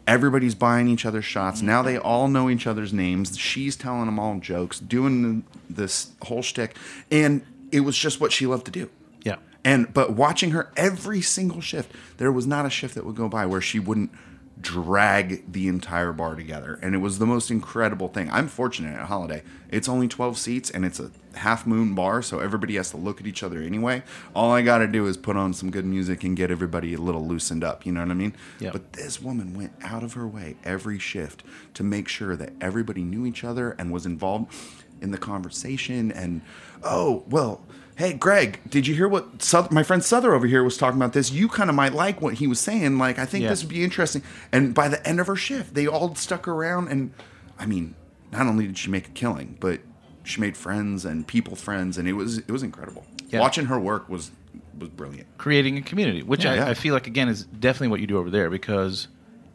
Everybody's 0.07 0.55
buying 0.55 0.89
each 0.89 1.05
other's 1.05 1.27
shots. 1.27 1.61
Now 1.61 1.83
they 1.83 1.99
all 1.99 2.29
know 2.29 2.49
each 2.49 2.67
other's 2.67 2.95
names. 2.95 3.37
She's 3.37 3.77
telling 3.77 4.07
them 4.07 4.19
all 4.19 4.39
jokes, 4.39 4.81
doing 4.81 5.45
this 5.69 6.13
whole 6.23 6.41
shtick, 6.41 6.75
and 7.11 7.45
it 7.71 7.81
was 7.81 7.99
just 7.99 8.19
what 8.19 8.33
she 8.33 8.47
loved 8.47 8.65
to 8.67 8.71
do. 8.71 8.89
Yeah. 9.23 9.37
And 9.65 9.93
but 9.93 10.15
watching 10.15 10.53
her 10.53 10.73
every 10.79 11.21
single 11.21 11.61
shift, 11.61 11.93
there 12.17 12.33
was 12.33 12.47
not 12.47 12.65
a 12.65 12.71
shift 12.71 12.95
that 12.95 13.05
would 13.05 13.17
go 13.17 13.29
by 13.29 13.45
where 13.45 13.61
she 13.61 13.79
wouldn't 13.79 14.11
drag 14.61 15.53
the 15.53 15.69
entire 15.69 16.13
bar 16.13 16.35
together. 16.35 16.79
And 16.83 16.95
it 16.95 16.99
was 16.99 17.19
the 17.19 17.27
most 17.27 17.51
incredible 17.51 18.09
thing. 18.09 18.31
I'm 18.31 18.49
fortunate 18.49 18.99
at 18.99 19.07
Holiday. 19.07 19.43
It's 19.71 19.89
only 19.89 20.09
12 20.09 20.39
seats 20.39 20.71
and 20.71 20.85
it's 20.85 20.99
a 20.99 21.11
half 21.35 21.67
moon 21.67 21.95
bar, 21.95 22.23
so 22.23 22.41
everybody 22.41 22.77
has 22.77 22.91
to 22.91 22.97
look 22.97 23.21
at 23.21 23.27
each 23.27 23.43
other 23.43 23.61
anyway. 23.61 24.03
All 24.35 24.51
I 24.51 24.63
got 24.63 24.79
to 24.79 24.89
do 24.89 25.07
is 25.07 25.17
put 25.17 25.37
on 25.37 25.53
some 25.55 25.71
good 25.71 25.85
music 25.85 26.25
and 26.25 26.37
get 26.37 26.51
everybody 26.51 26.95
a 26.95 26.99
little 26.99 27.27
loosened 27.27 27.63
up, 27.63 27.87
you 27.87 27.93
know 27.93 28.01
what 28.01 28.11
I 28.11 28.15
mean? 28.15 28.35
Yeah. 28.59 28.71
But 28.73 28.95
this 28.95 29.21
woman 29.21 29.57
went 29.57 29.73
out 29.83 30.03
of 30.03 30.15
her 30.15 30.27
way 30.27 30.57
every 30.65 30.99
shift 30.99 31.45
to 31.75 31.85
make 31.85 32.09
sure 32.09 32.35
that 32.37 32.53
everybody 32.61 33.03
knew 33.03 33.27
each 33.27 33.45
other 33.45 33.77
and 33.79 33.93
was 33.93 34.07
involved 34.07 34.53
in 35.01 35.13
the 35.13 35.19
conversation 35.19 36.11
and 36.11 36.43
oh, 36.83 37.25
well, 37.29 37.65
hey 37.99 38.13
Greg, 38.13 38.61
did 38.71 38.87
you 38.87 38.95
hear 38.95 39.09
what 39.09 39.27
my 39.73 39.83
friend 39.83 40.01
Sother 40.03 40.33
over 40.33 40.47
here 40.47 40.63
was 40.63 40.77
talking 40.77 40.97
about 40.99 41.13
this? 41.15 41.33
You 41.33 41.49
kind 41.49 41.69
of 41.69 41.75
might 41.75 41.93
like 41.93 42.23
what 42.23 42.35
he 42.35 42.47
was 42.47 42.61
saying. 42.61 42.97
Like, 42.97 43.19
I 43.19 43.27
think 43.27 43.43
Yeah. 43.43 43.51
this 43.51 43.65
would 43.65 43.69
be 43.71 43.83
interesting. 43.83 44.23
And 44.53 44.73
by 44.73 44.89
the 44.89 45.05
end 45.07 45.19
of 45.19 45.27
her 45.27 45.35
shift, 45.35 45.75
they 45.75 45.89
all 45.89 46.15
stuck 46.15 46.47
around. 46.47 46.87
And 46.89 47.11
I 47.59 47.67
mean, 47.67 47.97
not 48.31 48.47
only 48.47 48.69
did 48.69 48.79
she 48.79 48.89
make 48.89 49.09
a 49.09 49.11
killing, 49.11 49.57
but 49.59 49.81
she 50.23 50.41
made 50.41 50.57
friends 50.57 51.05
and 51.05 51.27
people 51.27 51.57
friends, 51.57 51.99
and 51.99 52.07
it 52.09 52.13
was 52.13 52.39
it 52.39 52.51
was 52.51 52.63
incredible. 52.63 53.05
Yeah. 53.31 53.41
Watching 53.41 53.67
her 53.67 53.79
work 53.81 54.09
was 54.09 54.31
was 54.79 54.91
brilliant. 54.91 55.27
creating 55.39 55.77
a 55.77 55.83
community, 55.83 56.23
which 56.23 56.45
Yeah, 56.45 56.53
I, 56.53 56.55
yeah. 56.55 56.69
I 56.69 56.75
feel 56.75 56.95
like 56.95 57.09
again 57.09 57.29
is 57.29 57.45
definitely 57.47 57.89
what 57.89 57.99
you 58.01 58.07
do 58.07 58.17
over 58.19 58.31
there 58.31 58.49
because 58.49 59.09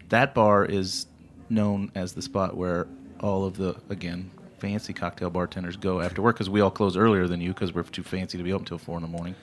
that 0.10 0.34
bar 0.36 0.66
is 0.66 1.06
known 1.50 1.92
as 1.96 2.12
the 2.12 2.22
spot 2.22 2.58
where 2.58 2.88
all 3.22 3.46
of 3.46 3.56
the 3.56 3.78
again 3.90 4.32
fancy 4.64 4.94
cocktail 4.94 5.30
bartenders 5.30 5.76
go 5.76 6.00
after 6.00 6.22
work 6.22 6.38
because 6.38 6.50
we 6.50 6.62
all 6.62 6.72
close 6.72 6.96
earlier 6.96 7.28
than 7.28 7.42
you 7.42 7.50
because 7.54 7.74
we're 7.74 7.84
too 7.84 8.02
fancy 8.02 8.38
to 8.38 8.44
be 8.46 8.54
open 8.54 8.66
till 8.66 8.78
four 8.78 8.96
in 8.98 9.02
the 9.02 9.10
morning, 9.10 9.36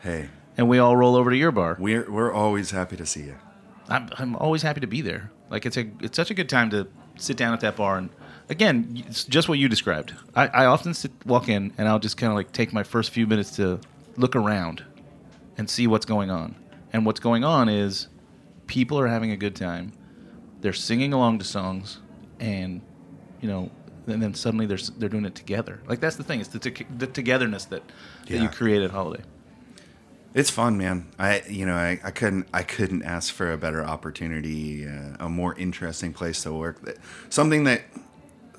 Hey, 0.00 0.30
and 0.56 0.70
we 0.70 0.78
all 0.78 0.96
roll 0.96 1.16
over 1.16 1.30
to 1.30 1.36
your 1.36 1.52
bar. 1.52 1.76
we're 1.78 2.10
we're 2.10 2.32
always 2.32 2.70
happy 2.70 2.96
to 2.96 3.04
see 3.04 3.24
you. 3.24 3.36
I'm, 3.90 4.08
I'm 4.16 4.34
always 4.36 4.62
happy 4.62 4.80
to 4.80 4.86
be 4.86 5.02
there. 5.02 5.30
Like 5.50 5.66
it's 5.66 5.76
a 5.76 5.86
it's 6.00 6.16
such 6.16 6.30
a 6.30 6.34
good 6.34 6.48
time 6.48 6.70
to 6.70 6.88
sit 7.16 7.36
down 7.36 7.52
at 7.52 7.60
that 7.60 7.76
bar 7.76 7.98
and 7.98 8.08
again 8.48 9.04
it's 9.06 9.24
just 9.24 9.50
what 9.50 9.58
you 9.58 9.68
described. 9.68 10.14
I, 10.34 10.46
I 10.48 10.64
often 10.64 10.94
sit 10.94 11.12
walk 11.26 11.50
in 11.50 11.74
and 11.76 11.86
I'll 11.86 11.98
just 11.98 12.16
kind 12.16 12.30
of 12.32 12.36
like 12.36 12.50
take 12.52 12.72
my 12.72 12.82
first 12.84 13.10
few 13.10 13.26
minutes 13.26 13.54
to 13.56 13.80
look 14.16 14.34
around 14.34 14.82
and 15.58 15.68
see 15.68 15.86
what's 15.86 16.06
going 16.06 16.30
on. 16.30 16.56
And 16.90 17.04
what's 17.04 17.20
going 17.20 17.44
on 17.44 17.68
is 17.68 18.08
people 18.66 18.98
are 18.98 19.08
having 19.08 19.30
a 19.30 19.36
good 19.36 19.54
time. 19.56 19.92
They're 20.62 20.72
singing 20.72 21.12
along 21.12 21.40
to 21.40 21.44
songs 21.44 21.98
and 22.40 22.80
you 23.42 23.48
know 23.50 23.70
and 24.06 24.22
then 24.22 24.34
suddenly 24.34 24.66
they're 24.66 24.78
they're 24.98 25.08
doing 25.08 25.24
it 25.24 25.34
together. 25.34 25.80
Like 25.86 26.00
that's 26.00 26.16
the 26.16 26.24
thing. 26.24 26.40
It's 26.40 26.48
the, 26.50 26.58
the 26.98 27.06
togetherness 27.06 27.64
that, 27.66 27.82
that 28.26 28.30
Yeah. 28.30 28.42
you 28.42 28.48
create 28.48 28.82
at 28.82 28.90
holiday. 28.90 29.22
It's 30.34 30.50
fun, 30.50 30.76
man. 30.76 31.06
I 31.18 31.42
you 31.48 31.64
know 31.64 31.74
I, 31.76 32.00
I 32.02 32.10
couldn't 32.10 32.48
I 32.52 32.62
couldn't 32.62 33.02
ask 33.04 33.32
for 33.32 33.52
a 33.52 33.56
better 33.56 33.84
opportunity, 33.84 34.86
uh, 34.86 35.16
a 35.20 35.28
more 35.28 35.54
interesting 35.56 36.12
place 36.12 36.42
to 36.42 36.52
work. 36.52 36.82
That 36.82 36.96
something 37.30 37.64
that 37.64 37.82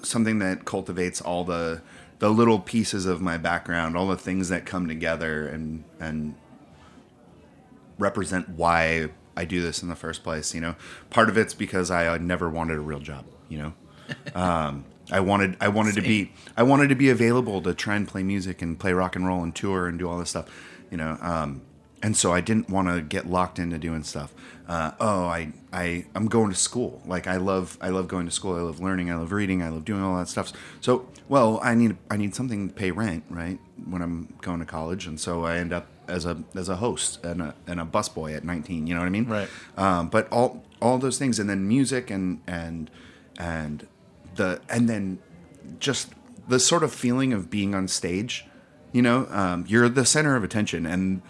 something 0.01 0.39
that 0.39 0.65
cultivates 0.65 1.19
all 1.21 1.43
the 1.43 1.81
the 2.19 2.29
little 2.29 2.59
pieces 2.59 3.05
of 3.05 3.21
my 3.21 3.37
background, 3.37 3.97
all 3.97 4.07
the 4.07 4.15
things 4.17 4.47
that 4.49 4.65
come 4.65 4.87
together 4.87 5.47
and 5.47 5.83
and 5.99 6.35
represent 7.97 8.49
why 8.49 9.09
I 9.37 9.45
do 9.45 9.61
this 9.61 9.81
in 9.83 9.89
the 9.89 9.95
first 9.95 10.23
place. 10.23 10.53
You 10.55 10.61
know, 10.61 10.75
part 11.09 11.27
of 11.29 11.37
it's 11.37 11.53
because 11.53 11.91
I 11.91 12.17
never 12.17 12.49
wanted 12.49 12.77
a 12.77 12.81
real 12.81 12.99
job. 12.99 13.25
You 13.49 13.57
know, 13.57 13.73
um, 14.35 14.85
I 15.11 15.19
wanted 15.19 15.57
I 15.61 15.67
wanted 15.67 15.95
to 15.95 16.01
be 16.01 16.31
I 16.57 16.63
wanted 16.63 16.89
to 16.89 16.95
be 16.95 17.09
available 17.09 17.61
to 17.61 17.73
try 17.73 17.95
and 17.95 18.07
play 18.07 18.23
music 18.23 18.61
and 18.61 18.79
play 18.79 18.93
rock 18.93 19.15
and 19.15 19.25
roll 19.25 19.43
and 19.43 19.55
tour 19.55 19.87
and 19.87 19.99
do 19.99 20.09
all 20.09 20.17
this 20.17 20.31
stuff. 20.31 20.45
You 20.89 20.97
know, 20.97 21.17
um, 21.21 21.61
and 22.01 22.15
so 22.15 22.33
I 22.33 22.41
didn't 22.41 22.69
want 22.69 22.87
to 22.87 23.01
get 23.01 23.27
locked 23.27 23.59
into 23.59 23.77
doing 23.77 24.03
stuff. 24.03 24.33
Uh, 24.67 24.91
oh, 24.99 25.25
I 25.25 25.53
I 25.71 26.05
I'm 26.15 26.27
going 26.27 26.49
to 26.49 26.55
school. 26.55 27.01
Like 27.05 27.27
I 27.27 27.37
love 27.37 27.77
I 27.81 27.89
love 27.89 28.07
going 28.07 28.25
to 28.25 28.31
school. 28.31 28.55
I 28.55 28.61
love 28.61 28.79
learning. 28.79 29.11
I 29.11 29.15
love 29.15 29.31
reading. 29.31 29.61
I 29.61 29.69
love 29.69 29.85
doing 29.85 30.01
all 30.01 30.17
that 30.17 30.27
stuff. 30.27 30.51
So 30.81 31.07
well, 31.27 31.59
I 31.63 31.75
need 31.75 31.97
I 32.09 32.17
need 32.17 32.35
something 32.35 32.69
to 32.69 32.73
pay 32.73 32.91
rent, 32.91 33.23
right? 33.29 33.59
When 33.85 34.01
I'm 34.01 34.33
going 34.41 34.59
to 34.59 34.65
college, 34.65 35.07
and 35.07 35.19
so 35.19 35.45
I 35.45 35.57
end 35.57 35.73
up 35.73 35.87
as 36.07 36.25
a 36.25 36.43
as 36.55 36.69
a 36.69 36.77
host 36.77 37.23
and 37.23 37.41
a 37.41 37.55
and 37.67 37.79
a 37.79 37.85
busboy 37.85 38.35
at 38.35 38.43
19. 38.43 38.87
You 38.87 38.93
know 38.93 39.01
what 39.01 39.07
I 39.07 39.09
mean? 39.09 39.25
Right. 39.25 39.49
Um, 39.77 40.09
but 40.09 40.31
all 40.31 40.63
all 40.81 40.97
those 40.97 41.17
things, 41.17 41.39
and 41.39 41.49
then 41.49 41.67
music 41.67 42.09
and 42.09 42.41
and 42.47 42.89
and 43.37 43.87
the 44.35 44.61
and 44.69 44.89
then 44.89 45.19
just 45.79 46.13
the 46.47 46.59
sort 46.59 46.83
of 46.83 46.93
feeling 46.93 47.33
of 47.33 47.49
being 47.49 47.73
on 47.75 47.87
stage. 47.87 48.45
You 48.91 49.01
know, 49.01 49.27
um, 49.29 49.65
you're 49.67 49.89
the 49.89 50.05
center 50.05 50.35
of 50.35 50.43
attention, 50.43 50.85
and 50.85 51.21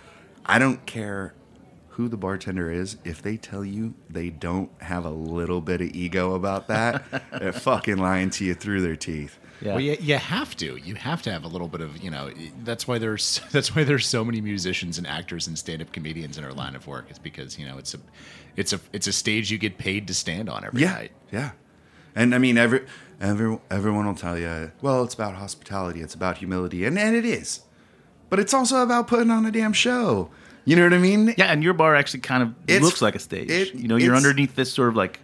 I 0.45 0.59
don't 0.59 0.85
care 0.85 1.33
who 1.89 2.07
the 2.07 2.17
bartender 2.17 2.69
is. 2.69 2.97
If 3.03 3.21
they 3.21 3.37
tell 3.37 3.65
you 3.65 3.95
they 4.09 4.29
don't 4.29 4.69
have 4.81 5.05
a 5.05 5.09
little 5.09 5.61
bit 5.61 5.81
of 5.81 5.95
ego 5.95 6.35
about 6.35 6.67
that, 6.67 7.03
they're 7.39 7.53
fucking 7.53 7.97
lying 7.97 8.29
to 8.31 8.45
you 8.45 8.53
through 8.53 8.81
their 8.81 8.95
teeth. 8.95 9.39
Yeah. 9.61 9.71
Well, 9.71 9.79
you, 9.79 9.97
you 9.99 10.17
have 10.17 10.55
to. 10.57 10.75
You 10.75 10.95
have 10.95 11.21
to 11.23 11.31
have 11.31 11.45
a 11.45 11.47
little 11.47 11.69
bit 11.69 11.81
of 11.81 11.97
you 12.03 12.11
know. 12.11 12.29
That's 12.63 12.87
why 12.87 12.99
there's 12.99 13.41
that's 13.51 13.75
why 13.75 13.83
there's 13.83 14.05
so 14.05 14.23
many 14.23 14.41
musicians 14.41 14.97
and 14.97 15.07
actors 15.07 15.47
and 15.47 15.57
stand-up 15.57 15.91
comedians 15.91 16.37
in 16.37 16.43
our 16.43 16.53
line 16.53 16.75
of 16.75 16.85
work. 16.87 17.09
Is 17.09 17.17
because 17.17 17.57
you 17.57 17.65
know 17.65 17.77
it's 17.77 17.93
a 17.93 17.99
it's 18.55 18.73
a 18.73 18.79
it's 18.91 19.07
a 19.07 19.13
stage 19.13 19.49
you 19.49 19.57
get 19.57 19.77
paid 19.77 20.07
to 20.07 20.13
stand 20.13 20.49
on 20.49 20.65
every 20.65 20.81
yeah, 20.81 20.91
night. 20.91 21.11
Yeah. 21.31 21.51
And 22.15 22.33
I 22.33 22.37
mean, 22.37 22.57
every, 22.57 22.85
every, 23.19 23.57
everyone 23.69 24.05
will 24.07 24.15
tell 24.15 24.37
you, 24.39 24.71
well, 24.81 25.03
it's 25.03 25.13
about 25.13 25.35
hospitality, 25.35 26.01
it's 26.01 26.13
about 26.15 26.37
humility. 26.37 26.85
And, 26.85 26.97
and 26.97 27.15
it 27.15 27.25
is. 27.25 27.61
But 28.29 28.39
it's 28.39 28.53
also 28.53 28.81
about 28.81 29.07
putting 29.07 29.29
on 29.31 29.45
a 29.45 29.51
damn 29.51 29.73
show. 29.73 30.29
You 30.63 30.75
know 30.75 30.83
what 30.83 30.93
I 30.93 30.97
mean? 30.97 31.35
Yeah, 31.37 31.45
and 31.51 31.61
your 31.63 31.73
bar 31.73 31.93
actually 31.95 32.21
kind 32.21 32.41
of 32.41 32.49
It's- 32.67 32.81
looks 32.81 33.01
like 33.01 33.15
a 33.15 33.19
stage. 33.19 33.51
it- 33.51 33.75
you 33.75 33.87
know, 33.87 33.97
you're 33.97 34.15
underneath 34.15 34.55
this 34.55 34.71
sort 34.73 34.89
of 34.89 34.95
like 34.95 35.19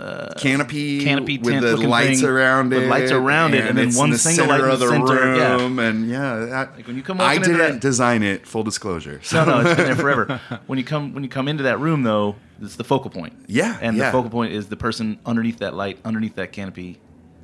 Uh, 0.00 0.32
canopy, 0.38 1.04
Canopy 1.04 1.36
with 1.36 1.60
the 1.60 1.76
lights 1.76 2.20
thing, 2.20 2.28
around 2.30 2.70
with 2.70 2.84
it. 2.84 2.88
lights 2.88 3.10
around 3.12 3.52
it, 3.52 3.66
and 3.66 3.76
then 3.76 3.92
one 3.94 4.08
the 4.08 4.16
single 4.16 4.46
light 4.46 4.60
in 4.60 4.70
of 4.70 4.78
the 4.80 4.86
the 4.86 4.92
center, 4.92 5.36
yeah. 5.36 5.56
room. 5.56 5.78
And 5.78 6.08
yeah, 6.08 6.36
that, 6.46 6.76
Like 6.76 6.86
when 6.86 6.96
you 6.96 7.02
come 7.02 7.20
I 7.20 7.36
didn't 7.36 7.58
that- 7.58 7.80
design 7.80 8.22
it, 8.22 8.46
full 8.46 8.62
disclosure. 8.62 9.20
no, 9.32 9.44
no, 9.44 9.60
it's 9.60 9.74
been 9.76 9.86
there 9.86 9.96
forever. 9.96 10.40
When 10.66 10.78
you 10.78 10.84
come 10.86 11.12
when 11.12 11.22
you 11.22 11.28
come 11.28 11.48
into 11.48 11.64
that 11.64 11.78
room 11.80 12.02
though, 12.02 12.36
it's 12.62 12.76
the 12.76 12.84
focal 12.84 13.10
point. 13.10 13.34
Yeah, 13.46 13.76
and 13.82 13.96
yeah. 13.96 14.06
the 14.06 14.12
focal 14.12 14.30
point 14.30 14.52
is 14.54 14.68
the 14.68 14.76
person 14.76 15.18
underneath 15.26 15.58
that 15.58 15.74
light, 15.74 15.98
underneath 16.04 16.36
that 16.36 16.52
canopy. 16.52 16.98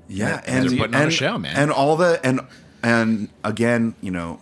Yeah, 0.09 0.41
And 0.47 0.65
and 0.65 0.71
they're 0.71 0.79
putting 0.79 0.95
on 0.95 1.09
a 1.09 1.11
show, 1.11 1.39
man. 1.39 1.57
And 1.57 1.71
all 1.71 1.97
the 1.97 2.19
and 2.25 2.41
and 2.83 3.29
again, 3.45 3.97
you 4.01 4.13
know, 4.13 4.41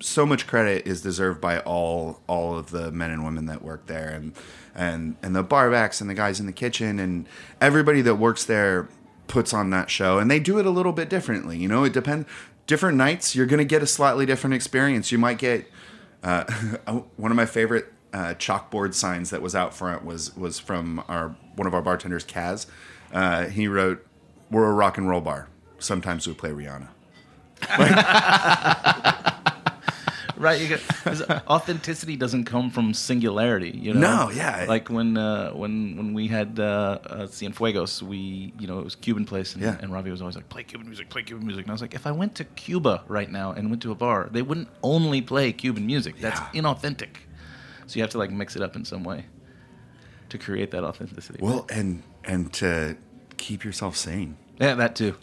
so 0.00 0.24
much 0.26 0.46
credit 0.46 0.86
is 0.86 1.00
deserved 1.02 1.40
by 1.40 1.58
all 1.60 2.20
all 2.28 2.56
of 2.56 2.70
the 2.70 2.92
men 2.92 3.10
and 3.10 3.24
women 3.24 3.46
that 3.46 3.62
work 3.62 3.86
there, 3.86 4.10
and 4.10 4.32
and 4.76 5.16
and 5.22 5.34
the 5.34 5.42
barbacks 5.42 6.00
and 6.00 6.08
the 6.08 6.14
guys 6.14 6.38
in 6.38 6.46
the 6.46 6.52
kitchen 6.52 7.00
and 7.00 7.26
everybody 7.60 8.02
that 8.02 8.16
works 8.16 8.44
there 8.44 8.88
puts 9.26 9.52
on 9.52 9.70
that 9.70 9.90
show, 9.90 10.18
and 10.18 10.30
they 10.30 10.38
do 10.38 10.58
it 10.58 10.66
a 10.66 10.70
little 10.70 10.92
bit 10.92 11.08
differently. 11.08 11.58
You 11.58 11.68
know, 11.68 11.82
it 11.84 11.92
depends. 11.92 12.28
Different 12.66 12.96
nights, 12.96 13.34
you're 13.34 13.46
going 13.46 13.58
to 13.58 13.64
get 13.64 13.82
a 13.82 13.86
slightly 13.86 14.26
different 14.26 14.54
experience. 14.54 15.12
You 15.12 15.18
might 15.18 15.38
get 15.38 15.70
uh, 16.22 16.44
one 17.16 17.30
of 17.30 17.36
my 17.36 17.46
favorite 17.46 17.92
uh, 18.12 18.34
chalkboard 18.34 18.94
signs 18.94 19.30
that 19.30 19.40
was 19.42 19.54
out 19.54 19.74
front 19.74 20.04
was 20.04 20.36
was 20.36 20.58
from 20.58 21.02
our 21.08 21.36
one 21.54 21.66
of 21.66 21.74
our 21.74 21.82
bartenders, 21.82 22.24
Kaz. 22.24 22.66
Uh, 23.12 23.46
he 23.46 23.68
wrote, 23.68 24.04
"We're 24.50 24.68
a 24.68 24.72
rock 24.72 24.98
and 24.98 25.08
roll 25.08 25.20
bar. 25.20 25.48
Sometimes 25.78 26.26
we 26.26 26.34
play 26.34 26.50
Rihanna." 26.50 26.88
Right, 30.46 30.60
you 30.60 30.68
get, 30.68 30.80
'cause 31.04 31.22
authenticity 31.48 32.14
doesn't 32.16 32.44
come 32.44 32.70
from 32.70 32.92
singularity. 32.92 33.70
You 33.70 33.94
know, 33.94 34.00
No, 34.26 34.30
yeah. 34.30 34.66
Like 34.68 34.88
when 34.90 35.16
uh, 35.16 35.50
when 35.52 35.96
when 35.96 36.12
we 36.14 36.28
had 36.28 36.60
uh, 36.60 36.98
uh, 37.08 37.26
Cienfuegos, 37.26 38.02
we 38.02 38.52
you 38.58 38.66
know 38.66 38.78
it 38.78 38.84
was 38.84 38.94
Cuban 38.96 39.24
place, 39.24 39.54
and, 39.54 39.62
Yeah. 39.62 39.78
and 39.80 39.90
Ravi 39.92 40.10
was 40.10 40.20
always 40.20 40.36
like, 40.36 40.48
"Play 40.50 40.62
Cuban 40.64 40.86
music, 40.86 41.08
play 41.08 41.22
Cuban 41.22 41.46
music." 41.46 41.64
And 41.64 41.70
I 41.70 41.74
was 41.74 41.80
like, 41.80 41.94
if 41.94 42.06
I 42.06 42.10
went 42.12 42.34
to 42.34 42.44
Cuba 42.44 43.02
right 43.08 43.30
now 43.30 43.52
and 43.52 43.70
went 43.70 43.80
to 43.82 43.92
a 43.92 43.94
bar, 43.94 44.28
they 44.30 44.42
wouldn't 44.42 44.68
only 44.82 45.22
play 45.22 45.52
Cuban 45.52 45.86
music. 45.86 46.20
That's 46.20 46.40
Yeah. 46.40 46.60
inauthentic. 46.62 47.12
So 47.86 47.96
you 47.96 48.02
have 48.02 48.10
to 48.10 48.18
like 48.18 48.30
mix 48.30 48.56
it 48.56 48.62
up 48.62 48.76
in 48.76 48.84
some 48.84 49.04
way 49.04 49.24
to 50.28 50.38
create 50.38 50.70
that 50.72 50.84
authenticity. 50.84 51.38
Well, 51.40 51.66
and 51.70 52.02
and 52.24 52.52
to 52.54 52.96
keep 53.36 53.64
yourself 53.64 53.96
sane. 53.96 54.36
Yeah, 54.60 54.74
that 54.74 54.96
too. 54.96 55.14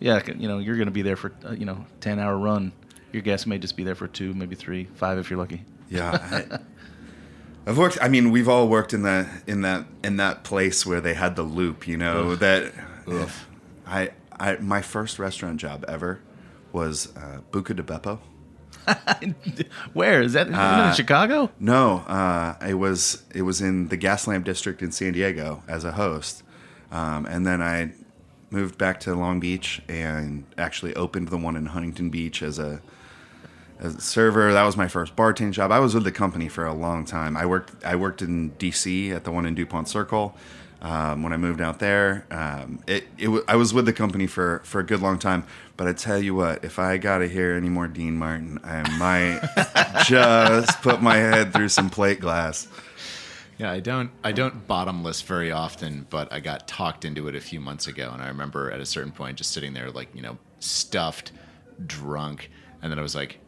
Yeah, 0.00 0.20
you 0.36 0.46
know, 0.48 0.58
you're 0.58 0.76
going 0.76 0.86
to 0.88 0.92
be 0.92 1.02
there 1.02 1.16
for 1.16 1.32
uh, 1.44 1.52
you 1.52 1.64
know 1.64 1.86
ten 2.00 2.18
hour 2.18 2.36
run. 2.36 2.72
Your 3.12 3.22
guest 3.22 3.46
may 3.46 3.58
just 3.58 3.76
be 3.76 3.84
there 3.84 3.94
for 3.94 4.06
two, 4.06 4.34
maybe 4.34 4.54
three, 4.54 4.84
five 4.94 5.18
if 5.18 5.30
you're 5.30 5.38
lucky. 5.38 5.64
Yeah. 5.88 6.10
I, 6.12 6.58
I've 7.66 7.76
worked. 7.76 7.98
I 8.00 8.08
mean, 8.08 8.30
we've 8.30 8.48
all 8.48 8.68
worked 8.68 8.94
in 8.94 9.02
that 9.02 9.28
in 9.46 9.60
that 9.62 9.84
in 10.02 10.16
that 10.16 10.42
place 10.42 10.86
where 10.86 11.00
they 11.02 11.14
had 11.14 11.36
the 11.36 11.42
loop. 11.42 11.86
You 11.86 11.98
know 11.98 12.34
that. 12.36 12.72
I 13.86 14.10
I 14.38 14.56
my 14.56 14.80
first 14.82 15.18
restaurant 15.18 15.60
job 15.60 15.84
ever 15.86 16.20
was 16.72 17.14
uh, 17.16 17.40
Buca 17.50 17.74
de 17.76 17.82
Beppo. 17.82 18.20
Where 19.92 20.22
is 20.22 20.32
that? 20.34 20.48
It 20.48 20.88
in 20.88 20.94
Chicago? 20.94 21.50
No, 21.58 21.98
uh, 22.06 22.56
it 22.66 22.74
was 22.74 23.22
it 23.34 23.42
was 23.42 23.60
in 23.60 23.88
the 23.88 23.98
Gaslamp 23.98 24.44
district 24.44 24.82
in 24.82 24.92
San 24.92 25.12
Diego 25.12 25.62
as 25.68 25.84
a 25.84 25.92
host, 25.92 26.42
um, 26.90 27.26
and 27.26 27.46
then 27.46 27.60
I 27.60 27.92
moved 28.50 28.78
back 28.78 28.98
to 29.00 29.14
Long 29.14 29.40
Beach 29.40 29.82
and 29.88 30.44
actually 30.56 30.94
opened 30.94 31.28
the 31.28 31.36
one 31.36 31.54
in 31.54 31.66
Huntington 31.66 32.08
Beach 32.08 32.42
as 32.42 32.58
a 32.58 32.80
a 33.78 34.00
server. 34.00 34.52
That 34.52 34.64
was 34.64 34.76
my 34.76 34.88
first 34.88 35.14
bartending 35.16 35.52
job. 35.52 35.70
I 35.70 35.78
was 35.78 35.94
with 35.94 36.04
the 36.04 36.12
company 36.12 36.48
for 36.48 36.66
a 36.66 36.74
long 36.74 37.04
time. 37.04 37.36
I 37.36 37.46
worked 37.46 37.84
I 37.84 37.96
worked 37.96 38.22
in 38.22 38.50
D.C. 38.50 39.10
at 39.12 39.24
the 39.24 39.32
one 39.32 39.46
in 39.46 39.54
Dupont 39.54 39.88
Circle. 39.88 40.36
Um, 40.80 41.24
when 41.24 41.32
I 41.32 41.36
moved 41.36 41.60
out 41.60 41.80
there, 41.80 42.24
um, 42.30 42.78
it, 42.86 43.08
it 43.18 43.24
w- 43.24 43.44
I 43.48 43.56
was 43.56 43.74
with 43.74 43.84
the 43.84 43.92
company 43.92 44.28
for, 44.28 44.60
for 44.64 44.78
a 44.78 44.84
good 44.84 45.00
long 45.00 45.18
time. 45.18 45.44
But 45.76 45.88
I 45.88 45.92
tell 45.92 46.22
you 46.22 46.36
what, 46.36 46.64
if 46.64 46.78
I 46.78 46.98
got 46.98 47.18
to 47.18 47.28
hear 47.28 47.54
any 47.54 47.68
more 47.68 47.88
Dean 47.88 48.16
Martin, 48.16 48.60
I 48.62 48.88
might 48.96 49.40
just 50.04 50.80
put 50.80 51.02
my 51.02 51.16
head 51.16 51.52
through 51.52 51.70
some 51.70 51.90
plate 51.90 52.20
glass. 52.20 52.68
Yeah, 53.58 53.72
I 53.72 53.80
don't 53.80 54.12
I 54.22 54.30
don't 54.30 54.68
bottomless 54.68 55.22
very 55.22 55.50
often, 55.50 56.06
but 56.10 56.32
I 56.32 56.38
got 56.38 56.68
talked 56.68 57.04
into 57.04 57.26
it 57.26 57.34
a 57.34 57.40
few 57.40 57.58
months 57.60 57.88
ago, 57.88 58.10
and 58.12 58.22
I 58.22 58.28
remember 58.28 58.70
at 58.70 58.78
a 58.78 58.86
certain 58.86 59.10
point 59.10 59.38
just 59.38 59.50
sitting 59.50 59.72
there 59.72 59.90
like 59.90 60.14
you 60.14 60.22
know 60.22 60.38
stuffed, 60.60 61.32
drunk, 61.84 62.52
and 62.82 62.92
then 62.92 63.00
I 63.00 63.02
was 63.02 63.16
like, 63.16 63.40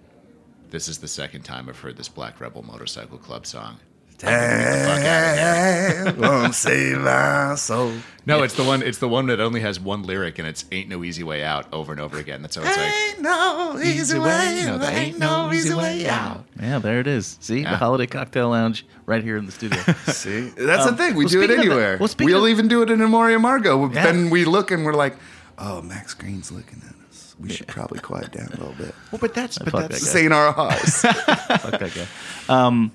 "This 0.71 0.89
is 0.89 0.99
the 0.99 1.09
second 1.09 1.43
time 1.43 1.68
I've 1.68 1.81
heard 1.81 1.97
this 1.97 2.09
Black 2.09 2.41
Rebel 2.41 2.62
Motorcycle 2.62 3.18
Club 3.18 3.47
song." 3.47 3.77
Damn, 4.18 6.18
won't 6.21 6.55
save 6.55 6.99
my 6.99 7.55
soul. 7.55 7.93
No, 8.27 8.43
it's 8.43 8.55
the 8.55 8.64
one. 8.64 8.83
It's 8.83 8.99
the 8.99 9.09
one 9.09 9.27
that 9.27 9.41
only 9.41 9.61
has 9.61 9.81
one 9.81 10.03
lyric, 10.03 10.39
and 10.39 10.47
it's 10.47 10.64
"Ain't 10.71 10.89
no 10.91 11.03
easy 11.05 11.23
way 11.23 11.43
out" 11.43 11.66
over 11.73 11.91
and 11.93 12.01
over 12.01 12.18
again. 12.18 12.43
That's 12.43 12.57
how 12.57 12.62
it's 12.62 12.77
like. 12.77 12.93
Ain't 12.93 13.21
no 13.23 13.79
easy 13.83 14.18
way, 14.18 14.62
No, 14.66 14.77
there 14.79 14.93
ain't 14.93 15.18
no 15.18 15.51
easy 15.53 15.73
way 15.75 16.07
out. 16.07 16.45
Yeah, 16.61 16.79
there 16.81 17.01
it 17.01 17.07
is. 17.07 17.39
See, 17.41 17.62
the 17.62 17.77
Holiday 17.77 18.07
Cocktail 18.07 18.51
Lounge 18.51 18.85
right 19.07 19.23
here 19.25 19.39
in 19.39 19.47
the 19.47 19.53
studio. 19.53 19.81
See, 20.07 20.49
that's 20.51 20.85
the 20.85 20.91
um, 20.91 20.97
thing. 20.97 21.14
We 21.14 21.25
well, 21.25 21.33
do 21.33 21.41
it 21.41 21.45
speaking 21.45 21.47
of 21.49 21.49
that- 21.49 21.59
anywhere. 21.73 21.97
well, 21.99 22.09
speaking 22.09 22.35
we'll 22.35 22.45
of- 22.45 22.51
even 22.51 22.68
do 22.68 22.83
it 22.83 22.91
in 22.91 23.01
Amor 23.01 23.31
y 23.31 23.33
Amargo. 23.33 23.93
Yeah. 23.95 24.05
Then 24.05 24.29
we 24.31 24.45
look 24.45 24.71
and 24.71 24.85
we're 24.85 24.93
like, 24.93 25.16
oh, 25.59 25.81
Max 25.83 26.12
Green's 26.14 26.53
looking 26.53 26.83
at 26.87 26.91
us. 26.91 26.97
We 27.41 27.51
should 27.51 27.68
probably 27.68 28.01
quiet 28.01 28.32
down 28.32 28.49
a 28.49 28.57
little 28.57 28.74
bit. 28.74 28.95
Well, 29.11 29.18
but 29.18 29.34
that's 29.34 29.59
but 29.59 29.70
fuck 29.70 29.80
that's 29.88 30.01
that 30.01 30.07
This 30.07 30.16
ain't 30.16 30.32
our 30.32 30.53
house. 30.53 31.03
Fuck 31.03 31.80
that 31.80 31.93
guy. 31.95 32.07
Um, 32.49 32.93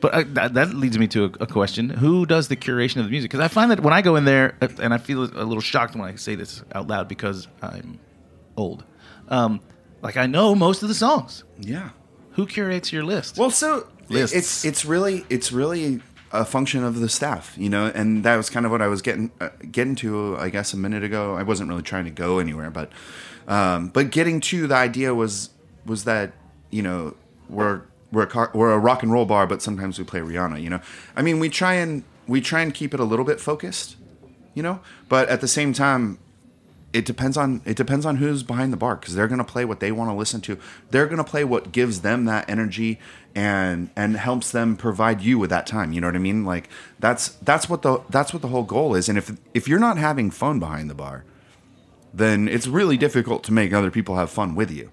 but 0.00 0.12
uh, 0.12 0.24
that, 0.34 0.54
that 0.54 0.74
leads 0.74 0.98
me 0.98 1.06
to 1.08 1.24
a, 1.24 1.30
a 1.40 1.46
question: 1.46 1.88
Who 1.88 2.26
does 2.26 2.48
the 2.48 2.56
curation 2.56 2.98
of 2.98 3.04
the 3.04 3.10
music? 3.10 3.30
Because 3.30 3.42
I 3.44 3.48
find 3.48 3.70
that 3.70 3.80
when 3.80 3.94
I 3.94 4.02
go 4.02 4.16
in 4.16 4.24
there, 4.26 4.56
uh, 4.60 4.68
and 4.80 4.92
I 4.92 4.98
feel 4.98 5.22
a 5.22 5.44
little 5.44 5.60
shocked 5.60 5.94
when 5.94 6.04
I 6.04 6.16
say 6.16 6.34
this 6.34 6.62
out 6.72 6.88
loud 6.88 7.08
because 7.08 7.48
I'm 7.62 7.98
old. 8.56 8.84
Um, 9.28 9.60
like 10.02 10.16
I 10.16 10.26
know 10.26 10.54
most 10.54 10.82
of 10.82 10.88
the 10.88 10.94
songs. 10.94 11.44
yeah. 11.58 11.90
Who 12.32 12.46
curates 12.46 12.92
your 12.92 13.02
list? 13.02 13.38
Well, 13.38 13.50
so 13.50 13.86
Lists. 14.10 14.36
it's 14.36 14.64
it's 14.66 14.84
really 14.84 15.24
it's 15.30 15.52
really 15.52 16.02
a 16.32 16.44
function 16.44 16.84
of 16.84 17.00
the 17.00 17.08
staff, 17.08 17.54
you 17.56 17.70
know, 17.70 17.86
and 17.94 18.24
that 18.24 18.36
was 18.36 18.50
kind 18.50 18.66
of 18.66 18.72
what 18.72 18.82
I 18.82 18.88
was 18.88 19.00
getting 19.00 19.30
uh, 19.40 19.48
getting 19.72 19.94
to, 19.96 20.36
I 20.38 20.50
guess, 20.50 20.74
a 20.74 20.76
minute 20.76 21.02
ago. 21.02 21.34
I 21.34 21.42
wasn't 21.42 21.70
really 21.70 21.82
trying 21.82 22.04
to 22.04 22.10
go 22.10 22.38
anywhere, 22.38 22.68
but 22.70 22.90
um, 23.46 23.88
but 23.88 24.10
getting 24.10 24.40
to 24.42 24.66
the 24.66 24.74
idea 24.74 25.14
was 25.14 25.50
was 25.84 26.04
that 26.04 26.32
you 26.70 26.82
know 26.82 27.14
we're 27.48 27.82
we're 28.12 28.22
a 28.22 28.26
car, 28.26 28.50
we're 28.54 28.72
a 28.72 28.78
rock 28.78 29.02
and 29.02 29.12
roll 29.12 29.26
bar, 29.26 29.46
but 29.46 29.62
sometimes 29.62 29.98
we 29.98 30.04
play 30.04 30.20
Rihanna. 30.20 30.62
You 30.62 30.70
know, 30.70 30.80
I 31.14 31.22
mean, 31.22 31.38
we 31.38 31.48
try 31.48 31.74
and 31.74 32.04
we 32.26 32.40
try 32.40 32.60
and 32.60 32.72
keep 32.72 32.94
it 32.94 33.00
a 33.00 33.04
little 33.04 33.24
bit 33.24 33.40
focused, 33.40 33.96
you 34.54 34.62
know, 34.62 34.80
but 35.08 35.28
at 35.28 35.40
the 35.40 35.48
same 35.48 35.72
time, 35.72 36.18
it 36.92 37.04
depends 37.04 37.36
on 37.36 37.60
it 37.64 37.76
depends 37.76 38.06
on 38.06 38.16
who's 38.16 38.42
behind 38.42 38.72
the 38.72 38.76
bar 38.76 38.96
because 38.96 39.14
they're 39.14 39.28
to 39.28 39.44
play 39.44 39.64
what 39.64 39.80
they 39.80 39.92
want 39.92 40.10
to 40.10 40.14
listen 40.14 40.40
to. 40.42 40.58
They're 40.90 41.06
to 41.06 41.24
play 41.24 41.44
what 41.44 41.72
gives 41.72 42.00
them 42.00 42.24
that 42.24 42.48
energy 42.48 42.98
and 43.34 43.90
and 43.94 44.16
helps 44.16 44.50
them 44.50 44.76
provide 44.76 45.20
you 45.20 45.38
with 45.38 45.50
that 45.50 45.66
time. 45.66 45.92
You 45.92 46.00
know 46.00 46.08
what 46.08 46.16
I 46.16 46.20
mean? 46.20 46.44
Like 46.44 46.68
that's 46.98 47.28
that's 47.42 47.68
what 47.68 47.82
the 47.82 48.02
that's 48.08 48.32
what 48.32 48.40
the 48.40 48.48
whole 48.48 48.62
goal 48.62 48.94
is. 48.94 49.08
And 49.08 49.18
if 49.18 49.36
if 49.52 49.68
you're 49.68 49.78
not 49.78 49.98
having 49.98 50.30
fun 50.30 50.58
behind 50.58 50.88
the 50.88 50.94
bar, 50.94 51.24
then 52.16 52.48
it's 52.48 52.66
really 52.66 52.96
difficult 52.96 53.44
to 53.44 53.52
make 53.52 53.72
other 53.72 53.90
people 53.90 54.16
have 54.16 54.30
fun 54.30 54.54
with 54.54 54.70
you. 54.70 54.90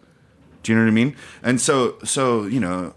Do 0.61 0.71
you 0.71 0.77
know 0.77 0.83
what 0.85 0.89
I 0.91 0.93
mean? 0.93 1.15
And 1.41 1.59
so 1.59 1.97
so 2.03 2.43
you 2.43 2.59
know, 2.59 2.93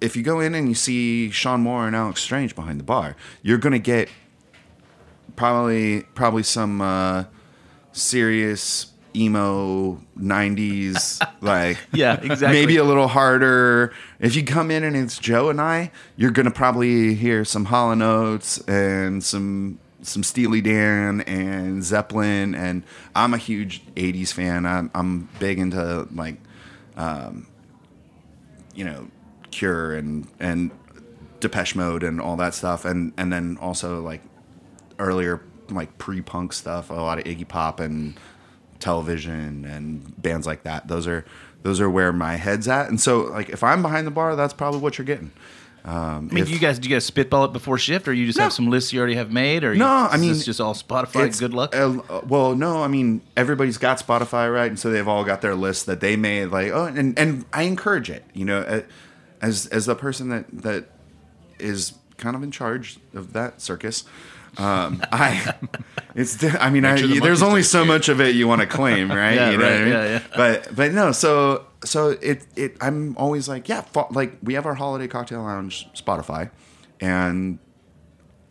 if 0.00 0.16
you 0.16 0.22
go 0.22 0.40
in 0.40 0.54
and 0.54 0.68
you 0.68 0.74
see 0.74 1.30
Sean 1.30 1.60
Moore 1.62 1.86
and 1.86 1.96
Alex 1.96 2.22
Strange 2.22 2.54
behind 2.54 2.78
the 2.80 2.84
bar, 2.84 3.16
you're 3.42 3.58
going 3.58 3.72
to 3.72 3.78
get 3.78 4.08
probably 5.36 6.02
probably 6.14 6.42
some 6.42 6.80
uh, 6.80 7.24
serious 7.92 8.86
emo 9.16 10.00
90s 10.16 11.20
like 11.40 11.76
Yeah, 11.92 12.14
exactly. 12.22 12.60
maybe 12.60 12.76
a 12.76 12.84
little 12.84 13.08
harder 13.08 13.92
if 14.20 14.36
you 14.36 14.44
come 14.44 14.70
in 14.70 14.84
and 14.84 14.94
it's 14.96 15.18
joe 15.18 15.50
and 15.50 15.60
i 15.60 15.90
you're 16.16 16.30
gonna 16.30 16.52
probably 16.52 17.14
hear 17.16 17.44
some 17.44 17.64
Hall 17.64 17.90
& 18.02 18.02
Oates 18.02 18.58
and 18.68 19.24
some 19.24 19.80
some 20.02 20.22
steely 20.22 20.60
dan 20.60 21.20
and 21.22 21.84
zeppelin 21.84 22.54
and 22.54 22.82
i'm 23.14 23.34
a 23.34 23.38
huge 23.38 23.82
80s 23.94 24.32
fan. 24.32 24.66
I'm, 24.66 24.90
I'm 24.94 25.28
big 25.38 25.58
into 25.58 26.08
like 26.12 26.36
um, 26.96 27.46
you 28.74 28.84
know 28.84 29.08
cure 29.50 29.94
and 29.94 30.26
and 30.38 30.70
depeche 31.40 31.74
mode 31.74 32.02
and 32.02 32.20
all 32.20 32.36
that 32.36 32.54
stuff 32.54 32.84
and 32.84 33.12
and 33.16 33.32
then 33.32 33.56
also 33.60 34.00
like 34.00 34.22
earlier 34.98 35.42
like 35.70 35.96
pre-punk 35.98 36.52
stuff 36.52 36.90
a 36.90 36.94
lot 36.94 37.18
of 37.18 37.24
iggy 37.24 37.46
pop 37.46 37.80
and 37.80 38.18
television 38.80 39.64
and 39.64 40.20
bands 40.20 40.46
like 40.46 40.62
that. 40.64 40.88
Those 40.88 41.06
are 41.06 41.24
those 41.62 41.80
are 41.80 41.90
where 41.90 42.12
my 42.12 42.36
head's 42.36 42.66
at. 42.66 42.88
And 42.88 43.00
so 43.00 43.20
like 43.20 43.50
if 43.50 43.62
i'm 43.62 43.82
behind 43.82 44.06
the 44.06 44.10
bar 44.10 44.34
that's 44.36 44.54
probably 44.54 44.80
what 44.80 44.98
you're 44.98 45.04
getting 45.04 45.32
um, 45.84 46.28
I 46.30 46.34
mean, 46.34 46.38
if- 46.42 46.48
do 46.48 46.52
you 46.54 46.58
guys 46.60 46.78
do 46.78 46.88
you 46.88 46.94
guys 46.94 47.04
spitball 47.04 47.44
it 47.46 47.52
before 47.52 47.78
shift, 47.78 48.06
or 48.08 48.12
you 48.12 48.26
just 48.26 48.38
have 48.38 48.52
some 48.52 48.68
lists 48.68 48.92
you 48.92 48.98
already 48.98 49.14
have 49.14 49.32
made, 49.32 49.64
or 49.64 49.74
No, 49.74 49.86
you, 49.86 50.08
I 50.08 50.16
mean, 50.18 50.30
it's 50.32 50.44
just 50.44 50.60
all 50.60 50.74
Spotify. 50.74 51.38
Good 51.38 51.54
luck. 51.54 51.74
uh, 51.74 52.20
well, 52.26 52.54
no, 52.54 52.82
I 52.82 52.88
mean 52.88 53.22
everybody's 53.36 53.78
got 53.78 53.98
Spotify, 53.98 54.52
right? 54.52 54.68
And 54.70 54.78
so 54.78 54.90
they've 54.90 55.08
all 55.08 55.24
got 55.24 55.40
their 55.40 55.54
list 55.54 55.86
that 55.86 56.00
they 56.00 56.16
made. 56.16 56.46
Like, 56.46 56.70
oh, 56.72 56.84
and 56.84 57.18
and 57.18 57.44
I 57.52 57.62
encourage 57.62 58.10
it. 58.10 58.24
You 58.34 58.44
know, 58.44 58.58
uh, 58.60 58.82
as 59.40 59.66
as 59.66 59.86
the 59.86 59.94
person 59.94 60.28
that 60.28 60.44
that 60.52 60.84
is 61.58 61.94
kind 62.18 62.36
of 62.36 62.42
in 62.42 62.50
charge 62.50 62.98
of 63.14 63.32
that 63.32 63.60
circus. 63.62 64.04
Um, 64.60 65.02
I, 65.12 65.54
it's. 66.14 66.42
I 66.44 66.70
mean, 66.70 66.84
I, 66.84 67.00
the 67.00 67.20
there's 67.20 67.42
only 67.42 67.62
so 67.62 67.84
much 67.84 68.08
of 68.08 68.20
it 68.20 68.34
you 68.34 68.46
want 68.46 68.60
to 68.60 68.66
claim, 68.66 69.10
right? 69.22 69.34
Yeah, 69.34 69.50
you 69.50 69.56
know 69.58 69.64
right, 69.64 69.74
I 69.74 69.78
mean? 69.84 69.88
yeah, 69.92 70.04
yeah. 70.06 70.22
But 70.36 70.74
but 70.76 70.92
no, 70.92 71.12
so 71.12 71.66
so 71.84 72.10
it 72.10 72.46
it. 72.56 72.76
I'm 72.80 73.16
always 73.16 73.48
like, 73.48 73.68
yeah, 73.68 73.84
like 74.10 74.36
we 74.42 74.54
have 74.54 74.66
our 74.66 74.74
holiday 74.74 75.08
cocktail 75.08 75.42
lounge 75.42 75.88
Spotify, 75.94 76.50
and 77.00 77.58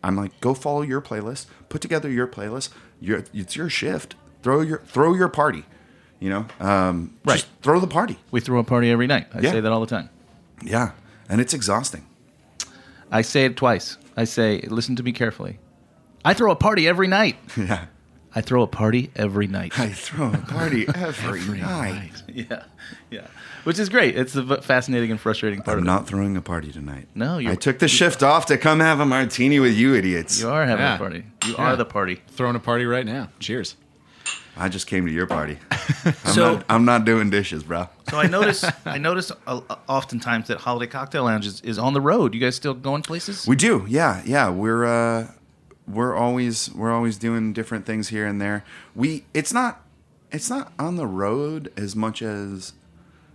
I'm 0.02 0.16
like, 0.16 0.38
go 0.40 0.54
follow 0.54 0.82
your 0.82 1.00
playlist, 1.00 1.46
put 1.68 1.80
together 1.80 2.10
your 2.10 2.26
playlist. 2.26 2.70
Your 3.00 3.24
it's 3.32 3.56
your 3.56 3.68
shift. 3.70 4.14
Throw 4.42 4.60
your 4.62 4.78
throw 4.80 5.14
your 5.14 5.28
party. 5.28 5.64
You 6.18 6.28
know, 6.28 6.46
um, 6.60 7.16
Right. 7.24 7.34
Just 7.36 7.48
throw 7.62 7.80
the 7.80 7.86
party. 7.86 8.18
we 8.30 8.40
throw 8.40 8.58
a 8.58 8.64
party 8.64 8.90
every 8.90 9.06
night. 9.06 9.28
I 9.34 9.40
Yeah. 9.40 9.52
say 9.52 9.60
that 9.60 9.72
all 9.72 9.80
the 9.80 9.86
time. 9.86 10.10
Yeah, 10.62 10.90
and 11.30 11.40
it's 11.40 11.54
exhausting. 11.54 12.04
I 13.10 13.22
say 13.22 13.46
it 13.46 13.56
twice. 13.56 13.96
I 14.18 14.24
say, 14.24 14.60
listen 14.68 14.96
to 14.96 15.02
me 15.02 15.12
carefully. 15.12 15.58
I 16.24 16.34
throw 16.34 16.50
a 16.52 16.56
party 16.56 16.86
every 16.88 17.06
night. 17.08 17.36
Yeah, 17.56 17.86
I 18.34 18.42
throw 18.42 18.62
a 18.62 18.66
party 18.68 19.10
every 19.16 19.46
night. 19.48 19.78
I 19.78 19.88
throw 19.88 20.32
a 20.32 20.36
party 20.38 20.86
every, 20.94 21.40
night. 21.60 22.12
yeah, 22.28 22.62
yeah. 23.10 23.26
Which 23.64 23.78
is 23.78 23.88
great. 23.88 24.16
It's 24.16 24.32
the 24.34 24.62
fascinating 24.62 25.10
and 25.10 25.20
frustrating 25.20 25.62
part 25.62 25.74
I'm 25.74 25.78
of 25.80 25.84
not 25.84 26.06
throwing 26.06 26.36
a 26.36 26.40
party 26.40 26.70
tonight. 26.72 27.08
No, 27.14 27.38
you're- 27.38 27.52
I 27.52 27.56
took 27.56 27.78
the 27.80 27.88
shift 27.88 28.22
off 28.22 28.46
to 28.46 28.56
come 28.56 28.78
have 28.80 29.00
a 29.00 29.04
martini 29.06 29.58
with 29.58 29.74
you 29.74 29.94
idiots. 29.94 30.40
You 30.40 30.48
are 30.48 30.64
having 30.64 30.84
Yeah. 30.84 30.94
a 30.94 30.98
party. 30.98 31.24
You 31.44 31.52
Yeah. 31.54 31.62
are 31.72 31.76
the 31.76 31.84
party. 31.84 32.22
Throwing 32.28 32.54
a 32.56 32.60
party 32.60 32.84
right 32.86 33.04
now. 33.04 33.28
Cheers. 33.40 33.74
I 34.56 34.68
just 34.68 34.86
came 34.86 35.06
to 35.06 35.12
your 35.12 35.26
party. 35.26 35.58
I'm, 36.04 36.14
So- 36.32 36.54
not, 36.54 36.64
I'm 36.68 36.84
not 36.84 37.04
doing 37.04 37.30
dishes, 37.30 37.64
bro. 37.64 37.88
So 38.10 38.18
I 38.18 38.26
notice, 38.28 38.64
I 38.84 38.98
notice 38.98 39.32
uh, 39.46 39.60
oftentimes 39.88 40.46
that 40.48 40.58
Holiday 40.58 40.86
Cocktail 40.90 41.24
Lounge 41.24 41.46
is, 41.46 41.60
is 41.62 41.78
on 41.78 41.94
the 41.94 42.00
road. 42.00 42.32
You 42.34 42.40
guys 42.40 42.54
still 42.56 42.74
going 42.74 43.02
places? 43.02 43.46
We 43.46 43.56
do, 43.56 43.84
yeah, 43.88 44.22
yeah. 44.24 44.50
We're 44.50 44.84
uh, 44.84 45.26
we're 45.92 46.14
always 46.14 46.72
we're 46.72 46.92
always 46.92 47.16
doing 47.16 47.52
different 47.52 47.86
things 47.86 48.08
here 48.08 48.26
and 48.26 48.40
there. 48.40 48.64
We 48.94 49.24
it's 49.34 49.52
not 49.52 49.82
it's 50.30 50.50
not 50.50 50.72
on 50.78 50.96
the 50.96 51.06
road 51.06 51.72
as 51.76 51.96
much 51.96 52.22
as 52.22 52.72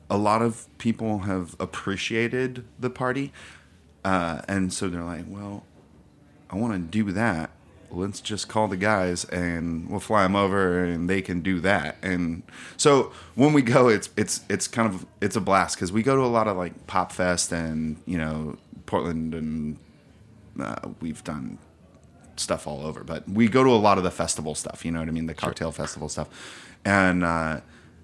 a 0.09 0.17
lot 0.17 0.41
of 0.41 0.65
people 0.77 1.19
have 1.19 1.55
appreciated 1.59 2.63
the 2.79 2.89
party, 2.89 3.33
uh, 4.03 4.41
and 4.47 4.71
so 4.71 4.87
they're 4.87 5.03
like, 5.03 5.25
well, 5.27 5.63
I 6.49 6.57
want 6.57 6.73
to 6.73 6.79
do 6.79 7.11
that. 7.11 7.51
Let's 7.91 8.19
just 8.19 8.47
call 8.47 8.67
the 8.67 8.77
guys 8.77 9.23
and 9.25 9.89
we'll 9.89 9.99
fly 9.99 10.23
them 10.23 10.35
over 10.35 10.83
and 10.83 11.09
they 11.09 11.21
can 11.21 11.41
do 11.41 11.59
that. 11.61 11.97
And 12.01 12.43
so 12.77 13.13
when 13.35 13.53
we 13.53 13.61
go, 13.61 13.87
it's 13.87 14.09
it's 14.17 14.41
it's 14.49 14.67
kind 14.67 14.93
of 14.93 15.05
it's 15.21 15.35
a 15.35 15.41
blast 15.41 15.75
because 15.75 15.91
we 15.91 16.03
go 16.03 16.15
to 16.15 16.21
a 16.21 16.27
lot 16.27 16.47
of 16.47 16.57
like 16.57 16.87
Pop 16.87 17.11
Fest 17.11 17.51
and 17.51 17.97
you 18.05 18.17
know 18.17 18.57
Portland 18.85 19.33
and 19.33 19.77
uh, 20.59 20.89
we've 20.99 21.23
done 21.23 21.57
stuff 22.37 22.67
all 22.67 22.85
over, 22.85 23.03
but 23.03 23.27
we 23.29 23.47
go 23.47 23.63
to 23.63 23.69
a 23.69 23.75
lot 23.79 23.97
of 23.97 24.03
the 24.03 24.11
festival 24.11 24.55
stuff. 24.55 24.83
You 24.85 24.91
know 24.91 24.99
what 24.99 25.07
I 25.07 25.11
mean? 25.11 25.25
The 25.27 25.33
cocktail 25.33 25.71
festival 25.71 26.09
stuff, 26.09 26.29
and 26.83 27.23
uh, 27.23 27.61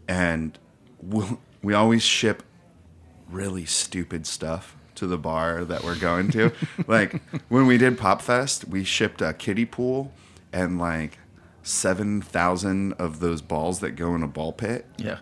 and 0.08 0.58
we'll, 1.02 1.40
we 1.62 1.74
always 1.74 2.04
ship 2.04 2.44
really 3.30 3.66
stupid 3.66 4.28
stuff 4.28 4.76
to 4.96 5.08
the 5.08 5.18
bar 5.18 5.64
that 5.66 5.84
we're 5.84 5.98
going 6.00 6.30
to. 6.32 6.52
like 6.88 7.22
when 7.50 7.66
we 7.66 7.78
did 7.78 7.98
Pop 7.98 8.22
Fest, 8.22 8.68
we 8.68 8.84
shipped 8.84 9.22
a 9.22 9.34
kiddie 9.34 9.66
pool 9.66 10.12
and 10.54 10.78
like 10.80 11.18
seven 11.64 12.22
thousand 12.22 12.94
of 12.94 13.20
those 13.20 13.42
balls 13.42 13.80
that 13.80 13.92
go 13.92 14.16
in 14.16 14.24
a 14.24 14.28
ball 14.28 14.52
pit 14.52 14.86
Yeah. 14.98 15.20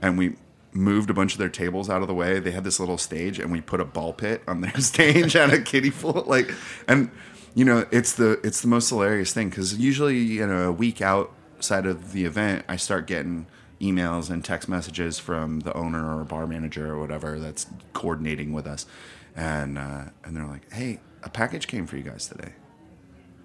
and 0.00 0.16
we 0.16 0.36
moved 0.72 1.10
a 1.10 1.14
bunch 1.14 1.32
of 1.32 1.38
their 1.38 1.48
tables 1.48 1.90
out 1.90 2.00
of 2.00 2.06
the 2.08 2.14
way. 2.14 2.38
They 2.38 2.52
had 2.52 2.62
this 2.62 2.78
little 2.78 2.96
stage, 2.98 3.38
and 3.40 3.50
we 3.50 3.60
put 3.60 3.80
a 3.80 3.84
ball 3.84 4.12
pit 4.12 4.42
on 4.46 4.60
their 4.60 4.76
stage 4.78 5.34
and 5.34 5.52
a 5.52 5.60
kiddie 5.60 5.90
pool. 5.90 6.24
Like, 6.28 6.54
and 6.86 7.10
you 7.54 7.64
know, 7.64 7.86
it's 7.90 8.12
the 8.12 8.40
it's 8.44 8.60
the 8.60 8.68
most 8.68 8.88
hilarious 8.88 9.32
thing 9.32 9.48
because 9.50 9.76
usually, 9.76 10.18
you 10.18 10.46
know, 10.46 10.68
a 10.68 10.72
week 10.72 11.00
outside 11.00 11.86
of 11.86 12.12
the 12.12 12.24
event, 12.24 12.64
I 12.68 12.76
start 12.76 13.06
getting 13.06 13.46
emails 13.80 14.30
and 14.30 14.44
text 14.44 14.68
messages 14.68 15.18
from 15.18 15.60
the 15.60 15.72
owner 15.74 16.18
or 16.18 16.24
bar 16.24 16.46
manager 16.46 16.92
or 16.92 17.00
whatever 17.00 17.38
that's 17.38 17.66
coordinating 17.92 18.52
with 18.52 18.66
us, 18.66 18.86
and 19.34 19.78
uh, 19.78 20.04
and 20.24 20.36
they're 20.36 20.46
like, 20.46 20.72
"Hey, 20.72 21.00
a 21.22 21.28
package 21.28 21.66
came 21.66 21.86
for 21.86 21.96
you 21.96 22.02
guys 22.04 22.28
today. 22.28 22.52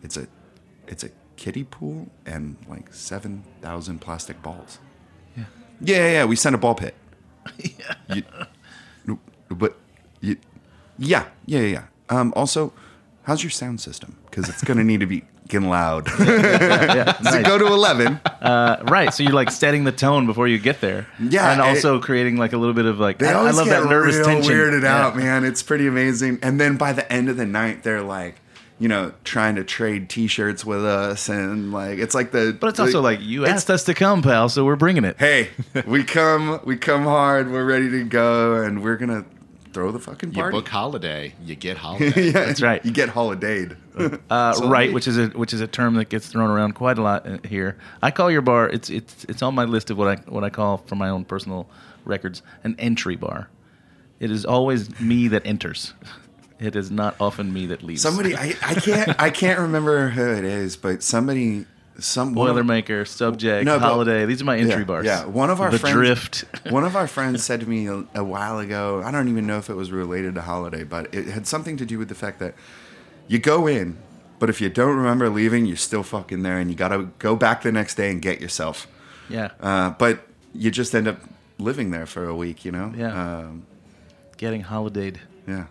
It's 0.04 0.18
a 0.18 0.28
it's 0.88 1.04
a 1.04 1.10
kiddie 1.36 1.64
pool 1.64 2.08
and 2.26 2.58
like 2.68 2.94
seven 2.94 3.44
thousand 3.62 4.00
plastic 4.02 4.42
balls." 4.42 4.80
Yeah, 5.36 5.46
yeah, 5.82 6.12
yeah. 6.12 6.26
We 6.26 6.36
sent 6.36 6.56
a 6.56 6.60
ball 6.60 6.76
pit. 6.76 6.96
You, 9.06 9.20
but 9.50 9.78
you, 10.22 10.38
yeah, 10.98 11.26
yeah, 11.46 11.60
yeah, 11.60 11.68
yeah. 11.68 11.84
Um, 12.10 12.34
also, 12.36 12.74
how's 13.26 13.44
your 13.44 13.50
sound 13.52 13.82
system? 13.82 14.16
Because 14.30 14.50
it's 14.50 14.64
gonna 14.64 14.84
need 14.84 15.02
to 15.02 15.06
be 15.06 15.24
getting 15.48 15.70
loud. 15.70 16.08
so 16.10 17.44
go 17.44 17.58
to 17.58 17.68
eleven. 17.68 18.20
Uh, 18.42 18.78
right. 18.88 19.14
So 19.14 19.24
you're 19.24 19.34
like 19.34 19.52
setting 19.52 19.84
the 19.84 19.92
tone 19.92 20.26
before 20.26 20.48
you 20.48 20.58
get 20.58 20.82
there. 20.82 21.08
Yeah, 21.20 21.52
And 21.52 21.60
it- 21.62 21.64
also 21.64 22.00
creating 22.00 22.38
like 22.38 22.54
a 22.54 22.58
little 22.58 22.74
bit 22.74 22.86
of 22.86 23.00
like, 23.00 23.20
They 23.20 23.28
I, 23.28 23.32
I 23.32 23.36
always 23.36 23.58
love 23.58 23.68
get 23.68 23.82
that 23.82 23.90
nervous 23.90 24.16
real 24.16 24.26
tension. 24.26 24.54
weirded 24.54 24.84
Yeah. 24.84 25.06
out, 25.06 25.16
man. 25.18 25.44
It's 25.44 25.62
pretty 25.64 25.88
amazing. 25.88 26.40
And 26.42 26.60
then 26.60 26.78
by 26.78 26.94
the 26.94 27.12
end 27.12 27.30
of 27.30 27.38
the 27.38 27.46
night, 27.46 27.84
they're 27.84 28.02
like, 28.02 28.36
you 28.80 28.90
know, 28.90 29.14
trying 29.24 29.56
to 29.56 29.64
trade 29.64 30.10
T-shirts 30.10 30.66
with 30.66 30.84
us, 30.84 31.30
and 31.30 31.72
like 31.72 31.98
it's 31.98 32.14
like 32.14 32.32
the. 32.32 32.58
But 32.60 32.68
it's 32.72 32.80
also 32.80 33.00
like, 33.00 33.22
you 33.22 33.46
asked 33.46 33.70
us 33.70 33.86
to 33.86 33.94
come, 33.94 34.22
pal, 34.22 34.50
so 34.50 34.66
we're 34.66 34.76
bringing 34.76 35.06
it. 35.06 35.16
hey, 35.18 35.48
we 35.88 36.04
come, 36.04 36.60
we 36.66 36.76
come 36.76 37.04
hard. 37.04 37.50
We're 37.50 37.64
ready 37.64 37.90
to 37.92 38.04
go, 38.04 38.62
and 38.62 38.84
we're 38.84 38.98
gonna 38.98 39.24
throw 39.76 39.92
the 39.92 40.00
fucking 40.00 40.34
You 40.34 40.50
book 40.50 40.68
holiday, 40.68 41.34
you 41.44 41.54
get 41.56 41.78
holiday. 41.86 42.28
yeah, 42.28 42.32
That's 42.32 42.62
right. 42.62 42.84
You 42.86 42.92
get 42.92 43.10
holidayed. 43.10 43.78
Uh, 44.30 44.54
So 44.54 44.68
right, 44.68 44.92
which 44.92 45.08
is 45.08 45.18
a 45.18 45.28
which 45.28 45.54
is 45.54 45.62
a 45.62 45.68
term 45.68 45.94
that 45.96 46.10
gets 46.10 46.28
thrown 46.28 46.50
around 46.50 46.74
quite 46.74 46.98
a 46.98 47.02
lot 47.02 47.26
uh, 47.28 47.38
here. 47.48 47.78
I 48.02 48.12
call 48.12 48.30
your 48.32 48.42
bar. 48.42 48.68
It's 48.70 48.90
it's 48.90 49.26
it's 49.30 49.42
on 49.42 49.54
my 49.56 49.64
list 49.66 49.90
of 49.92 49.98
what 49.98 50.08
I 50.08 50.16
what 50.30 50.44
I 50.44 50.50
call 50.50 50.78
for 50.78 50.96
my 50.96 51.10
own 51.10 51.24
personal 51.26 51.68
records 52.06 52.42
an 52.64 52.76
entry 52.80 53.16
bar. 53.16 53.50
It 54.20 54.32
is 54.32 54.46
always 54.46 55.00
me 55.00 55.28
that 55.30 55.46
enters. 55.46 55.94
It 56.58 56.76
is 56.78 56.90
not 56.90 57.16
often 57.20 57.52
me 57.52 57.66
that 57.68 57.84
leaves. 57.84 58.02
Somebody, 58.02 58.34
I, 58.34 58.54
I 58.64 58.76
can't, 58.76 59.22
I 59.22 59.30
can't 59.30 59.60
remember 59.60 60.08
who 60.08 60.26
it 60.40 60.46
is, 60.46 60.78
but 60.78 61.04
somebody, 61.04 61.66
some 62.00 62.36
Boilermaker, 62.36 63.08
Subject, 63.08 63.66
No, 63.66 63.80
but- 63.80 63.86
Holiday. 63.88 64.26
These 64.26 64.42
are 64.42 64.46
my 64.46 64.58
entry 64.58 64.80
yeah, 64.80 64.84
bars. 64.84 65.06
Yeah, 65.06 65.26
one 65.26 65.50
of 65.50 65.62
our 65.62 65.72
the 65.72 65.80
friends, 65.80 65.94
Drift. 65.96 66.46
one 66.70 66.84
of 66.84 66.96
our 66.96 67.08
friends 67.08 67.44
said 67.44 67.62
to 67.62 67.70
me 67.70 67.88
a, 67.88 68.04
a 68.16 68.24
while 68.24 68.60
ago. 68.60 69.02
I 69.04 69.12
don't 69.12 69.30
even 69.30 69.48
know 69.48 69.58
if 69.58 69.70
it 69.70 69.76
was 69.76 69.92
related 69.92 70.36
to 70.36 70.42
holiday, 70.42 70.84
but 70.84 71.14
it 71.14 71.26
had 71.28 71.48
something 71.48 71.78
to 71.78 71.86
do 71.86 71.98
with 71.98 72.10
the 72.10 72.16
fact 72.16 72.40
that 72.40 72.54
you 73.28 73.40
go 73.40 73.66
in, 73.68 73.98
but 74.40 74.50
if 74.50 74.60
you 74.62 74.70
don't 74.70 74.96
remember 74.98 75.30
leaving, 75.30 75.66
you're 75.66 75.78
still 75.78 76.04
fucking 76.04 76.44
there, 76.44 76.58
and 76.58 76.70
you 76.70 76.76
got 76.76 76.90
to 76.90 77.10
go 77.20 77.36
back 77.36 77.62
the 77.64 77.72
next 77.72 77.96
day 77.96 78.12
and 78.12 78.22
get 78.22 78.42
yourself. 78.42 78.88
Yeah, 79.30 79.52
Uh, 79.60 79.90
but 79.92 80.28
you 80.54 80.70
just 80.72 80.94
end 80.94 81.08
up 81.08 81.20
living 81.58 81.92
there 81.92 82.06
for 82.06 82.26
a 82.28 82.36
week, 82.36 82.64
you 82.66 82.72
know. 82.72 82.94
Yeah. 82.96 83.40
Um, 83.40 83.66
getting 84.38 84.64
holidayed. 84.64 85.18
yeah. 85.48 85.66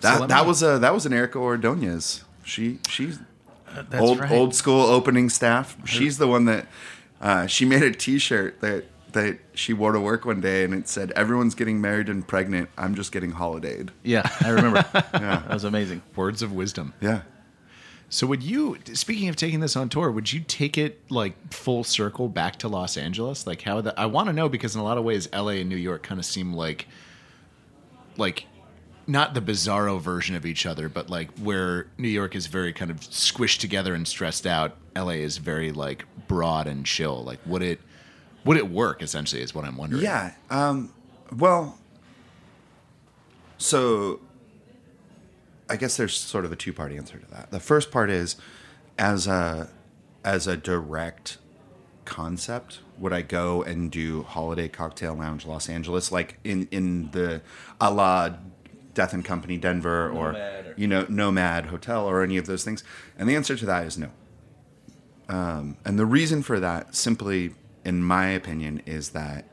That 0.00 0.20
let 0.20 0.28
that 0.28 0.42
me- 0.42 0.48
was 0.48 0.62
a 0.62 0.78
that 0.78 0.92
was 0.94 1.06
an 1.06 1.12
Erica 1.12 1.38
Ordonez. 1.38 2.24
She 2.44 2.78
she's 2.88 3.18
That's 3.74 4.02
old 4.02 4.20
right. 4.20 4.30
old 4.30 4.54
school 4.54 4.82
opening 4.82 5.28
staff. 5.28 5.76
She's 5.84 6.18
the 6.18 6.26
one 6.26 6.44
that 6.46 6.66
uh, 7.20 7.46
she 7.46 7.64
made 7.64 7.82
a 7.82 7.92
T-shirt 7.92 8.60
that 8.60 8.84
that 9.12 9.38
she 9.54 9.72
wore 9.72 9.92
to 9.92 10.00
work 10.00 10.24
one 10.24 10.40
day, 10.40 10.64
and 10.64 10.74
it 10.74 10.88
said, 10.88 11.10
"Everyone's 11.12 11.54
getting 11.54 11.80
married 11.80 12.08
and 12.08 12.26
pregnant. 12.26 12.68
I'm 12.76 12.94
just 12.94 13.12
getting 13.12 13.32
holidayed." 13.32 13.90
Yeah, 14.02 14.28
I 14.42 14.50
remember. 14.50 14.84
Yeah, 14.94 15.42
that 15.46 15.50
was 15.50 15.64
amazing. 15.64 16.02
Words 16.16 16.42
of 16.42 16.52
wisdom. 16.52 16.92
Yeah. 17.00 17.22
So 18.10 18.26
would 18.26 18.42
you 18.42 18.78
speaking 18.92 19.28
of 19.28 19.36
taking 19.36 19.60
this 19.60 19.74
on 19.76 19.88
tour, 19.88 20.10
would 20.10 20.32
you 20.32 20.40
take 20.40 20.76
it 20.76 21.00
like 21.10 21.52
full 21.52 21.82
circle 21.82 22.28
back 22.28 22.56
to 22.56 22.68
Los 22.68 22.96
Angeles? 22.96 23.46
Like 23.46 23.62
how 23.62 23.80
the 23.80 23.98
I 23.98 24.06
want 24.06 24.28
to 24.28 24.32
know 24.32 24.48
because 24.48 24.74
in 24.74 24.80
a 24.80 24.84
lot 24.84 24.98
of 24.98 25.04
ways 25.04 25.28
LA 25.32 25.52
and 25.52 25.68
New 25.68 25.76
York 25.76 26.02
kind 26.02 26.20
of 26.20 26.26
seem 26.26 26.52
like 26.52 26.86
like 28.16 28.46
not 29.06 29.34
the 29.34 29.40
bizarro 29.40 30.00
version 30.00 30.34
of 30.34 30.46
each 30.46 30.66
other, 30.66 30.88
but 30.88 31.10
like 31.10 31.30
where 31.38 31.86
New 31.98 32.08
York 32.08 32.34
is 32.34 32.46
very 32.46 32.72
kind 32.72 32.90
of 32.90 33.00
squished 33.00 33.60
together 33.60 33.94
and 33.94 34.06
stressed 34.06 34.46
out, 34.46 34.76
LA 34.96 35.10
is 35.10 35.38
very 35.38 35.72
like 35.72 36.04
broad 36.28 36.66
and 36.66 36.86
chill. 36.86 37.22
Like 37.22 37.38
would 37.46 37.62
it 37.62 37.80
would 38.44 38.56
it 38.56 38.70
work 38.70 39.02
essentially 39.02 39.42
is 39.42 39.54
what 39.54 39.64
I'm 39.64 39.76
wondering. 39.76 40.02
Yeah. 40.02 40.32
Um, 40.50 40.92
well, 41.36 41.78
so 43.58 44.20
I 45.68 45.76
guess 45.76 45.96
there's 45.96 46.16
sort 46.16 46.44
of 46.44 46.52
a 46.52 46.56
two 46.56 46.72
part 46.72 46.92
answer 46.92 47.18
to 47.18 47.26
that. 47.30 47.50
The 47.50 47.60
first 47.60 47.90
part 47.90 48.10
is 48.10 48.36
as 48.98 49.26
a 49.26 49.70
as 50.24 50.46
a 50.46 50.56
direct 50.56 51.38
concept, 52.04 52.80
would 52.98 53.12
I 53.12 53.22
go 53.22 53.62
and 53.62 53.90
do 53.90 54.22
Holiday 54.22 54.68
Cocktail 54.68 55.14
Lounge 55.14 55.46
Los 55.46 55.68
Angeles 55.68 56.12
like 56.12 56.38
in 56.44 56.68
in 56.70 57.10
the 57.12 57.42
a 57.80 57.90
la 57.90 58.30
Death 58.94 59.12
and 59.12 59.24
Company 59.24 59.58
Denver 59.58 60.08
or, 60.08 60.32
Nomad 60.32 60.66
or- 60.66 60.74
you 60.76 60.86
know 60.86 61.06
Nomad 61.08 61.66
Hotel 61.66 62.06
or 62.06 62.22
any 62.22 62.36
of 62.36 62.46
those 62.46 62.64
things? 62.64 62.82
And 63.18 63.28
the 63.28 63.36
answer 63.36 63.56
to 63.56 63.66
that 63.66 63.86
is 63.86 63.98
no. 63.98 64.10
Um, 65.28 65.76
and 65.84 65.98
the 65.98 66.06
reason 66.06 66.42
for 66.42 66.60
that, 66.60 66.94
simply 66.94 67.54
in 67.84 68.02
my 68.02 68.28
opinion, 68.28 68.82
is 68.86 69.10
that 69.10 69.46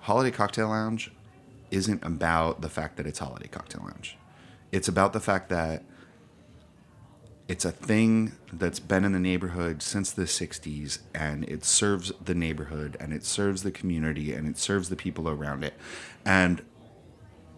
Holiday 0.00 0.30
Cocktail 0.30 0.68
Lounge 0.68 1.10
isn't 1.70 2.04
about 2.04 2.60
the 2.60 2.68
fact 2.68 2.96
that 2.96 3.06
it's 3.06 3.18
Holiday 3.18 3.48
Cocktail 3.48 3.82
Lounge. 3.84 4.16
It's 4.70 4.88
about 4.88 5.12
the 5.12 5.20
fact 5.20 5.48
that 5.48 5.82
it's 7.46 7.64
a 7.64 7.70
thing 7.70 8.32
that's 8.52 8.80
been 8.80 9.04
in 9.04 9.12
the 9.12 9.18
neighborhood 9.18 9.82
since 9.82 10.10
the 10.10 10.22
60s 10.22 10.98
and 11.14 11.44
it 11.44 11.64
serves 11.64 12.10
the 12.24 12.34
neighborhood 12.34 12.96
and 12.98 13.12
it 13.12 13.24
serves 13.24 13.62
the 13.62 13.70
community 13.70 14.32
and 14.32 14.48
it 14.48 14.56
serves 14.56 14.88
the 14.88 14.96
people 14.96 15.28
around 15.28 15.62
it. 15.62 15.74
And 16.24 16.62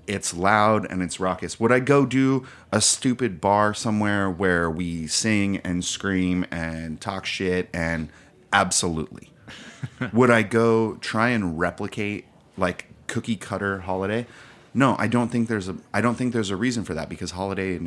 it's 0.06 0.34
loud 0.34 0.86
and 0.90 1.02
it's 1.02 1.18
raucous. 1.18 1.58
Would 1.58 1.72
I 1.72 1.80
go 1.80 2.06
do 2.06 2.46
a 2.72 2.80
stupid 2.80 3.40
bar 3.40 3.74
somewhere 3.74 4.30
where 4.30 4.70
we 4.70 5.06
sing 5.06 5.58
and 5.58 5.84
scream 5.84 6.46
and 6.50 7.00
talk 7.00 7.26
shit 7.26 7.68
and 7.72 8.08
absolutely. 8.52 9.32
Would 10.12 10.30
I 10.30 10.42
go 10.42 10.94
try 10.96 11.30
and 11.30 11.58
replicate 11.58 12.26
like 12.56 12.86
cookie 13.06 13.36
cutter 13.36 13.80
holiday? 13.80 14.26
No, 14.74 14.96
I 14.98 15.06
don't 15.06 15.28
think 15.28 15.48
there's 15.48 15.68
a 15.68 15.76
I 15.92 16.00
don't 16.00 16.16
think 16.16 16.32
there's 16.32 16.50
a 16.50 16.56
reason 16.56 16.84
for 16.84 16.94
that 16.94 17.08
because 17.08 17.32
holiday 17.32 17.80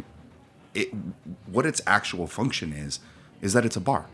it 0.74 0.89
what 1.45 1.65
its 1.65 1.82
actual 1.88 2.28
function 2.28 2.74
is 2.74 2.99
is 3.41 3.53
that 3.53 3.65
it's 3.65 3.76
a 3.76 3.82
bar. 3.82 4.07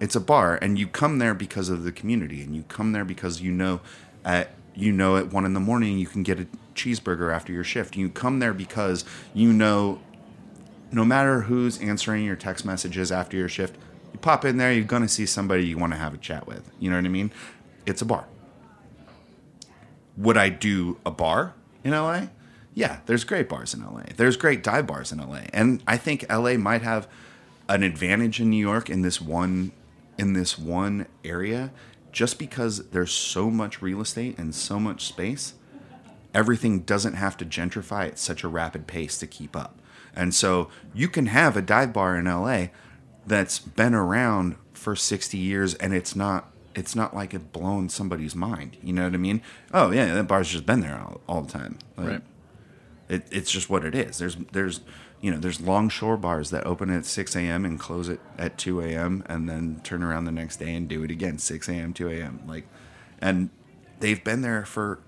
It's 0.00 0.14
a 0.14 0.20
bar 0.20 0.58
and 0.60 0.78
you 0.78 0.86
come 0.86 1.18
there 1.18 1.34
because 1.34 1.68
of 1.68 1.84
the 1.84 1.92
community 1.92 2.42
and 2.42 2.54
you 2.54 2.64
come 2.68 2.92
there 2.92 3.04
because 3.04 3.40
you 3.40 3.50
know 3.50 3.80
at 4.24 4.50
you 4.76 4.92
know 4.92 5.16
at 5.16 5.32
one 5.32 5.44
in 5.44 5.54
the 5.54 5.60
morning 5.60 5.98
you 5.98 6.06
can 6.06 6.22
get 6.22 6.38
a 6.38 6.46
cheeseburger 6.74 7.34
after 7.34 7.52
your 7.52 7.64
shift. 7.64 7.96
You 7.96 8.08
come 8.08 8.38
there 8.38 8.52
because 8.52 9.04
you 9.34 9.52
know 9.52 10.00
no 10.92 11.04
matter 11.04 11.42
who's 11.42 11.80
answering 11.80 12.24
your 12.24 12.36
text 12.36 12.64
messages 12.64 13.10
after 13.10 13.36
your 13.36 13.48
shift, 13.48 13.76
you 14.12 14.18
pop 14.18 14.44
in 14.44 14.56
there, 14.56 14.72
you're 14.72 14.84
gonna 14.84 15.08
see 15.08 15.26
somebody 15.26 15.66
you 15.66 15.78
want 15.78 15.92
to 15.92 15.98
have 15.98 16.14
a 16.14 16.18
chat 16.18 16.46
with. 16.46 16.70
You 16.78 16.90
know 16.90 16.96
what 16.96 17.04
I 17.04 17.08
mean? 17.08 17.32
It's 17.86 18.02
a 18.02 18.04
bar. 18.04 18.26
Would 20.16 20.36
I 20.36 20.48
do 20.48 20.98
a 21.04 21.10
bar 21.10 21.54
in 21.82 21.92
LA? 21.92 22.26
Yeah, 22.74 23.00
there's 23.06 23.24
great 23.24 23.48
bars 23.48 23.74
in 23.74 23.82
LA. 23.82 24.02
There's 24.16 24.36
great 24.36 24.62
dive 24.62 24.86
bars 24.86 25.10
in 25.10 25.18
LA. 25.18 25.42
And 25.52 25.82
I 25.86 25.96
think 25.96 26.26
LA 26.30 26.54
might 26.54 26.82
have 26.82 27.08
an 27.68 27.82
advantage 27.82 28.40
in 28.40 28.50
New 28.50 28.60
York 28.60 28.88
in 28.90 29.02
this 29.02 29.20
one 29.20 29.72
in 30.18 30.32
this 30.32 30.58
one 30.58 31.06
area 31.24 31.70
just 32.16 32.38
because 32.38 32.88
there's 32.92 33.12
so 33.12 33.50
much 33.50 33.82
real 33.82 34.00
estate 34.00 34.38
and 34.38 34.54
so 34.54 34.80
much 34.80 35.06
space 35.06 35.52
everything 36.32 36.80
doesn't 36.80 37.12
have 37.12 37.36
to 37.36 37.44
gentrify 37.44 38.08
at 38.08 38.18
such 38.18 38.42
a 38.42 38.48
rapid 38.48 38.86
pace 38.86 39.18
to 39.18 39.26
keep 39.26 39.54
up. 39.54 39.78
And 40.14 40.34
so 40.34 40.70
you 40.94 41.08
can 41.08 41.26
have 41.26 41.58
a 41.58 41.62
dive 41.62 41.92
bar 41.92 42.16
in 42.16 42.24
LA 42.24 42.68
that's 43.26 43.58
been 43.58 43.94
around 43.94 44.56
for 44.72 44.96
60 44.96 45.36
years 45.36 45.74
and 45.74 45.92
it's 45.92 46.16
not 46.16 46.50
it's 46.74 46.96
not 46.96 47.14
like 47.14 47.34
it 47.34 47.52
blown 47.52 47.90
somebody's 47.90 48.34
mind. 48.34 48.78
You 48.82 48.94
know 48.94 49.04
what 49.04 49.12
I 49.12 49.18
mean? 49.18 49.42
Oh 49.74 49.90
yeah, 49.90 50.14
that 50.14 50.26
bar's 50.26 50.48
just 50.48 50.64
been 50.64 50.80
there 50.80 50.98
all, 50.98 51.20
all 51.28 51.42
the 51.42 51.52
time. 51.52 51.78
Like, 51.98 52.08
Right. 52.08 52.22
It, 53.10 53.26
it's 53.30 53.50
just 53.50 53.68
what 53.68 53.84
it 53.84 53.94
is. 53.94 54.16
There's 54.16 54.38
there's 54.52 54.80
you 55.20 55.30
know 55.30 55.38
there's 55.38 55.60
longshore 55.60 56.16
bars 56.16 56.50
that 56.50 56.66
open 56.66 56.90
at 56.90 57.04
6 57.04 57.36
a.m. 57.36 57.64
and 57.64 57.78
close 57.78 58.08
it 58.08 58.20
at 58.38 58.58
2 58.58 58.80
a.m. 58.82 59.24
and 59.26 59.48
then 59.48 59.80
turn 59.82 60.02
around 60.02 60.24
the 60.24 60.32
next 60.32 60.56
day 60.56 60.74
and 60.74 60.88
do 60.88 61.02
it 61.02 61.10
again 61.10 61.38
6 61.38 61.68
a.m. 61.68 61.92
2 61.92 62.08
a.m. 62.10 62.42
Like, 62.46 62.66
and 63.20 63.50
they've 64.00 64.22
been 64.22 64.42
there 64.42 64.64
for 64.64 65.00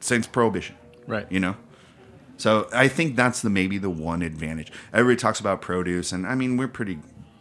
since 0.00 0.26
prohibition. 0.26 0.76
Right. 1.06 1.30
You 1.30 1.40
know? 1.40 1.56
So 2.36 2.68
I 2.72 2.88
think 2.88 3.16
that's 3.16 3.42
the 3.42 3.50
maybe 3.50 3.78
the 3.78 3.90
one 3.90 4.22
advantage. 4.22 4.72
Everybody 4.92 5.20
talks 5.20 5.40
about 5.40 5.60
produce 5.60 6.12
and 6.12 6.26
I 6.26 6.34
mean 6.34 6.56
we're 6.56 6.68
pretty 6.68 6.98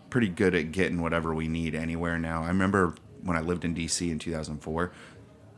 pretty 0.09 0.29
good 0.29 0.53
at 0.53 0.71
getting 0.71 1.01
whatever 1.01 1.33
we 1.33 1.47
need 1.47 1.73
anywhere 1.73 2.19
now. 2.19 2.43
I 2.43 2.47
remember 2.49 2.93
when 3.23 3.35
I 3.35 3.41
lived 3.41 3.65
in 3.65 3.73
DC 3.73 4.11
in 4.11 4.19
2004, 4.19 4.91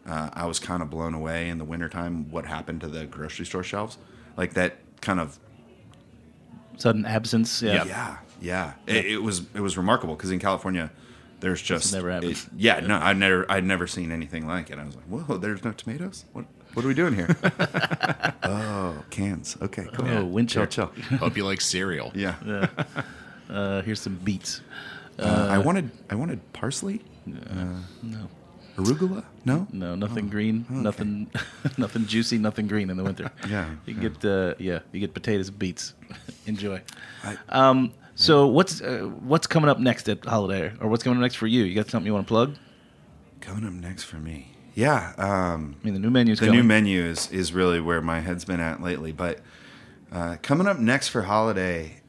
uh, 0.08 0.30
I 0.32 0.46
was 0.46 0.60
kind 0.60 0.82
of 0.82 0.89
blown 0.89 1.14
away 1.14 1.50
in 1.50 1.58
the 1.58 1.66
wintertime 1.66 2.30
what 2.30 2.46
happened 2.46 2.82
to 2.82 2.88
the 2.88 3.06
grocery 3.06 3.46
store 3.46 3.64
shelves. 3.64 3.98
Like 4.38 4.54
that 4.54 4.78
kind 5.02 5.20
of 5.20 5.39
Sudden 6.78 7.05
absence. 7.05 7.61
Yeah. 7.61 7.84
yeah, 7.86 8.17
yeah. 8.41 8.73
It, 8.88 9.05
it 9.05 9.21
was 9.23 9.41
it 9.53 9.61
was 9.61 9.78
remarkable 9.78 10.15
because 10.15 10.32
in 10.32 10.39
California, 10.39 10.91
there's 11.39 11.61
just 11.61 11.93
never 11.93 12.11
happened. 12.11 12.32
it- 12.34 12.47
yeah, 12.57 12.80
no, 12.80 12.97
I'd 13.01 13.17
never 13.17 13.49
I'd 13.51 13.63
never 13.63 13.88
seen 13.88 14.11
anything 14.11 14.47
like 14.47 14.69
it. 14.69 14.78
I 14.80 14.84
was 14.86 14.95
like, 14.95 15.05
whoa, 15.05 15.38
there's 15.38 15.63
no 15.63 15.71
tomatoes. 15.71 16.26
What 16.34 16.45
what 16.73 16.84
are 16.84 16.88
we 16.88 16.93
doing 16.93 17.13
here? 17.15 17.36
oh, 18.43 19.03
cans. 19.09 19.57
Okay, 19.61 19.88
cool. 19.93 20.07
Oh, 20.09 20.26
wind 20.26 20.49
chill, 20.49 20.65
chill. 20.65 20.91
chill. 21.09 21.17
Hope 21.19 21.38
you 21.38 21.45
like 21.45 21.61
cereal. 21.61 22.11
Yeah. 22.15 22.36
Uh, 23.49 23.82
here's 23.84 24.01
some 24.01 24.15
beets. 24.15 24.61
Uh, 25.17 25.47
I 25.49 25.57
wanted 25.59 25.91
I 26.09 26.15
wanted 26.15 26.39
parsley. 26.53 27.01
Uh, 27.28 27.65
No. 28.03 28.30
Arugula? 28.78 29.23
No. 29.45 29.67
No, 29.71 29.95
nothing 29.95 30.28
green, 30.30 30.65
nothing, 30.69 31.30
nothing 31.78 32.05
juicy, 32.07 32.38
nothing 32.38 32.67
green 32.67 32.89
in 32.89 32.97
the 32.97 33.03
winter. 33.03 33.32
Yeah, 33.49 33.69
you 33.86 33.95
yeah. 33.95 34.01
get 34.09 34.26
uh, 34.26 34.53
yeah, 34.59 34.80
you 34.91 34.99
get 34.99 35.13
potatoes, 35.13 35.47
and 35.49 35.57
beets. 35.59 35.93
Enjoy. 36.45 36.82
I- 37.23 37.38
um, 37.49 37.93
so 38.15 38.47
what's 38.47 38.82
uh, 38.82 39.09
what's 39.21 39.47
coming 39.47 39.69
up 39.69 39.80
next 39.80 40.09
at 40.09 40.26
Holiday, 40.26 40.73
or 40.80 40.89
what's 40.89 41.03
coming 41.03 41.17
up 41.19 41.21
next 41.21 41.36
for 41.36 41.47
you? 41.47 41.63
You 41.63 41.76
got 41.76 41.89
something 41.89 42.05
you 42.07 42.13
want 42.13 42.28
to 42.28 42.32
plug? 42.32 42.55
Coming 43.41 43.65
up 43.65 43.73
next 43.73 44.03
for 44.03 44.17
me. 44.17 44.51
Yeah. 44.73 45.13
Um, 45.17 45.76
I 45.82 45.86
mean, 45.86 45.93
the 45.93 45.99
new 45.99 46.09
menu's 46.09 46.39
the 46.39 46.47
coming. 46.47 46.61
new 46.61 46.67
menu 46.67 47.01
is, 47.03 47.32
is 47.32 47.53
really 47.53 47.80
where 47.80 48.01
my 48.01 48.19
head's 48.19 48.43
been 48.45 48.59
at 48.59 48.82
lately. 48.82 49.11
But 49.13 49.39
uh, 50.11 50.36
coming 50.41 50.67
up 50.67 50.80
next 50.80 51.09
for 51.09 51.21
holiday, 51.23 52.01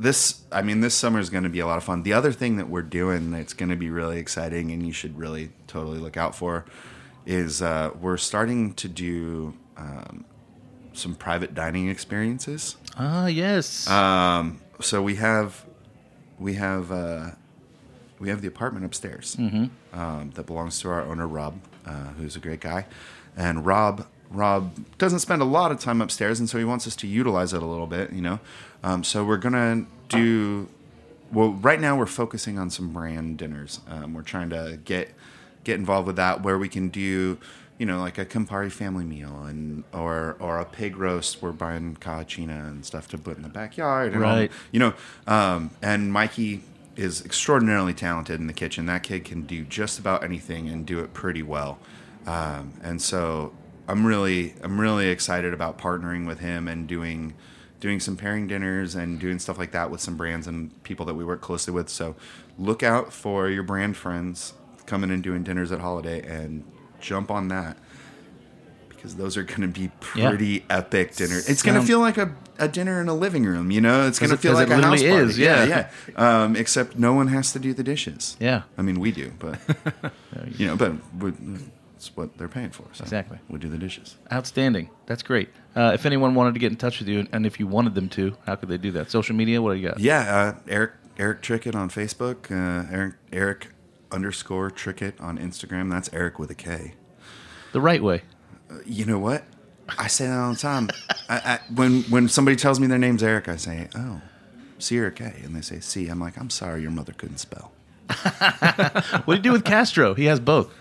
this 0.00 0.42
I 0.52 0.62
mean, 0.62 0.80
this 0.80 0.94
summer 0.94 1.18
is 1.18 1.30
going 1.30 1.44
to 1.44 1.50
be 1.50 1.60
a 1.60 1.66
lot 1.66 1.78
of 1.78 1.84
fun. 1.84 2.02
The 2.02 2.12
other 2.12 2.32
thing 2.32 2.56
that 2.56 2.68
we're 2.68 2.82
doing 2.82 3.30
that's 3.30 3.52
going 3.52 3.70
to 3.70 3.76
be 3.76 3.90
really 3.90 4.18
exciting 4.18 4.70
and 4.70 4.86
you 4.86 4.92
should 4.92 5.18
really 5.18 5.50
totally 5.66 5.98
look 5.98 6.16
out 6.16 6.34
for 6.34 6.64
is 7.26 7.60
uh, 7.60 7.90
we're 8.00 8.16
starting 8.16 8.72
to 8.74 8.88
do 8.88 9.54
um, 9.76 10.24
some 10.92 11.14
private 11.14 11.54
dining 11.54 11.88
experiences. 11.88 12.76
Ah, 12.96 13.26
yes. 13.26 13.88
Um, 13.88 14.60
so 14.80 15.02
we 15.02 15.16
have 15.16 15.64
we 16.38 16.54
have 16.54 16.90
uh, 16.92 17.30
we 18.18 18.28
have 18.28 18.40
the 18.40 18.48
apartment 18.48 18.84
upstairs 18.84 19.36
um, 19.92 20.30
that 20.34 20.46
belongs 20.46 20.80
to 20.80 20.88
our 20.90 21.02
owner 21.02 21.26
Rob, 21.26 21.60
uh, 21.86 22.08
who's 22.18 22.36
a 22.36 22.40
great 22.40 22.60
guy, 22.60 22.86
and 23.36 23.66
Rob 23.66 24.06
Rob 24.30 24.72
doesn't 24.98 25.20
spend 25.20 25.40
a 25.42 25.46
lot 25.46 25.72
of 25.72 25.80
time 25.80 26.00
upstairs, 26.00 26.38
and 26.38 26.48
so 26.48 26.58
he 26.58 26.64
wants 26.64 26.86
us 26.86 26.94
to 26.96 27.06
utilize 27.06 27.52
it 27.52 27.62
a 27.62 27.66
little 27.66 27.86
bit, 27.86 28.12
you 28.12 28.20
know. 28.20 28.40
Um, 28.82 29.02
so 29.04 29.24
we're 29.24 29.38
gonna 29.38 29.86
do. 30.08 30.68
Well, 31.32 31.52
right 31.52 31.80
now 31.80 31.96
we're 31.96 32.06
focusing 32.06 32.58
on 32.58 32.70
some 32.70 32.92
brand 32.92 33.38
dinners. 33.38 33.80
Um, 33.88 34.14
we're 34.14 34.22
trying 34.22 34.50
to 34.50 34.78
get 34.84 35.14
get 35.64 35.78
involved 35.78 36.06
with 36.06 36.16
that, 36.16 36.42
where 36.42 36.58
we 36.58 36.68
can 36.68 36.88
do, 36.88 37.38
you 37.78 37.84
know, 37.86 38.00
like 38.00 38.16
a 38.18 38.24
Campari 38.24 38.70
family 38.72 39.04
meal, 39.04 39.44
and 39.44 39.84
or 39.92 40.36
or 40.40 40.58
a 40.58 40.64
pig 40.64 40.96
roast. 40.96 41.40
We're 41.42 41.52
buying 41.52 41.96
caja 41.96 42.24
china 42.24 42.64
and 42.68 42.84
stuff 42.84 43.08
to 43.08 43.18
put 43.18 43.36
in 43.36 43.42
the 43.42 43.48
backyard, 43.48 44.12
and 44.14 44.24
all- 44.24 44.36
Right. 44.36 44.52
you 44.72 44.78
know. 44.80 44.92
Um, 45.26 45.70
and 45.82 46.12
Mikey 46.12 46.62
is 46.96 47.24
extraordinarily 47.24 47.94
talented 47.94 48.40
in 48.40 48.46
the 48.46 48.52
kitchen. 48.52 48.86
That 48.86 49.02
kid 49.04 49.24
can 49.24 49.42
do 49.42 49.64
just 49.64 49.98
about 49.98 50.24
anything 50.24 50.68
and 50.68 50.84
do 50.84 50.98
it 50.98 51.14
pretty 51.14 51.42
well. 51.42 51.78
Um, 52.26 52.72
and 52.82 53.00
so 53.00 53.52
I'm 53.88 54.06
really 54.06 54.54
I'm 54.62 54.80
really 54.80 55.08
excited 55.08 55.52
about 55.52 55.78
partnering 55.78 56.26
with 56.26 56.38
him 56.40 56.68
and 56.68 56.86
doing 56.86 57.34
doing 57.80 58.00
some 58.00 58.16
pairing 58.16 58.46
dinners 58.46 58.94
and 58.94 59.18
doing 59.18 59.38
stuff 59.38 59.56
like 59.58 59.72
that 59.72 59.90
with 59.90 60.00
some 60.00 60.16
brands 60.16 60.46
and 60.46 60.80
people 60.82 61.06
that 61.06 61.14
we 61.14 61.24
work 61.24 61.40
closely 61.40 61.72
with. 61.72 61.88
So 61.88 62.14
look 62.58 62.82
out 62.82 63.12
for 63.12 63.48
your 63.48 63.62
brand 63.62 63.96
friends 63.96 64.52
coming 64.86 65.10
and 65.10 65.22
doing 65.22 65.42
dinners 65.44 65.70
at 65.72 65.80
Holiday 65.80 66.20
and 66.26 66.64
jump 67.00 67.30
on 67.30 67.48
that 67.48 67.76
because 68.88 69.14
those 69.14 69.36
are 69.36 69.44
going 69.44 69.60
to 69.60 69.68
be 69.68 69.90
Yeah. 70.16 70.30
pretty 70.30 70.64
epic 70.68 71.14
dinner. 71.14 71.38
It's 71.46 71.62
going 71.62 71.80
to 71.80 71.86
feel 71.86 72.00
like 72.00 72.18
a, 72.18 72.34
a 72.58 72.66
dinner 72.66 73.00
in 73.00 73.08
a 73.08 73.14
living 73.14 73.44
room, 73.46 73.70
you 73.70 73.80
know? 73.80 74.08
It's 74.08 74.18
going 74.18 74.30
to 74.30 74.36
feel 74.36 74.54
like 74.54 74.70
a 74.70 74.74
house 74.76 75.00
party. 75.00 75.04
is, 75.06 75.38
yeah. 75.38 75.64
yeah. 75.64 75.90
yeah. 76.08 76.42
Um, 76.42 76.56
except 76.56 76.98
no 76.98 77.12
one 77.14 77.28
has 77.28 77.52
to 77.52 77.60
do 77.60 77.72
the 77.72 77.84
dishes. 77.84 78.36
Yeah. 78.40 78.62
I 78.76 78.82
mean, 78.82 78.98
we 78.98 79.12
do, 79.12 79.32
but 79.38 79.60
you 80.56 80.66
know, 80.66 80.74
but 80.76 80.94
we, 81.16 81.32
it's 81.98 82.16
what 82.16 82.38
they're 82.38 82.46
paying 82.48 82.70
for. 82.70 82.84
So 82.92 83.02
Exactly. 83.02 83.38
We 83.48 83.58
do 83.58 83.68
the 83.68 83.76
dishes. 83.76 84.16
Outstanding. 84.32 84.88
That's 85.06 85.24
great. 85.24 85.48
Uh, 85.74 85.90
if 85.94 86.06
anyone 86.06 86.36
wanted 86.36 86.54
to 86.54 86.60
get 86.60 86.70
in 86.70 86.78
touch 86.78 87.00
with 87.00 87.08
you, 87.08 87.26
and 87.32 87.44
if 87.44 87.58
you 87.58 87.66
wanted 87.66 87.96
them 87.96 88.08
to, 88.10 88.36
how 88.46 88.54
could 88.54 88.68
they 88.68 88.78
do 88.78 88.92
that? 88.92 89.10
Social 89.10 89.34
media? 89.34 89.60
What 89.60 89.74
do 89.74 89.80
you 89.80 89.88
got? 89.88 89.98
Yeah, 89.98 90.36
uh, 90.36 90.60
Erik 90.68 90.92
Erik 91.18 91.42
Trickett 91.42 91.74
on 91.74 91.90
Facebook. 91.90 92.52
Uh, 92.52 92.86
Erik 92.94 93.14
Erik 93.32 93.68
underscore 94.12 94.70
Trickett 94.70 95.20
on 95.20 95.38
Instagram. 95.38 95.90
That's 95.90 96.08
Erik 96.12 96.38
with 96.38 96.52
a 96.52 96.54
K. 96.54 96.94
The 97.72 97.80
right 97.80 98.02
way. 98.02 98.22
You 98.86 99.04
know 99.04 99.18
what? 99.18 99.42
I 99.98 100.06
say 100.06 100.28
that 100.28 100.38
all 100.38 100.52
the 100.52 100.58
time. 100.58 100.90
I, 101.28 101.36
I, 101.36 101.60
when 101.74 102.02
when 102.04 102.28
somebody 102.28 102.56
tells 102.56 102.78
me 102.78 102.86
their 102.86 102.98
name's 102.98 103.24
Eric, 103.24 103.48
I 103.48 103.56
say, 103.56 103.88
"Oh, 103.96 104.20
C 104.78 104.98
or 105.00 105.10
K," 105.10 105.40
and 105.42 105.56
they 105.56 105.62
say 105.62 105.80
C. 105.80 106.06
I'm 106.06 106.20
like, 106.20 106.38
"I'm 106.38 106.50
sorry, 106.50 106.80
your 106.82 106.92
mother 106.92 107.12
couldn't 107.12 107.38
spell." 107.38 107.72
What 109.24 109.26
do 109.26 109.32
you 109.34 109.42
do 109.42 109.52
with 109.52 109.64
Castro? 109.64 110.14
He 110.14 110.26
has 110.26 110.38
both. 110.38 110.72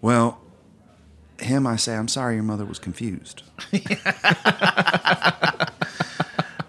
Well, 0.00 0.38
him, 1.40 1.66
I 1.66 1.76
say, 1.76 1.96
"I'm 1.96 2.08
sorry, 2.08 2.34
your 2.34 2.44
mother 2.44 2.64
was 2.64 2.78
confused." 2.78 3.42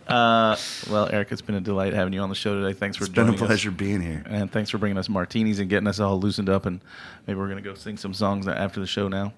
Well, 0.08 1.10
Erik, 1.12 1.32
it's 1.32 1.42
been 1.42 1.56
a 1.56 1.62
delight 1.62 1.94
having 1.94 2.14
you 2.14 2.22
on 2.22 2.30
the 2.30 2.36
show 2.36 2.60
today. 2.62 2.74
Thanks 2.78 2.98
for 2.98 3.06
It's 3.06 3.14
been 3.14 3.24
a 3.24 3.28
joining 3.28 3.42
us. 3.42 3.48
pleasure 3.48 3.72
being 3.72 4.02
here. 4.02 4.24
And 4.28 4.52
thanks 4.52 4.70
for 4.70 4.78
bringing 4.78 4.98
us 4.98 5.10
martinis 5.10 5.60
and 5.60 5.70
getting 5.70 5.88
us 5.88 6.00
all 6.00 6.20
loosened 6.20 6.50
up. 6.50 6.66
And 6.66 6.80
maybe 7.28 7.40
we're 7.40 7.48
going 7.50 7.62
to 7.62 7.68
go 7.68 7.76
sing 7.76 7.98
some 7.98 8.14
songs 8.14 8.48
after 8.48 8.80
the 8.80 8.88
show 8.88 9.08
now. 9.08 9.34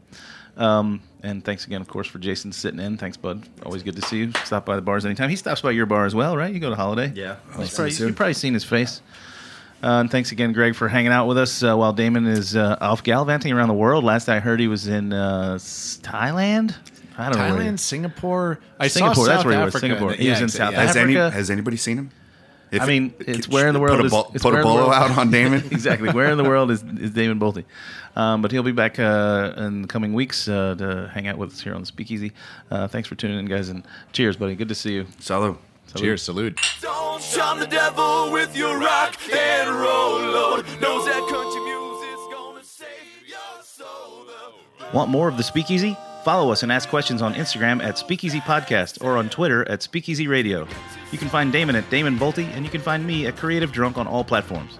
Um, 0.57 1.01
and 1.23 1.43
thanks 1.43 1.65
again, 1.65 1.81
of 1.81 1.87
course, 1.87 2.07
for 2.07 2.19
Jason 2.19 2.51
sitting 2.51 2.79
in. 2.79 2.97
Thanks, 2.97 3.15
bud. 3.17 3.47
Always 3.65 3.83
good 3.83 3.95
to 3.95 4.01
see 4.01 4.17
you. 4.17 4.31
Stop 4.43 4.65
by 4.65 4.75
the 4.75 4.81
bars 4.81 5.05
anytime. 5.05 5.29
He 5.29 5.35
stops 5.35 5.61
by 5.61 5.71
your 5.71 5.85
bar 5.85 6.05
as 6.05 6.15
well, 6.15 6.35
right? 6.35 6.53
You 6.53 6.59
go 6.59 6.69
to 6.69 6.75
Holiday. 6.75 7.11
Yeah. 7.15 7.37
You've 7.49 7.59
I'll 7.59 7.65
see 7.65 7.71
you 7.71 7.75
probably, 7.89 8.05
you've 8.07 8.15
probably 8.15 8.33
seen 8.33 8.53
his 8.53 8.63
face. 8.63 9.01
Uh, 9.83 9.99
and 10.01 10.09
thanks 10.11 10.31
again, 10.31 10.53
Greg, 10.53 10.75
for 10.75 10.87
hanging 10.87 11.11
out 11.11 11.27
with 11.27 11.37
us 11.37 11.61
uh, 11.63 11.75
while 11.75 11.93
Damon 11.93 12.25
is 12.25 12.55
uh, 12.55 12.77
off 12.81 13.03
gallivanting 13.03 13.53
around 13.53 13.67
the 13.67 13.73
world. 13.75 14.03
Last 14.03 14.27
I 14.27 14.39
heard, 14.39 14.59
he 14.59 14.67
was 14.67 14.87
in 14.87 15.13
uh, 15.13 15.55
Thailand. 15.59 16.75
I 17.17 17.29
don't 17.29 17.37
know. 17.39 17.55
where 17.55 17.63
Thailand, 17.65 17.79
Singapore. 17.79 18.59
I 18.79 18.87
Singapore, 18.87 19.15
saw 19.15 19.23
that's 19.25 19.37
South 19.39 19.45
where 19.45 19.57
he 19.59 19.63
was, 19.65 19.75
Africa. 19.75 19.87
Singapore. 19.95 20.13
He 20.13 20.25
Yeah, 20.25 20.31
was 20.33 20.41
in. 20.41 20.49
South 20.49 20.73
Yeah. 20.73 20.81
Has 20.81 20.95
any 20.95 21.17
Africa? 21.17 21.35
has 21.35 21.49
anybody 21.51 21.77
seen 21.77 21.97
him? 21.97 22.11
If 22.69 22.81
I 22.81 22.85
mean, 22.85 23.13
it- 23.19 23.29
it's 23.29 23.47
where 23.47 23.67
in 23.67 23.73
the 23.73 23.79
world 23.79 23.97
put 24.09 24.11
a, 24.11 24.35
is 24.35 24.41
put 24.41 24.53
a 24.53 24.61
bolo 24.61 24.91
out 24.91 25.17
on 25.17 25.31
Damon? 25.31 25.63
exactly. 25.71 26.09
Where 26.09 26.29
in 26.31 26.37
the 26.37 26.43
world 26.43 26.69
is, 26.69 26.83
is 26.99 27.11
Damon 27.11 27.39
Boelte? 27.39 27.63
Um, 28.15 28.41
but 28.41 28.51
he'll 28.51 28.61
be 28.63 28.71
back 28.73 28.99
uh, 28.99 29.53
in 29.57 29.83
the 29.83 29.87
coming 29.87 30.13
weeks 30.13 30.47
uh, 30.47 30.75
to 30.77 31.09
hang 31.13 31.27
out 31.27 31.37
with 31.37 31.53
us 31.53 31.61
here 31.61 31.73
on 31.73 31.79
the 31.81 31.87
Speakeasy. 31.87 32.33
Uh, 32.69 32.87
thanks 32.87 33.07
for 33.07 33.15
tuning 33.15 33.39
in, 33.39 33.45
guys, 33.45 33.69
and 33.69 33.83
cheers, 34.11 34.35
buddy. 34.35 34.55
Good 34.55 34.69
to 34.69 34.75
see 34.75 34.93
you. 34.95 35.05
Salud. 35.21 35.57
Cheers, 35.95 36.21
salute. 36.21 36.59
Don't 36.81 37.21
charm 37.21 37.59
the 37.59 37.67
devil 37.67 38.31
with 38.31 38.55
your 38.55 38.77
rock 38.79 39.15
and 39.33 39.69
roll, 39.69 40.19
Lord. 40.19 40.65
Knows 40.81 41.05
that 41.05 41.27
country 41.29 41.61
music's 41.61 42.27
gonna 42.31 42.63
save 42.63 43.27
your 43.27 43.63
soul. 43.63 44.25
Want 44.93 45.09
more 45.09 45.27
of 45.27 45.37
the 45.37 45.43
Speakeasy? 45.43 45.97
Follow 46.23 46.51
us 46.51 46.61
and 46.61 46.71
ask 46.71 46.89
questions 46.89 47.21
on 47.21 47.33
Instagram 47.33 47.81
at 47.81 47.97
Speakeasy 47.97 48.41
Podcast 48.41 49.03
or 49.03 49.17
on 49.17 49.29
Twitter 49.29 49.67
at 49.69 49.81
Speakeasy 49.81 50.27
Radio. 50.27 50.67
You 51.11 51.17
can 51.17 51.29
find 51.29 51.51
Damon 51.53 51.75
at 51.77 51.89
Damon 51.89 52.17
Boelte, 52.19 52.45
and 52.53 52.65
you 52.65 52.69
can 52.69 52.81
find 52.81 53.07
me 53.07 53.25
at 53.27 53.37
Creative 53.37 53.71
Drunk 53.71 53.97
on 53.97 54.07
all 54.07 54.25
platforms. 54.25 54.77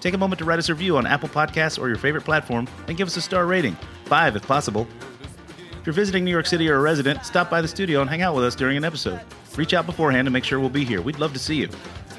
Take 0.00 0.14
a 0.14 0.18
moment 0.18 0.38
to 0.38 0.44
write 0.44 0.60
us 0.60 0.68
a 0.68 0.74
review 0.74 0.96
on 0.96 1.06
Apple 1.06 1.28
Podcasts 1.28 1.78
or 1.78 1.88
your 1.88 1.96
favorite 1.98 2.24
platform 2.24 2.68
and 2.86 2.96
give 2.96 3.08
us 3.08 3.16
a 3.16 3.20
star 3.20 3.46
rating, 3.46 3.76
five 4.04 4.36
if 4.36 4.46
possible. 4.46 4.86
If 5.80 5.86
you're 5.86 5.92
visiting 5.92 6.24
New 6.24 6.30
York 6.30 6.46
City 6.46 6.68
or 6.68 6.76
a 6.76 6.80
resident, 6.80 7.24
stop 7.26 7.50
by 7.50 7.60
the 7.60 7.68
studio 7.68 8.00
and 8.00 8.08
hang 8.08 8.22
out 8.22 8.34
with 8.34 8.44
us 8.44 8.54
during 8.54 8.76
an 8.76 8.84
episode. 8.84 9.20
Reach 9.56 9.74
out 9.74 9.86
beforehand 9.86 10.26
to 10.26 10.30
make 10.30 10.44
sure 10.44 10.60
we'll 10.60 10.68
be 10.68 10.84
here. 10.84 11.00
We'd 11.00 11.18
love 11.18 11.32
to 11.32 11.38
see 11.38 11.56
you. 11.56 11.68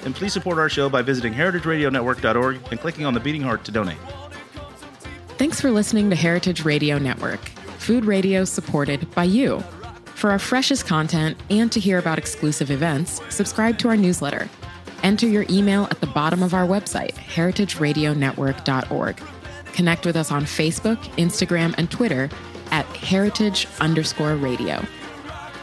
And 0.03 0.15
please 0.15 0.33
support 0.33 0.57
our 0.57 0.69
show 0.69 0.89
by 0.89 1.01
visiting 1.01 1.33
heritageradionetwork.org 1.33 2.59
and 2.71 2.79
clicking 2.79 3.05
on 3.05 3.13
the 3.13 3.19
beating 3.19 3.41
heart 3.41 3.63
to 3.65 3.71
donate. 3.71 3.97
Thanks 5.38 5.61
for 5.61 5.69
listening 5.69 6.09
to 6.09 6.15
Heritage 6.15 6.65
Radio 6.65 6.97
Network, 6.97 7.39
food 7.77 8.05
radio 8.05 8.43
supported 8.43 9.13
by 9.13 9.25
you. 9.25 9.59
For 10.15 10.31
our 10.31 10.39
freshest 10.39 10.88
content 10.88 11.38
and 11.51 11.71
to 11.71 11.79
hear 11.79 11.99
about 11.99 12.17
exclusive 12.17 12.71
events, 12.71 13.21
subscribe 13.29 13.77
to 13.79 13.89
our 13.89 13.97
newsletter. 13.97 14.49
Enter 15.03 15.27
your 15.27 15.45
email 15.47 15.83
at 15.91 16.01
the 16.01 16.07
bottom 16.07 16.41
of 16.41 16.55
our 16.55 16.65
website, 16.65 17.13
heritageradionetwork.org. 17.13 19.21
Connect 19.73 20.05
with 20.07 20.15
us 20.15 20.31
on 20.31 20.45
Facebook, 20.45 20.97
Instagram, 21.17 21.75
and 21.77 21.91
Twitter 21.91 22.31
at 22.71 22.88
heritage 22.88 23.67
underscore 23.79 24.35
radio. 24.35 24.83